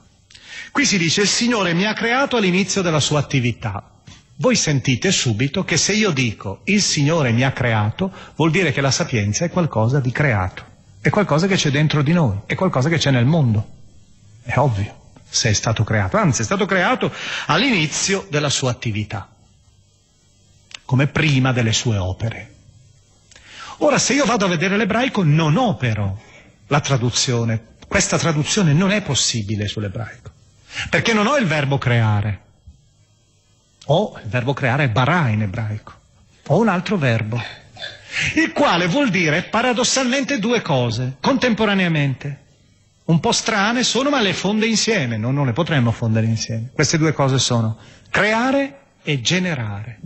Qui 0.71 0.85
si 0.85 0.97
dice 0.97 1.21
il 1.21 1.27
Signore 1.27 1.73
mi 1.73 1.85
ha 1.85 1.93
creato 1.93 2.37
all'inizio 2.37 2.81
della 2.81 2.99
sua 2.99 3.19
attività. 3.19 3.91
Voi 4.37 4.55
sentite 4.55 5.11
subito 5.11 5.63
che 5.63 5.77
se 5.77 5.93
io 5.93 6.09
dico 6.09 6.61
il 6.65 6.81
Signore 6.81 7.31
mi 7.31 7.43
ha 7.43 7.51
creato, 7.51 8.11
vuol 8.35 8.51
dire 8.51 8.73
che 8.73 8.81
la 8.81 8.91
sapienza 8.91 9.45
è 9.45 9.49
qualcosa 9.49 9.99
di 10.01 10.11
creato, 10.11 10.65
è 10.99 11.09
qualcosa 11.09 11.47
che 11.47 11.55
c'è 11.55 11.69
dentro 11.69 12.01
di 12.01 12.11
noi, 12.11 12.39
è 12.45 12.55
qualcosa 12.55 12.89
che 12.89 12.97
c'è 12.97 13.11
nel 13.11 13.25
mondo. 13.25 13.69
È 14.43 14.57
ovvio 14.57 15.04
se 15.27 15.49
è 15.49 15.53
stato 15.53 15.83
creato, 15.83 16.17
anzi 16.17 16.41
è 16.41 16.45
stato 16.45 16.65
creato 16.65 17.11
all'inizio 17.47 18.25
della 18.29 18.49
sua 18.49 18.71
attività, 18.71 19.29
come 20.85 21.07
prima 21.07 21.51
delle 21.51 21.73
sue 21.73 21.97
opere. 21.97 22.53
Ora, 23.79 23.97
se 23.97 24.13
io 24.13 24.25
vado 24.25 24.45
a 24.45 24.49
vedere 24.49 24.77
l'ebraico, 24.77 25.23
non 25.23 25.57
ho 25.57 25.75
però 25.75 26.15
la 26.67 26.79
traduzione. 26.79 27.73
Questa 27.87 28.17
traduzione 28.17 28.73
non 28.73 28.91
è 28.91 29.01
possibile 29.01 29.67
sull'ebraico, 29.67 30.31
perché 30.89 31.13
non 31.13 31.27
ho 31.27 31.35
il 31.37 31.45
verbo 31.45 31.77
creare. 31.77 32.41
Ho 33.87 34.17
il 34.23 34.29
verbo 34.29 34.53
creare 34.53 34.89
bara 34.89 35.27
in 35.27 35.41
ebraico. 35.41 35.93
Ho 36.47 36.59
un 36.59 36.69
altro 36.69 36.97
verbo, 36.97 37.41
il 38.35 38.51
quale 38.53 38.87
vuol 38.87 39.09
dire 39.09 39.43
paradossalmente 39.43 40.39
due 40.39 40.61
cose, 40.61 41.17
contemporaneamente 41.19 42.44
un 43.05 43.19
po' 43.19 43.31
strane 43.31 43.83
sono, 43.83 44.09
ma 44.09 44.19
le 44.19 44.33
fonde 44.33 44.65
insieme, 44.65 45.17
no, 45.17 45.31
non 45.31 45.45
le 45.45 45.53
potremmo 45.53 45.91
fondere 45.91 46.25
insieme. 46.25 46.71
Queste 46.73 46.97
due 46.97 47.13
cose 47.13 47.37
sono 47.37 47.77
creare 48.09 48.79
e 49.03 49.21
generare. 49.21 49.99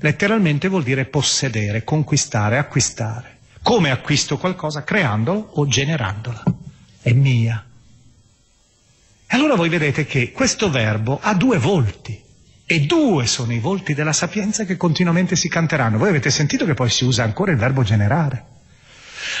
Letteralmente 0.00 0.68
vuol 0.68 0.82
dire 0.82 1.04
possedere, 1.04 1.84
conquistare, 1.84 2.56
acquistare. 2.56 3.38
Come 3.62 3.90
acquisto 3.90 4.38
qualcosa? 4.38 4.82
Creandolo 4.82 5.50
o 5.54 5.66
generandola. 5.66 6.42
È 7.02 7.12
mia. 7.12 7.64
E 9.28 9.36
allora 9.36 9.54
voi 9.54 9.68
vedete 9.68 10.06
che 10.06 10.32
questo 10.32 10.70
verbo 10.70 11.18
ha 11.20 11.34
due 11.34 11.58
volti. 11.58 12.22
E 12.64 12.80
due 12.80 13.26
sono 13.26 13.52
i 13.52 13.58
volti 13.58 13.92
della 13.92 14.12
sapienza 14.12 14.64
che 14.64 14.76
continuamente 14.76 15.36
si 15.36 15.48
canteranno. 15.48 15.98
Voi 15.98 16.08
avete 16.08 16.30
sentito 16.30 16.64
che 16.64 16.74
poi 16.74 16.88
si 16.88 17.04
usa 17.04 17.24
ancora 17.24 17.52
il 17.52 17.58
verbo 17.58 17.82
generare. 17.82 18.55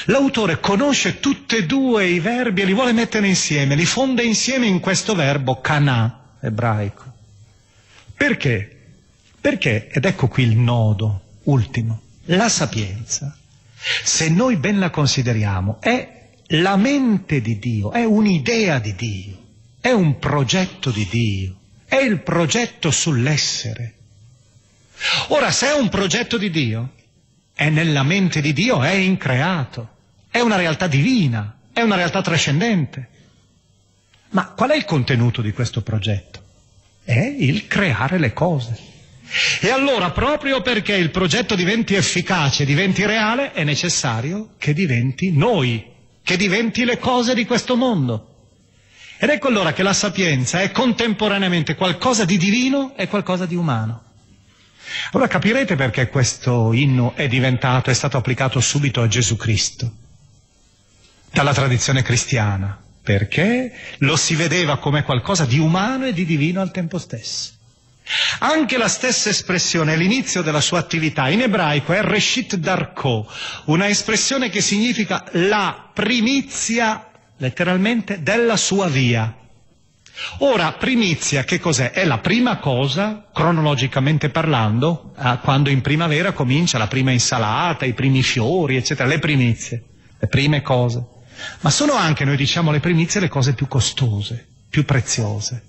L'autore 0.06 0.60
conosce 0.60 1.20
tutti 1.20 1.56
e 1.56 1.66
due 1.66 2.06
i 2.06 2.20
verbi 2.20 2.62
e 2.62 2.64
li 2.64 2.72
vuole 2.72 2.92
mettere 2.92 3.26
insieme, 3.26 3.74
li 3.74 3.84
fonde 3.84 4.22
insieme 4.22 4.66
in 4.66 4.80
questo 4.80 5.14
verbo 5.14 5.60
kana 5.60 6.36
ebraico. 6.40 7.04
Perché? 8.16 8.70
Perché, 9.40 9.88
ed 9.88 10.04
ecco 10.04 10.28
qui 10.28 10.44
il 10.44 10.56
nodo 10.56 11.22
ultimo, 11.44 12.00
la 12.26 12.48
sapienza, 12.48 13.36
se 14.02 14.28
noi 14.28 14.56
ben 14.56 14.78
la 14.78 14.90
consideriamo, 14.90 15.78
è 15.80 16.30
la 16.48 16.76
mente 16.76 17.40
di 17.40 17.58
Dio, 17.58 17.92
è 17.92 18.04
un'idea 18.04 18.78
di 18.78 18.94
Dio, 18.94 19.38
è 19.80 19.90
un 19.92 20.18
progetto 20.18 20.90
di 20.90 21.06
Dio, 21.08 21.56
è 21.84 21.96
il 21.96 22.20
progetto 22.20 22.90
sull'essere. 22.90 23.94
Ora, 25.28 25.50
se 25.50 25.68
è 25.68 25.78
un 25.78 25.88
progetto 25.88 26.38
di 26.38 26.50
Dio, 26.50 26.92
è 27.58 27.70
nella 27.70 28.02
mente 28.02 28.42
di 28.42 28.52
Dio, 28.52 28.82
è 28.82 28.92
increato, 28.92 29.88
è 30.28 30.40
una 30.40 30.56
realtà 30.56 30.88
divina, 30.88 31.56
è 31.72 31.80
una 31.80 31.96
realtà 31.96 32.20
trascendente. 32.20 33.08
Ma 34.32 34.48
qual 34.48 34.72
è 34.72 34.76
il 34.76 34.84
contenuto 34.84 35.40
di 35.40 35.52
questo 35.52 35.80
progetto? 35.80 36.42
È 37.02 37.18
il 37.18 37.66
creare 37.66 38.18
le 38.18 38.34
cose. 38.34 38.78
E 39.62 39.70
allora, 39.70 40.10
proprio 40.10 40.60
perché 40.60 40.96
il 40.96 41.10
progetto 41.10 41.54
diventi 41.54 41.94
efficace, 41.94 42.66
diventi 42.66 43.06
reale, 43.06 43.52
è 43.52 43.64
necessario 43.64 44.50
che 44.58 44.74
diventi 44.74 45.32
noi, 45.32 45.82
che 46.22 46.36
diventi 46.36 46.84
le 46.84 46.98
cose 46.98 47.34
di 47.34 47.46
questo 47.46 47.74
mondo. 47.74 48.34
Ed 49.16 49.30
ecco 49.30 49.48
allora 49.48 49.72
che 49.72 49.82
la 49.82 49.94
sapienza 49.94 50.60
è 50.60 50.70
contemporaneamente 50.70 51.74
qualcosa 51.74 52.26
di 52.26 52.36
divino 52.36 52.92
e 52.96 53.08
qualcosa 53.08 53.46
di 53.46 53.54
umano. 53.54 54.05
Allora 55.12 55.28
capirete 55.28 55.74
perché 55.76 56.08
questo 56.08 56.72
inno 56.72 57.14
è 57.14 57.28
diventato, 57.28 57.90
è 57.90 57.94
stato 57.94 58.16
applicato 58.16 58.60
subito 58.60 59.02
a 59.02 59.08
Gesù 59.08 59.36
Cristo, 59.36 59.90
dalla 61.32 61.52
tradizione 61.54 62.02
cristiana, 62.02 62.78
perché 63.02 63.72
lo 63.98 64.16
si 64.16 64.34
vedeva 64.34 64.78
come 64.78 65.02
qualcosa 65.02 65.44
di 65.44 65.58
umano 65.58 66.06
e 66.06 66.12
di 66.12 66.24
divino 66.24 66.60
al 66.60 66.70
tempo 66.70 66.98
stesso. 66.98 67.52
Anche 68.38 68.78
la 68.78 68.88
stessa 68.88 69.30
espressione 69.30 69.94
all'inizio 69.94 70.42
della 70.42 70.60
sua 70.60 70.78
attività 70.78 71.28
in 71.28 71.40
ebraico 71.42 71.92
è 71.92 72.02
Reshit 72.02 72.54
Darko, 72.56 73.28
una 73.66 73.88
espressione 73.88 74.48
che 74.48 74.60
significa 74.60 75.24
la 75.32 75.90
primizia, 75.92 77.10
letteralmente, 77.38 78.22
della 78.22 78.56
sua 78.56 78.86
via. 78.86 79.34
Ora, 80.38 80.72
primizia 80.72 81.44
che 81.44 81.58
cos'è? 81.58 81.90
È 81.90 82.04
la 82.04 82.18
prima 82.18 82.56
cosa, 82.56 83.26
cronologicamente 83.32 84.30
parlando, 84.30 85.12
quando 85.42 85.68
in 85.68 85.82
primavera 85.82 86.32
comincia 86.32 86.78
la 86.78 86.86
prima 86.86 87.10
insalata, 87.10 87.84
i 87.84 87.92
primi 87.92 88.22
fiori, 88.22 88.76
eccetera, 88.76 89.08
le 89.08 89.18
primizie, 89.18 89.82
le 90.18 90.26
prime 90.28 90.62
cose. 90.62 91.04
Ma 91.60 91.70
sono 91.70 91.92
anche, 91.94 92.24
noi 92.24 92.36
diciamo, 92.36 92.70
le 92.70 92.80
primizie 92.80 93.20
le 93.20 93.28
cose 93.28 93.52
più 93.54 93.68
costose, 93.68 94.46
più 94.70 94.84
preziose. 94.84 95.64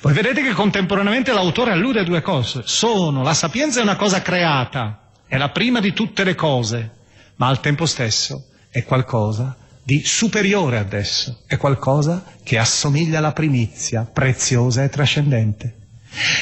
Voi 0.00 0.12
vedete 0.12 0.42
che 0.42 0.52
contemporaneamente 0.52 1.32
l'autore 1.32 1.70
allude 1.70 2.00
a 2.00 2.04
due 2.04 2.20
cose. 2.20 2.62
Sono, 2.64 3.22
la 3.22 3.34
sapienza 3.34 3.78
è 3.78 3.82
una 3.82 3.96
cosa 3.96 4.22
creata, 4.22 5.10
è 5.26 5.36
la 5.36 5.50
prima 5.50 5.78
di 5.78 5.92
tutte 5.92 6.24
le 6.24 6.34
cose, 6.34 6.90
ma 7.36 7.46
al 7.46 7.60
tempo 7.60 7.86
stesso 7.86 8.46
è 8.70 8.82
qualcosa 8.84 9.56
di 9.82 10.04
superiore 10.04 10.78
adesso, 10.78 11.40
è 11.46 11.56
qualcosa 11.56 12.24
che 12.42 12.58
assomiglia 12.58 13.18
alla 13.18 13.32
primizia, 13.32 14.04
preziosa 14.04 14.84
e 14.84 14.88
trascendente. 14.88 15.76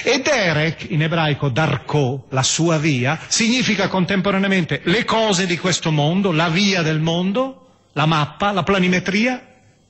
E 0.04 0.20
Derek, 0.20 0.86
in 0.90 1.02
ebraico 1.02 1.48
Darko, 1.48 2.26
la 2.30 2.42
sua 2.42 2.76
via, 2.78 3.18
significa 3.28 3.88
contemporaneamente 3.88 4.80
le 4.84 5.04
cose 5.04 5.46
di 5.46 5.56
questo 5.56 5.90
mondo, 5.92 6.32
la 6.32 6.48
via 6.48 6.82
del 6.82 7.00
mondo, 7.00 7.68
la 7.92 8.06
mappa, 8.06 8.50
la 8.50 8.64
planimetria, 8.64 9.42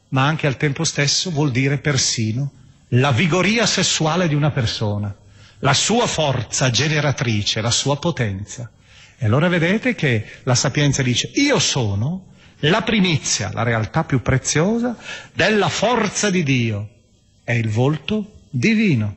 ma 0.09 0.27
anche 0.27 0.47
al 0.47 0.57
tempo 0.57 0.85
stesso 0.85 1.31
vuol 1.31 1.51
dire 1.51 1.79
persino 1.79 2.53
la 2.95 3.13
vigoria 3.13 3.67
sessuale 3.67 4.29
di 4.29 4.35
una 4.35 4.51
persona, 4.51 5.15
la 5.61 5.75
sua 5.75 6.07
forza 6.07 6.71
generatrice, 6.71 7.61
la 7.61 7.71
sua 7.71 7.99
potenza. 7.99 8.71
E 9.17 9.27
allora 9.27 9.49
vedete 9.49 9.95
che 9.95 10.27
la 10.43 10.55
sapienza 10.55 11.03
dice 11.03 11.31
io 11.35 11.59
sono 11.59 12.27
la 12.61 12.83
primizia, 12.83 13.51
la 13.53 13.63
realtà 13.63 14.05
più 14.05 14.21
preziosa 14.23 14.97
della 15.33 15.69
forza 15.69 16.31
di 16.31 16.43
Dio. 16.43 16.89
è 17.45 17.53
il 17.53 17.69
volto 17.69 18.43
divino. 18.51 19.17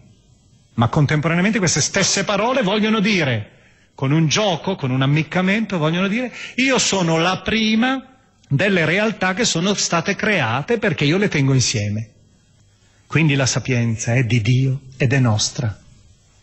Ma 0.75 0.87
contemporaneamente 0.87 1.59
queste 1.59 1.81
stesse 1.81 2.23
parole 2.23 2.63
vogliono 2.63 2.99
dire, 2.99 3.51
con 3.93 4.11
un 4.11 4.27
gioco, 4.27 4.75
con 4.75 4.89
un 4.89 5.03
ammiccamento, 5.03 5.77
vogliono 5.77 6.07
dire, 6.07 6.33
io 6.55 6.79
sono 6.79 7.19
la 7.19 7.41
prima 7.41 8.17
delle 8.47 8.85
realtà 8.85 9.33
che 9.33 9.45
sono 9.45 9.73
state 9.75 10.15
create 10.15 10.79
perché 10.79 11.05
io 11.05 11.17
le 11.17 11.27
tengo 11.27 11.53
insieme. 11.53 12.09
Quindi 13.05 13.35
la 13.35 13.45
sapienza 13.45 14.15
è 14.15 14.23
di 14.23 14.41
Dio 14.41 14.81
ed 14.97 15.13
è 15.13 15.19
nostra. 15.19 15.79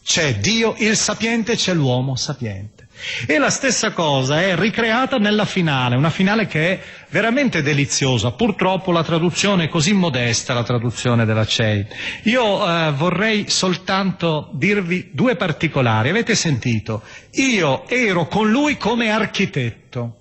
C'è 0.05 0.37
Dio 0.37 0.75
il 0.79 0.97
sapiente, 0.97 1.57
c'è 1.57 1.75
l'uomo 1.75 2.15
sapiente. 2.15 2.87
E 3.27 3.39
la 3.39 3.51
stessa 3.51 3.93
cosa 3.93 4.41
è 4.41 4.57
ricreata 4.57 5.17
nella 5.19 5.45
finale, 5.45 5.97
una 5.97 6.11
finale 6.11 6.47
che 6.47 6.73
è 6.73 6.81
veramente 7.09 7.63
deliziosa. 7.63 8.33
Purtroppo 8.33 8.93
la 8.93 9.03
traduzione 9.05 9.65
è 9.65 9.69
così 9.69 9.93
modesta, 9.93 10.55
la 10.55 10.63
traduzione 10.63 11.25
della 11.25 11.45
CEI. 11.47 11.87
Io 12.25 12.67
eh, 12.67 12.93
vorrei 12.93 13.49
soltanto 13.49 14.51
dirvi 14.53 15.11
due 15.13 15.37
particolari. 15.37 16.09
Avete 16.11 16.35
sentito? 16.35 17.03
Io 17.33 17.89
ero 17.89 18.27
con 18.27 18.51
lui 18.51 18.77
come 18.77 19.11
architetto. 19.11 20.17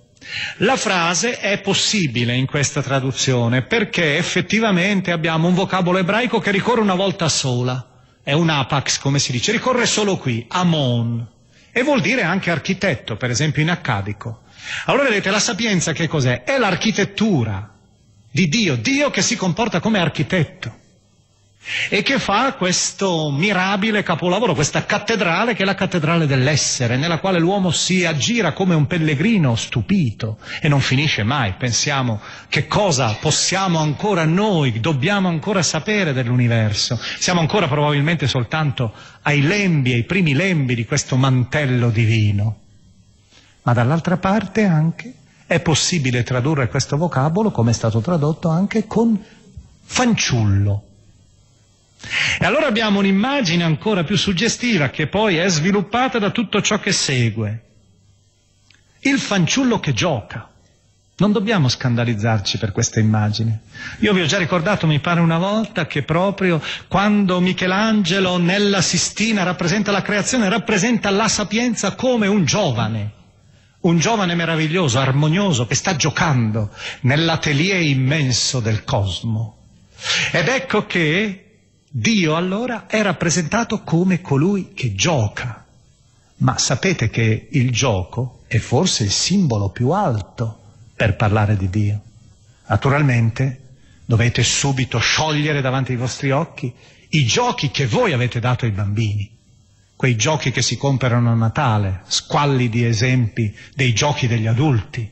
La 0.58 0.76
frase 0.76 1.38
è 1.38 1.60
possibile 1.60 2.34
in 2.34 2.46
questa 2.46 2.82
traduzione 2.82 3.62
perché 3.62 4.16
effettivamente 4.18 5.12
abbiamo 5.12 5.48
un 5.48 5.54
vocabolo 5.54 5.98
ebraico 5.98 6.38
che 6.38 6.50
ricorre 6.50 6.80
una 6.80 6.94
volta 6.94 7.28
sola. 7.28 7.86
È 8.22 8.32
un 8.32 8.50
apax, 8.50 8.98
come 8.98 9.18
si 9.18 9.32
dice, 9.32 9.50
ricorre 9.50 9.86
solo 9.86 10.18
qui, 10.18 10.44
amon. 10.48 11.26
E 11.72 11.82
vuol 11.82 12.00
dire 12.00 12.22
anche 12.22 12.50
architetto, 12.50 13.16
per 13.16 13.30
esempio 13.30 13.62
in 13.62 13.70
accadico. 13.70 14.42
Allora 14.86 15.04
vedete, 15.08 15.30
la 15.30 15.38
sapienza 15.38 15.92
che 15.92 16.08
cos'è? 16.08 16.42
È 16.42 16.58
l'architettura 16.58 17.72
di 18.30 18.48
Dio, 18.48 18.76
Dio 18.76 19.10
che 19.10 19.22
si 19.22 19.36
comporta 19.36 19.80
come 19.80 19.98
architetto 19.98 20.79
e 21.90 22.02
che 22.02 22.18
fa 22.18 22.54
questo 22.54 23.30
mirabile 23.30 24.02
capolavoro, 24.02 24.54
questa 24.54 24.86
cattedrale 24.86 25.54
che 25.54 25.62
è 25.62 25.66
la 25.66 25.74
cattedrale 25.74 26.26
dell'essere, 26.26 26.96
nella 26.96 27.18
quale 27.18 27.38
l'uomo 27.38 27.70
si 27.70 28.06
aggira 28.06 28.52
come 28.52 28.74
un 28.74 28.86
pellegrino 28.86 29.54
stupito 29.56 30.38
e 30.60 30.68
non 30.68 30.80
finisce 30.80 31.22
mai. 31.22 31.54
Pensiamo 31.58 32.20
che 32.48 32.66
cosa 32.66 33.14
possiamo 33.20 33.78
ancora 33.78 34.24
noi, 34.24 34.80
dobbiamo 34.80 35.28
ancora 35.28 35.62
sapere 35.62 36.14
dell'universo. 36.14 36.98
Siamo 37.18 37.40
ancora 37.40 37.68
probabilmente 37.68 38.26
soltanto 38.26 38.92
ai 39.22 39.42
lembi, 39.42 39.92
ai 39.92 40.04
primi 40.04 40.32
lembi 40.32 40.74
di 40.74 40.86
questo 40.86 41.16
mantello 41.16 41.90
divino. 41.90 42.56
Ma 43.62 43.74
dall'altra 43.74 44.16
parte 44.16 44.64
anche 44.64 45.14
è 45.46 45.60
possibile 45.60 46.22
tradurre 46.22 46.68
questo 46.68 46.96
vocabolo, 46.96 47.50
come 47.50 47.72
è 47.72 47.74
stato 47.74 48.00
tradotto 48.00 48.48
anche 48.48 48.86
con 48.86 49.22
fanciullo 49.82 50.84
e 52.38 52.44
allora 52.44 52.66
abbiamo 52.66 52.98
un'immagine 52.98 53.62
ancora 53.62 54.04
più 54.04 54.16
suggestiva 54.16 54.88
che 54.88 55.06
poi 55.06 55.36
è 55.36 55.48
sviluppata 55.48 56.18
da 56.18 56.30
tutto 56.30 56.62
ciò 56.62 56.80
che 56.80 56.92
segue. 56.92 57.64
Il 59.00 59.18
fanciullo 59.18 59.80
che 59.80 59.92
gioca. 59.92 60.48
Non 61.16 61.32
dobbiamo 61.32 61.68
scandalizzarci 61.68 62.56
per 62.56 62.72
questa 62.72 62.98
immagine. 62.98 63.60
Io 63.98 64.14
vi 64.14 64.22
ho 64.22 64.26
già 64.26 64.38
ricordato, 64.38 64.86
mi 64.86 65.00
pare 65.00 65.20
una 65.20 65.36
volta, 65.36 65.86
che 65.86 66.02
proprio 66.02 66.62
quando 66.88 67.40
Michelangelo 67.40 68.38
nella 68.38 68.80
Sistina 68.80 69.42
rappresenta 69.42 69.90
la 69.90 70.00
creazione, 70.00 70.48
rappresenta 70.48 71.10
la 71.10 71.28
sapienza 71.28 71.94
come 71.94 72.26
un 72.26 72.46
giovane. 72.46 73.12
Un 73.80 73.98
giovane 73.98 74.34
meraviglioso, 74.34 74.98
armonioso, 74.98 75.66
che 75.66 75.74
sta 75.74 75.94
giocando 75.94 76.70
nell'atelier 77.02 77.82
immenso 77.82 78.60
del 78.60 78.84
cosmo. 78.84 79.58
Ed 80.32 80.48
ecco 80.48 80.86
che 80.86 81.49
Dio 81.92 82.36
allora 82.36 82.86
è 82.86 83.02
rappresentato 83.02 83.82
come 83.82 84.20
colui 84.20 84.74
che 84.74 84.94
gioca. 84.94 85.66
Ma 86.36 86.56
sapete 86.56 87.10
che 87.10 87.48
il 87.50 87.72
gioco 87.72 88.42
è 88.46 88.58
forse 88.58 89.02
il 89.02 89.10
simbolo 89.10 89.70
più 89.70 89.90
alto 89.90 90.58
per 90.94 91.16
parlare 91.16 91.56
di 91.56 91.68
Dio. 91.68 92.00
Naturalmente 92.68 93.60
dovete 94.04 94.44
subito 94.44 94.98
sciogliere 94.98 95.60
davanti 95.60 95.90
ai 95.90 95.98
vostri 95.98 96.30
occhi 96.30 96.72
i 97.08 97.26
giochi 97.26 97.72
che 97.72 97.88
voi 97.88 98.12
avete 98.12 98.38
dato 98.38 98.66
ai 98.66 98.70
bambini, 98.70 99.28
quei 99.96 100.14
giochi 100.14 100.52
che 100.52 100.62
si 100.62 100.76
comprano 100.76 101.28
a 101.28 101.34
Natale, 101.34 102.02
squallidi 102.06 102.84
esempi 102.84 103.52
dei 103.74 103.92
giochi 103.92 104.28
degli 104.28 104.46
adulti, 104.46 105.10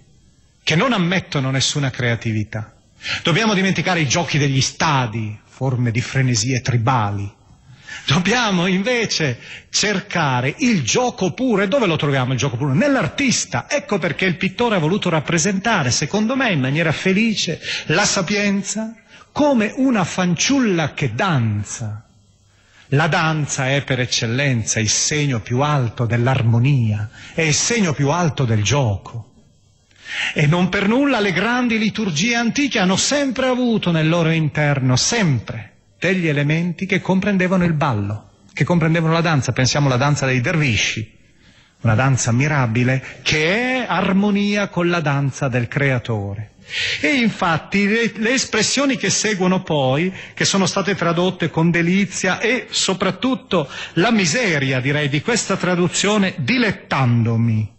che 0.62 0.76
non 0.76 0.92
ammettono 0.92 1.50
nessuna 1.50 1.90
creatività. 1.90 2.72
Dobbiamo 3.24 3.54
dimenticare 3.54 4.00
i 4.00 4.08
giochi 4.08 4.38
degli 4.38 4.60
stadi, 4.60 5.36
forme 5.58 5.90
di 5.90 6.00
frenesie 6.00 6.60
tribali. 6.60 7.28
Dobbiamo 8.06 8.68
invece 8.68 9.40
cercare 9.70 10.54
il 10.58 10.84
gioco 10.84 11.32
puro. 11.32 11.62
E 11.62 11.66
dove 11.66 11.86
lo 11.86 11.96
troviamo 11.96 12.32
il 12.32 12.38
gioco 12.38 12.56
puro? 12.56 12.74
Nell'artista. 12.74 13.66
Ecco 13.68 13.98
perché 13.98 14.24
il 14.24 14.36
pittore 14.36 14.76
ha 14.76 14.78
voluto 14.78 15.08
rappresentare, 15.08 15.90
secondo 15.90 16.36
me, 16.36 16.52
in 16.52 16.60
maniera 16.60 16.92
felice, 16.92 17.60
la 17.86 18.04
sapienza 18.04 18.94
come 19.32 19.72
una 19.74 20.04
fanciulla 20.04 20.94
che 20.94 21.12
danza. 21.12 22.06
La 22.90 23.08
danza 23.08 23.68
è 23.68 23.82
per 23.82 23.98
eccellenza 23.98 24.78
il 24.78 24.88
segno 24.88 25.40
più 25.40 25.60
alto 25.62 26.06
dell'armonia, 26.06 27.10
è 27.34 27.42
il 27.42 27.52
segno 27.52 27.92
più 27.92 28.10
alto 28.10 28.44
del 28.44 28.62
gioco. 28.62 29.27
E 30.34 30.46
non 30.46 30.68
per 30.68 30.88
nulla 30.88 31.20
le 31.20 31.32
grandi 31.32 31.78
liturgie 31.78 32.34
antiche 32.34 32.78
hanno 32.78 32.96
sempre 32.96 33.46
avuto 33.46 33.90
nel 33.90 34.08
loro 34.08 34.30
interno, 34.30 34.96
sempre, 34.96 35.72
degli 35.98 36.26
elementi 36.26 36.86
che 36.86 37.00
comprendevano 37.00 37.64
il 37.64 37.74
ballo, 37.74 38.30
che 38.52 38.64
comprendevano 38.64 39.12
la 39.12 39.20
danza. 39.20 39.52
Pensiamo 39.52 39.86
alla 39.86 39.96
danza 39.96 40.26
dei 40.26 40.40
dervisci, 40.40 41.16
una 41.82 41.94
danza 41.94 42.32
mirabile 42.32 43.20
che 43.22 43.82
è 43.82 43.86
armonia 43.86 44.68
con 44.68 44.88
la 44.88 45.00
danza 45.00 45.48
del 45.48 45.68
creatore. 45.68 46.52
E 47.00 47.08
infatti 47.14 47.86
le, 47.86 48.12
le, 48.16 48.32
espressioni 48.32 48.96
che 48.96 49.08
seguono 49.08 49.62
poi, 49.62 50.12
che 50.34 50.44
sono 50.44 50.66
state 50.66 50.94
tradotte 50.94 51.48
con 51.48 51.70
delizia 51.70 52.40
e 52.40 52.66
soprattutto 52.68 53.68
la 53.94 54.10
miseria, 54.10 54.78
direi, 54.78 55.08
di 55.08 55.22
questa 55.22 55.56
traduzione, 55.56 56.34
dilettandomi, 56.36 57.76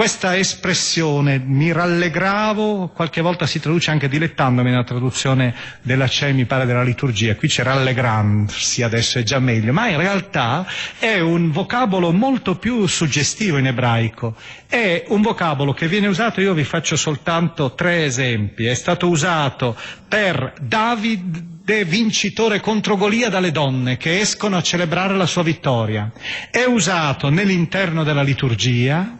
questa 0.00 0.34
espressione 0.38 1.38
mi 1.44 1.72
rallegravo, 1.72 2.88
qualche 2.88 3.20
volta 3.20 3.44
si 3.44 3.60
traduce 3.60 3.90
anche 3.90 4.08
dilettandomi 4.08 4.70
nella 4.70 4.82
traduzione 4.82 5.54
della 5.82 6.08
CE, 6.08 6.32
mi 6.32 6.46
pare 6.46 6.64
della 6.64 6.82
liturgia, 6.82 7.36
qui 7.36 7.48
c'è 7.48 7.62
rallegrarsi, 7.62 8.82
adesso 8.82 9.18
è 9.18 9.22
già 9.22 9.40
meglio, 9.40 9.74
ma 9.74 9.88
in 9.90 9.98
realtà 9.98 10.64
è 10.98 11.18
un 11.18 11.50
vocabolo 11.50 12.12
molto 12.12 12.56
più 12.56 12.86
suggestivo 12.86 13.58
in 13.58 13.66
ebraico, 13.66 14.36
è 14.66 15.04
un 15.08 15.20
vocabolo 15.20 15.74
che 15.74 15.86
viene 15.86 16.06
usato, 16.06 16.40
io 16.40 16.54
vi 16.54 16.64
faccio 16.64 16.96
soltanto 16.96 17.74
tre 17.74 18.06
esempi, 18.06 18.64
è 18.64 18.74
stato 18.74 19.06
usato 19.06 19.76
per 20.08 20.54
Davide 20.62 21.84
vincitore 21.84 22.60
contro 22.60 22.96
Golia 22.96 23.28
dalle 23.28 23.52
donne 23.52 23.98
che 23.98 24.18
escono 24.18 24.56
a 24.56 24.62
celebrare 24.62 25.14
la 25.14 25.26
sua 25.26 25.42
vittoria, 25.42 26.10
è 26.50 26.64
usato 26.64 27.28
nell'interno 27.28 28.02
della 28.02 28.22
liturgia, 28.22 29.19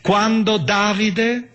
quando 0.00 0.56
Davide 0.58 1.48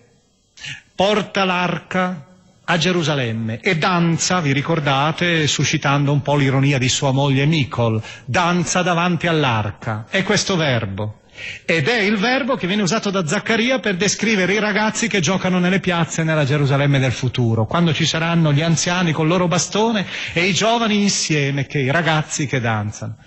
porta 0.96 1.44
l'arca 1.44 2.26
a 2.66 2.78
Gerusalemme 2.78 3.60
e 3.60 3.78
danza, 3.78 4.40
vi 4.40 4.54
ricordate, 4.54 5.48
suscitando 5.48 6.12
un 6.12 6.22
po' 6.22 6.36
l'ironia 6.36 6.78
di 6.78 6.88
sua 6.88 7.12
moglie 7.12 7.46
Micol, 7.46 8.02
danza 8.26 8.82
davanti 8.82 9.28
all'arca. 9.28 10.06
È 10.10 10.24
questo 10.24 10.56
verbo. 10.56 11.20
Ed 11.66 11.88
è 11.88 12.00
il 12.00 12.18
verbo 12.18 12.56
che 12.56 12.68
viene 12.68 12.84
usato 12.84 13.10
da 13.10 13.26
Zaccaria 13.26 13.80
per 13.80 13.96
descrivere 13.96 14.54
i 14.54 14.60
ragazzi 14.60 15.08
che 15.08 15.20
giocano 15.20 15.58
nelle 15.60 15.80
piazze 15.80 16.24
nella 16.24 16.46
Gerusalemme 16.46 17.00
del 17.00 17.12
futuro, 17.12 17.66
quando 17.66 17.92
ci 17.94 18.06
saranno 18.06 18.54
gli 18.54 18.62
anziani 18.62 19.12
col 19.12 19.28
loro 19.28 19.48
bastone 19.48 20.06
e 20.32 20.46
i 20.46 20.54
giovani 20.54 21.02
insieme, 21.02 21.66
che 21.66 21.80
i 21.80 21.92
ragazzi 21.92 22.46
che 22.46 22.62
danzano. 22.62 23.18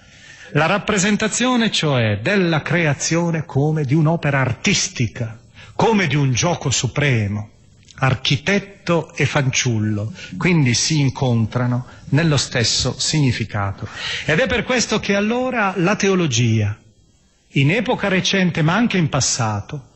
La 0.50 0.66
rappresentazione 0.66 1.70
cioè 1.70 2.20
della 2.22 2.62
creazione 2.62 3.44
come 3.44 3.84
di 3.84 3.94
un'opera 3.94 4.40
artistica, 4.40 5.38
come 5.74 6.06
di 6.06 6.14
un 6.14 6.32
gioco 6.32 6.70
supremo, 6.70 7.50
architetto 7.96 9.12
e 9.14 9.26
fanciullo, 9.26 10.12
quindi 10.36 10.74
si 10.74 11.00
incontrano 11.00 11.86
nello 12.10 12.36
stesso 12.36 12.98
significato. 12.98 13.88
Ed 14.24 14.38
è 14.38 14.46
per 14.46 14.64
questo 14.64 15.00
che 15.00 15.14
allora 15.14 15.74
la 15.76 15.96
teologia, 15.96 16.76
in 17.52 17.70
epoca 17.70 18.08
recente 18.08 18.62
ma 18.62 18.74
anche 18.74 18.98
in 18.98 19.08
passato, 19.08 19.88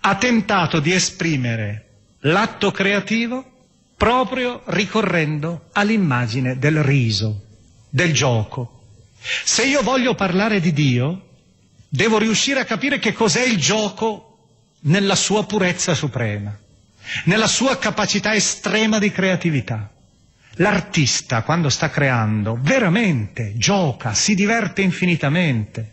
ha 0.00 0.16
tentato 0.16 0.80
di 0.80 0.92
esprimere 0.92 1.86
l'atto 2.20 2.70
creativo 2.70 3.44
proprio 3.96 4.62
ricorrendo 4.66 5.68
all'immagine 5.72 6.58
del 6.58 6.82
riso, 6.82 7.40
del 7.88 8.12
gioco, 8.12 8.71
se 9.44 9.64
io 9.64 9.82
voglio 9.82 10.14
parlare 10.14 10.60
di 10.60 10.72
Dio, 10.72 11.28
devo 11.88 12.18
riuscire 12.18 12.60
a 12.60 12.64
capire 12.64 12.98
che 12.98 13.12
cos'è 13.12 13.44
il 13.44 13.56
gioco 13.58 14.38
nella 14.80 15.14
sua 15.14 15.44
purezza 15.44 15.94
suprema, 15.94 16.56
nella 17.24 17.46
sua 17.46 17.78
capacità 17.78 18.34
estrema 18.34 18.98
di 18.98 19.12
creatività. 19.12 19.90
L'artista, 20.56 21.42
quando 21.42 21.68
sta 21.68 21.88
creando, 21.88 22.58
veramente 22.60 23.52
gioca, 23.56 24.12
si 24.12 24.34
diverte 24.34 24.82
infinitamente, 24.82 25.92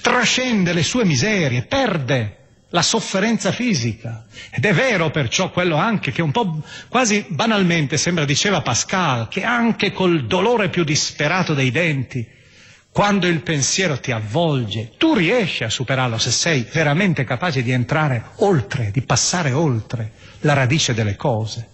trascende 0.00 0.72
le 0.72 0.82
sue 0.82 1.04
miserie, 1.04 1.62
perde 1.62 2.36
la 2.70 2.82
sofferenza 2.82 3.52
fisica. 3.52 4.26
Ed 4.50 4.64
è 4.64 4.72
vero 4.72 5.10
perciò 5.10 5.50
quello 5.50 5.76
anche 5.76 6.10
che 6.12 6.22
un 6.22 6.30
po' 6.30 6.62
quasi 6.88 7.24
banalmente 7.28 7.96
sembra 7.98 8.24
diceva 8.24 8.62
Pascal, 8.62 9.28
che 9.28 9.44
anche 9.44 9.92
col 9.92 10.26
dolore 10.26 10.70
più 10.70 10.82
disperato 10.84 11.54
dei 11.54 11.70
denti, 11.70 12.26
quando 12.92 13.26
il 13.28 13.40
pensiero 13.42 14.00
ti 14.00 14.10
avvolge, 14.10 14.92
tu 14.98 15.14
riesci 15.14 15.62
a 15.62 15.70
superarlo 15.70 16.18
se 16.18 16.30
sei 16.30 16.66
veramente 16.72 17.24
capace 17.24 17.62
di 17.62 17.70
entrare 17.70 18.22
oltre, 18.36 18.90
di 18.90 19.02
passare 19.02 19.52
oltre 19.52 20.12
la 20.40 20.54
radice 20.54 20.92
delle 20.92 21.14
cose. 21.14 21.68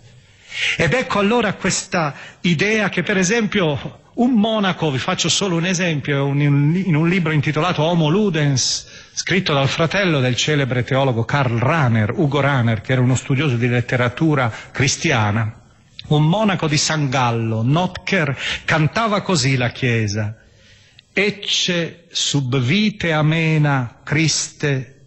Ed 0.76 0.92
ecco 0.92 1.18
allora 1.18 1.54
questa 1.54 2.14
idea 2.42 2.88
che 2.90 3.02
per 3.02 3.16
esempio 3.16 4.04
un 4.16 4.32
monaco, 4.32 4.90
vi 4.90 4.98
faccio 4.98 5.28
solo 5.28 5.56
un 5.56 5.66
esempio, 5.66 6.28
in 6.28 6.94
un 6.94 7.08
libro 7.08 7.32
intitolato 7.32 7.82
Homo 7.82 8.08
Ludens, 8.08 8.86
scritto 9.12 9.52
dal 9.52 9.68
fratello 9.68 10.20
del 10.20 10.36
celebre 10.36 10.84
teologo 10.84 11.24
Karl 11.24 11.58
Rahner, 11.58 12.12
Ugo 12.14 12.40
Rahner, 12.40 12.80
che 12.80 12.92
era 12.92 13.02
uno 13.02 13.14
studioso 13.14 13.56
di 13.56 13.68
letteratura 13.68 14.50
cristiana, 14.70 15.60
un 16.08 16.24
monaco 16.24 16.66
di 16.66 16.78
San 16.78 17.10
Gallo, 17.10 17.62
Notker, 17.62 18.36
cantava 18.64 19.20
così 19.20 19.56
la 19.56 19.68
Chiesa, 19.70 20.34
Ecce 21.18 22.08
sub 22.12 22.58
vite 22.58 23.10
amena 23.10 24.00
Christe, 24.04 25.04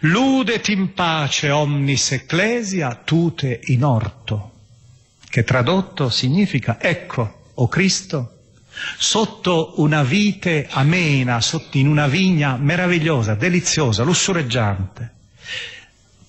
ludet 0.00 0.66
in 0.66 0.92
pace 0.94 1.48
omnis 1.50 2.10
ecclesia 2.10 3.00
tute 3.04 3.60
in 3.66 3.84
orto, 3.84 4.50
che 5.28 5.44
tradotto 5.44 6.10
significa, 6.10 6.80
ecco, 6.80 7.52
o 7.54 7.68
Cristo, 7.68 8.38
sotto 8.98 9.74
una 9.76 10.02
vite 10.02 10.66
amena, 10.68 11.40
sotto 11.40 11.78
in 11.78 11.86
una 11.86 12.08
vigna 12.08 12.56
meravigliosa, 12.56 13.36
deliziosa, 13.36 14.02
lussureggiante. 14.02 15.12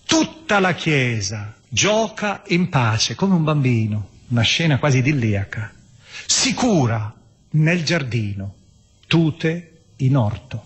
Tutta 0.05 0.59
la 0.59 0.75
Chiesa 0.75 1.55
gioca 1.67 2.43
in 2.49 2.69
pace 2.69 3.15
come 3.15 3.33
un 3.33 3.43
bambino, 3.43 4.09
una 4.27 4.43
scena 4.43 4.77
quasi 4.77 4.99
idilliaca, 4.99 5.73
sicura 6.27 7.11
nel 7.49 7.83
giardino, 7.83 8.53
tute 9.07 9.71
in 9.97 10.15
orto. 10.15 10.63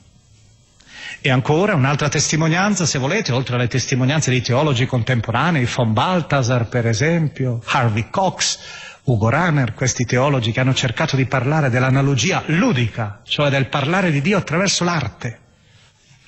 E 1.22 1.30
ancora 1.30 1.76
un'altra 1.76 2.08
testimonianza, 2.08 2.86
se 2.86 2.98
volete, 3.00 3.32
oltre 3.32 3.56
alle 3.56 3.68
testimonianze 3.68 4.32
di 4.32 4.42
teologi 4.42 4.86
contemporanei, 4.86 5.66
von 5.66 5.92
Balthasar 5.92 6.68
per 6.68 6.88
esempio, 6.88 7.62
Harvey 7.66 8.10
Cox, 8.10 8.60
Ugo 9.04 9.30
Rahner, 9.30 9.74
questi 9.74 10.06
teologi 10.06 10.52
che 10.52 10.60
hanno 10.60 10.74
cercato 10.74 11.16
di 11.16 11.26
parlare 11.26 11.70
dell'analogia 11.70 12.44
ludica, 12.48 13.22
cioè 13.24 13.50
del 13.50 13.68
parlare 13.68 14.12
di 14.12 14.22
Dio 14.22 14.38
attraverso 14.38 14.84
l'arte, 14.84 15.40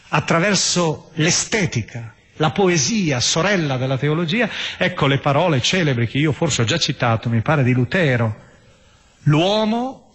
attraverso 0.10 1.12
l'estetica, 1.14 2.14
la 2.36 2.52
poesia, 2.52 3.20
sorella 3.20 3.78
della 3.78 3.98
teologia, 3.98 4.50
ecco 4.78 5.06
le 5.06 5.20
parole 5.20 5.62
celebri 5.62 6.08
che 6.08 6.18
io 6.18 6.32
forse 6.32 6.64
ho 6.64 6.66
già 6.66 6.78
citato, 6.78 7.30
mi 7.30 7.42
pare 7.42 7.64
di 7.64 7.72
Lutero. 7.72 8.50
L'uomo 9.24 10.11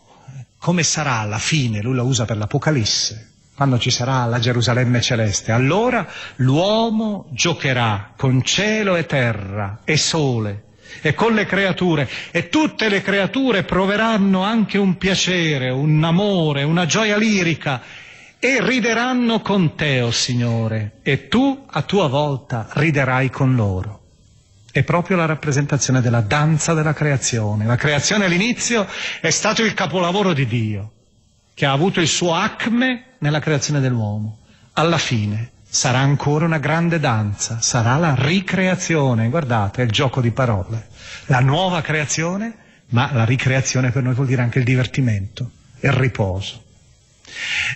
come 0.66 0.82
sarà 0.82 1.20
alla 1.20 1.38
fine, 1.38 1.80
lui 1.80 1.94
la 1.94 2.02
usa 2.02 2.24
per 2.24 2.36
l'Apocalisse, 2.38 3.34
quando 3.54 3.78
ci 3.78 3.88
sarà 3.88 4.24
la 4.24 4.40
Gerusalemme 4.40 5.00
celeste, 5.00 5.52
allora 5.52 6.04
l'uomo 6.38 7.28
giocherà 7.30 8.14
con 8.16 8.42
cielo 8.42 8.96
e 8.96 9.06
terra 9.06 9.82
e 9.84 9.96
sole 9.96 10.64
e 11.02 11.14
con 11.14 11.34
le 11.34 11.46
creature 11.46 12.08
e 12.32 12.48
tutte 12.48 12.88
le 12.88 13.00
creature 13.00 13.62
proveranno 13.62 14.42
anche 14.42 14.76
un 14.76 14.96
piacere, 14.96 15.70
un 15.70 16.02
amore, 16.02 16.64
una 16.64 16.84
gioia 16.84 17.16
lirica 17.16 17.80
e 18.40 18.58
rideranno 18.60 19.42
con 19.42 19.76
te, 19.76 20.00
o 20.00 20.08
oh 20.08 20.10
Signore, 20.10 20.98
e 21.04 21.28
tu 21.28 21.64
a 21.64 21.82
tua 21.82 22.08
volta 22.08 22.66
riderai 22.72 23.30
con 23.30 23.54
loro. 23.54 24.05
È 24.76 24.82
proprio 24.82 25.16
la 25.16 25.24
rappresentazione 25.24 26.02
della 26.02 26.20
danza 26.20 26.74
della 26.74 26.92
creazione. 26.92 27.64
La 27.64 27.76
creazione 27.76 28.26
all'inizio 28.26 28.86
è 29.22 29.30
stato 29.30 29.62
il 29.62 29.72
capolavoro 29.72 30.34
di 30.34 30.46
Dio, 30.46 30.92
che 31.54 31.64
ha 31.64 31.72
avuto 31.72 32.02
il 32.02 32.06
suo 32.06 32.34
acme 32.34 33.14
nella 33.20 33.38
creazione 33.38 33.80
dell'uomo. 33.80 34.40
Alla 34.74 34.98
fine 34.98 35.52
sarà 35.66 36.00
ancora 36.00 36.44
una 36.44 36.58
grande 36.58 37.00
danza, 37.00 37.58
sarà 37.62 37.96
la 37.96 38.14
ricreazione, 38.18 39.30
guardate, 39.30 39.80
è 39.80 39.86
il 39.86 39.90
gioco 39.90 40.20
di 40.20 40.30
parole. 40.30 40.88
La 41.28 41.40
nuova 41.40 41.80
creazione, 41.80 42.54
ma 42.88 43.10
la 43.14 43.24
ricreazione 43.24 43.90
per 43.90 44.02
noi 44.02 44.12
vuol 44.12 44.26
dire 44.26 44.42
anche 44.42 44.58
il 44.58 44.66
divertimento, 44.66 45.52
il 45.80 45.92
riposo. 45.92 46.64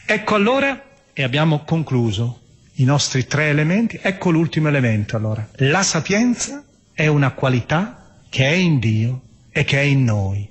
Ecco 0.04 0.34
allora, 0.34 0.78
e 1.14 1.22
abbiamo 1.22 1.64
concluso 1.64 2.40
i 2.74 2.84
nostri 2.84 3.26
tre 3.26 3.48
elementi, 3.48 3.98
ecco 4.02 4.28
l'ultimo 4.28 4.68
elemento 4.68 5.16
allora. 5.16 5.48
La 5.54 5.82
sapienza 5.82 6.62
è 7.00 7.06
una 7.06 7.30
qualità 7.30 8.18
che 8.28 8.46
è 8.46 8.52
in 8.52 8.78
Dio 8.78 9.22
e 9.50 9.64
che 9.64 9.78
è 9.78 9.84
in 9.84 10.04
noi. 10.04 10.46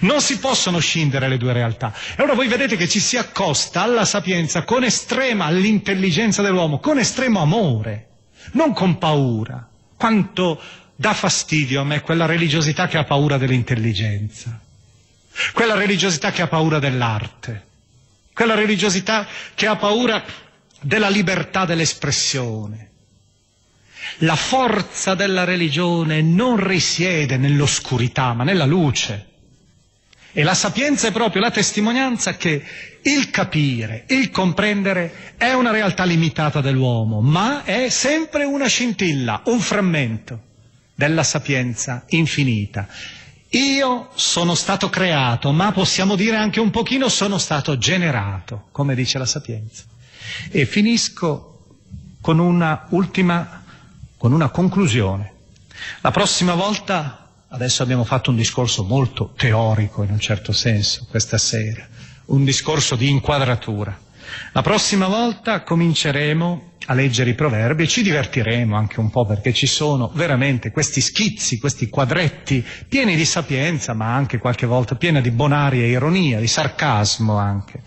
Non 0.00 0.20
si 0.20 0.38
possono 0.38 0.78
scindere 0.78 1.28
le 1.28 1.38
due 1.38 1.52
realtà. 1.52 1.92
E 2.16 2.22
ora 2.22 2.34
voi 2.34 2.46
vedete 2.46 2.76
che 2.76 2.88
ci 2.88 3.00
si 3.00 3.16
accosta 3.16 3.82
alla 3.82 4.04
sapienza 4.04 4.62
con 4.62 4.84
estrema, 4.84 5.46
all'intelligenza 5.46 6.40
dell'uomo, 6.40 6.78
con 6.78 6.98
estremo 6.98 7.40
amore, 7.40 8.08
non 8.52 8.72
con 8.72 8.96
paura. 8.98 9.68
Quanto 9.96 10.60
dà 10.94 11.12
fastidio 11.14 11.80
a 11.80 11.84
me 11.84 12.00
quella 12.00 12.26
religiosità 12.26 12.86
che 12.86 12.98
ha 12.98 13.04
paura 13.04 13.36
dell'intelligenza, 13.36 14.60
quella 15.52 15.74
religiosità 15.74 16.30
che 16.30 16.42
ha 16.42 16.46
paura 16.46 16.78
dell'arte, 16.78 17.66
quella 18.32 18.54
religiosità 18.54 19.26
che 19.54 19.66
ha 19.66 19.74
paura 19.74 20.22
della 20.80 21.08
libertà 21.08 21.64
dell'espressione, 21.64 22.91
la 24.18 24.36
forza 24.36 25.14
della 25.14 25.44
religione 25.44 26.22
non 26.22 26.56
risiede 26.56 27.36
nell'oscurità, 27.36 28.32
ma 28.34 28.44
nella 28.44 28.64
luce. 28.66 29.26
E 30.34 30.42
la 30.42 30.54
sapienza 30.54 31.08
è 31.08 31.12
proprio 31.12 31.42
la 31.42 31.50
testimonianza 31.50 32.36
che 32.36 32.64
il 33.02 33.30
capire, 33.30 34.04
il 34.08 34.30
comprendere 34.30 35.34
è 35.36 35.52
una 35.52 35.70
realtà 35.70 36.04
limitata 36.04 36.60
dell'uomo, 36.62 37.20
ma 37.20 37.64
è 37.64 37.90
sempre 37.90 38.44
una 38.44 38.66
scintilla, 38.66 39.42
un 39.46 39.60
frammento 39.60 40.40
della 40.94 41.22
sapienza 41.22 42.04
infinita. 42.08 42.86
Io 43.50 44.08
sono 44.14 44.54
stato 44.54 44.88
creato, 44.88 45.52
ma 45.52 45.72
possiamo 45.72 46.16
dire 46.16 46.36
anche 46.36 46.60
un 46.60 46.70
pochino 46.70 47.08
sono 47.10 47.36
stato 47.36 47.76
generato, 47.76 48.68
come 48.72 48.94
dice 48.94 49.18
la 49.18 49.26
sapienza. 49.26 49.84
E 50.50 50.64
finisco 50.64 51.48
con 52.22 52.38
una 52.38 52.86
ultima 52.90 53.61
con 54.22 54.32
una 54.32 54.50
conclusione. 54.50 55.32
La 56.00 56.12
prossima 56.12 56.54
volta, 56.54 57.26
adesso 57.48 57.82
abbiamo 57.82 58.04
fatto 58.04 58.30
un 58.30 58.36
discorso 58.36 58.84
molto 58.84 59.32
teorico 59.36 60.04
in 60.04 60.12
un 60.12 60.20
certo 60.20 60.52
senso 60.52 61.08
questa 61.10 61.38
sera, 61.38 61.84
un 62.26 62.44
discorso 62.44 62.94
di 62.94 63.08
inquadratura. 63.08 63.98
La 64.52 64.62
prossima 64.62 65.06
volta 65.06 65.62
cominceremo 65.62 66.72
a 66.86 66.94
leggere 66.94 67.30
i 67.30 67.34
proverbi 67.34 67.84
e 67.84 67.88
ci 67.88 68.02
divertiremo 68.02 68.76
anche 68.76 68.98
un 69.00 69.10
po' 69.10 69.24
perché 69.24 69.52
ci 69.52 69.66
sono 69.66 70.10
veramente 70.14 70.70
questi 70.70 71.00
schizzi, 71.00 71.58
questi 71.58 71.88
quadretti 71.88 72.64
pieni 72.88 73.14
di 73.14 73.24
sapienza 73.24 73.94
ma 73.94 74.14
anche 74.14 74.38
qualche 74.38 74.66
volta 74.66 74.94
pieni 74.96 75.20
di 75.20 75.30
bonaria 75.30 75.86
ironia, 75.86 76.40
di 76.40 76.46
sarcasmo 76.46 77.36
anche. 77.36 77.82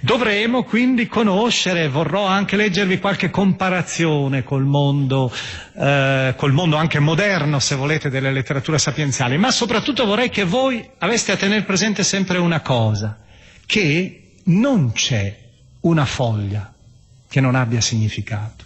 Dovremo 0.00 0.64
quindi 0.64 1.06
conoscere, 1.06 1.88
vorrò 1.88 2.26
anche 2.26 2.56
leggervi 2.56 2.98
qualche 2.98 3.30
comparazione 3.30 4.42
col 4.42 4.64
mondo, 4.64 5.32
eh, 5.78 6.34
col 6.36 6.52
mondo 6.52 6.76
anche 6.76 6.98
moderno 6.98 7.58
se 7.60 7.74
volete 7.76 8.10
delle 8.10 8.32
letterature 8.32 8.78
sapienziali, 8.78 9.38
ma 9.38 9.50
soprattutto 9.50 10.04
vorrei 10.04 10.30
che 10.30 10.44
voi 10.44 10.84
aveste 10.98 11.32
a 11.32 11.36
tenere 11.36 11.62
presente 11.62 12.02
sempre 12.02 12.38
una 12.38 12.60
cosa, 12.60 13.18
che 13.66 14.32
non 14.44 14.92
c'è 14.92 15.46
una 15.80 16.04
foglia 16.04 16.72
che 17.28 17.40
non 17.40 17.54
abbia 17.54 17.80
significato. 17.80 18.64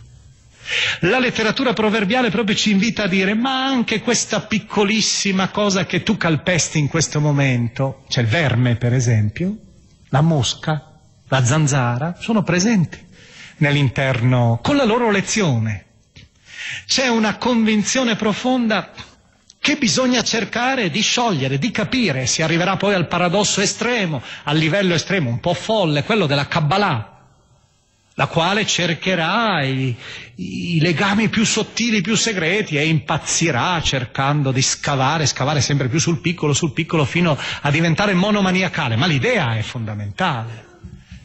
La 1.01 1.19
letteratura 1.19 1.73
proverbiale 1.73 2.31
proprio 2.31 2.55
ci 2.55 2.71
invita 2.71 3.05
a 3.05 3.09
dire, 3.09 3.35
ma 3.35 3.65
anche 3.67 4.01
questa 4.01 4.41
piccolissima 4.43 5.49
cosa 5.49 5.85
che 5.85 6.03
tu 6.03 6.17
calpesti 6.17 6.79
in 6.79 6.89
questo 6.89 7.21
momento, 7.21 8.05
c'è 8.09 8.21
il 8.21 8.29
verme 8.29 8.77
per 8.77 8.93
esempio, 8.95 9.57
la 10.11 10.21
mosca, 10.21 10.91
la 11.29 11.45
zanzara, 11.45 12.17
sono 12.21 12.43
presenti 12.43 12.99
nell'interno 13.59 14.61
con 14.63 14.77
la 14.77 14.85
loro 14.85 15.11
lezione. 15.11 15.87
C'è 16.87 17.09
una 17.09 17.37
convinzione 17.37 18.15
profonda 18.17 18.93
che 19.63 19.77
bisogna 19.77 20.25
cercare 20.25 20.91
di 20.91 21.01
sciogliere, 21.03 21.57
di 21.57 21.71
capire, 21.71 22.27
si 22.27 22.43
arriverà 22.43 22.77
poi 22.77 22.95
al 22.95 23.07
paradosso 23.07 23.61
estremo, 23.61 24.21
al 24.43 24.57
livello 24.57 24.93
estremo, 24.93 25.31
un 25.31 25.39
po' 25.39 25.55
folle, 25.55 26.03
quello 26.03 26.27
della 26.27 26.49
Kabbalah, 26.49 27.29
la 28.15 28.27
quale 28.27 28.67
cercherà 28.67 29.63
i, 29.63 29.95
i, 30.35 30.81
legami 30.81 31.29
più 31.29 31.45
sottili, 31.45 32.01
più 32.01 32.17
segreti 32.17 32.77
e 32.77 32.89
impazzirà 32.89 33.81
cercando 33.81 34.51
di 34.51 34.63
scavare, 34.63 35.27
scavare 35.27 35.61
sempre 35.61 35.89
più 35.89 36.01
sul 36.01 36.19
piccolo, 36.21 36.55
sul 36.55 36.73
piccolo 36.73 37.05
fino 37.05 37.39
a 37.61 37.71
diventare 37.71 38.15
monomaniacale. 38.15 38.97
Ma 38.97 39.07
l'idea 39.07 39.55
è 39.57 39.63
fondamentale. 39.63 40.71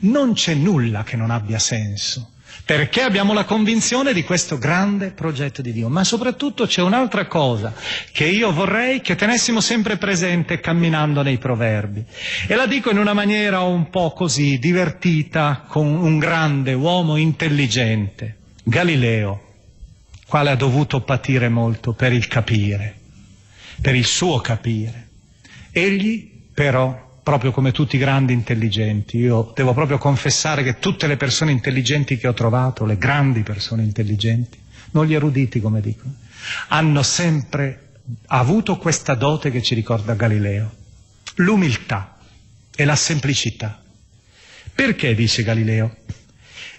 Non 0.01 0.33
c'è 0.33 0.53
nulla 0.53 1.01
che 1.03 1.15
non 1.15 1.31
abbia 1.31 1.57
senso 1.57 2.33
perché 2.66 3.01
abbiamo 3.01 3.34
la 3.34 3.45
convinzione 3.45 4.14
di 4.14 4.24
questo 4.24 4.58
grande 4.58 5.12
progetto 5.12 5.62
di 5.62 5.72
Dio. 5.72 5.89
Ma 5.89 6.03
soprattutto 6.03 6.66
c'è 6.66 6.82
un'altra 6.82 7.28
cosa 7.28 7.74
che 8.12 8.26
io 8.26 8.51
vorrei 8.51 9.01
che 9.01 9.16
tenessimo 9.16 9.62
sempre 9.62 9.97
presente 9.97 10.60
camminando 10.60 11.22
nei 11.22 11.38
proverbi. 11.38 12.03
E 12.47 12.55
la 12.55 12.66
dico 12.66 12.89
in 12.89 12.97
una 12.97 13.14
maniera 13.14 13.62
un 13.62 13.89
po' 13.89 14.12
così 14.12 14.60
divertita, 14.60 15.66
con 15.68 15.88
un 15.88 16.18
grande 16.18 16.74
uomo 16.74 17.16
intelligente, 17.16 18.38
Galileo, 18.64 19.43
quale 20.28 20.49
ha 20.51 20.55
dovuto 20.55 21.01
patire 21.01 21.49
molto 21.49 21.93
per 21.93 22.12
il 22.12 22.28
capire, 22.28 22.95
per 23.82 23.95
il 23.95 24.05
suo 24.05 24.39
capire. 24.39 25.08
Egli 25.72 26.30
però 26.53 27.07
proprio 27.28 27.51
come 27.51 27.73
tutti 27.73 27.97
i 27.97 27.99
grandi 27.99 28.32
intelligenti. 28.32 29.17
Io 29.17 29.51
devo 29.53 29.73
proprio 29.73 29.97
confessare 29.97 30.63
che 30.63 30.80
tutte 30.80 31.07
le 31.07 31.17
persone 31.17 31.51
intelligenti 31.51 32.15
che 32.15 32.25
ho 32.25 32.34
trovato, 32.34 32.86
le 32.86 32.97
grandi 32.97 33.43
persone 33.43 33.84
intelligenti, 33.84 34.57
non 34.91 35.05
gli 35.05 35.13
eruditi 35.13 35.59
come 35.59 35.82
dicono, 35.82 36.13
hanno 36.69 37.03
sempre 37.03 37.89
avuto 38.28 38.78
questa 38.78 39.13
dote 39.13 39.51
che 39.51 39.61
ci 39.61 39.75
ricorda 39.75 40.13
Galileo, 40.13 40.73
l'umiltà 41.36 42.15
e 42.73 42.86
la 42.86 42.95
semplicità. 42.95 43.84
Perché, 44.73 45.13
dice 45.13 45.43
Galileo, 45.43 45.97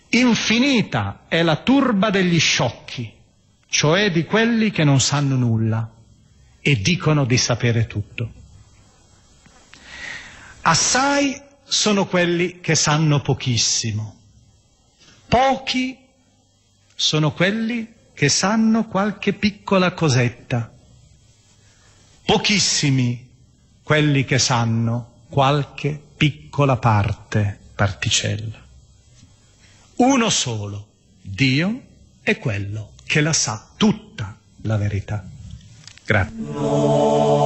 infinita 0.08 1.24
è 1.28 1.42
la 1.42 1.56
turba 1.56 2.08
degli 2.08 2.40
sciocchi, 2.40 3.12
cioè 3.68 4.10
di 4.10 4.24
quelli 4.24 4.70
che 4.70 4.84
non 4.84 4.98
sanno 4.98 5.36
nulla 5.36 5.90
e 6.58 6.80
dicono 6.80 7.26
di 7.26 7.36
sapere 7.36 7.86
tutto. 7.86 8.32
Assai 10.68 11.40
sono 11.64 12.06
quelli 12.06 12.60
che 12.60 12.74
sanno 12.74 13.22
pochissimo. 13.22 14.16
Pochi 15.26 15.96
sono 16.94 17.32
quelli 17.32 17.90
che 18.12 18.28
sanno 18.28 18.86
qualche 18.86 19.32
piccola 19.32 19.94
cosetta. 19.94 20.70
Pochissimi 22.22 23.30
quelli 23.82 24.26
che 24.26 24.38
sanno 24.38 25.22
qualche 25.30 25.98
piccola 26.18 26.76
parte, 26.76 27.58
particella. 27.74 28.62
Uno 29.94 30.28
solo, 30.28 30.88
Dio 31.22 31.80
è 32.20 32.36
quello 32.36 32.92
che 33.06 33.22
la 33.22 33.32
sa 33.32 33.70
tutta 33.74 34.36
la 34.64 34.76
verità. 34.76 35.26
Grazie. 36.04 37.38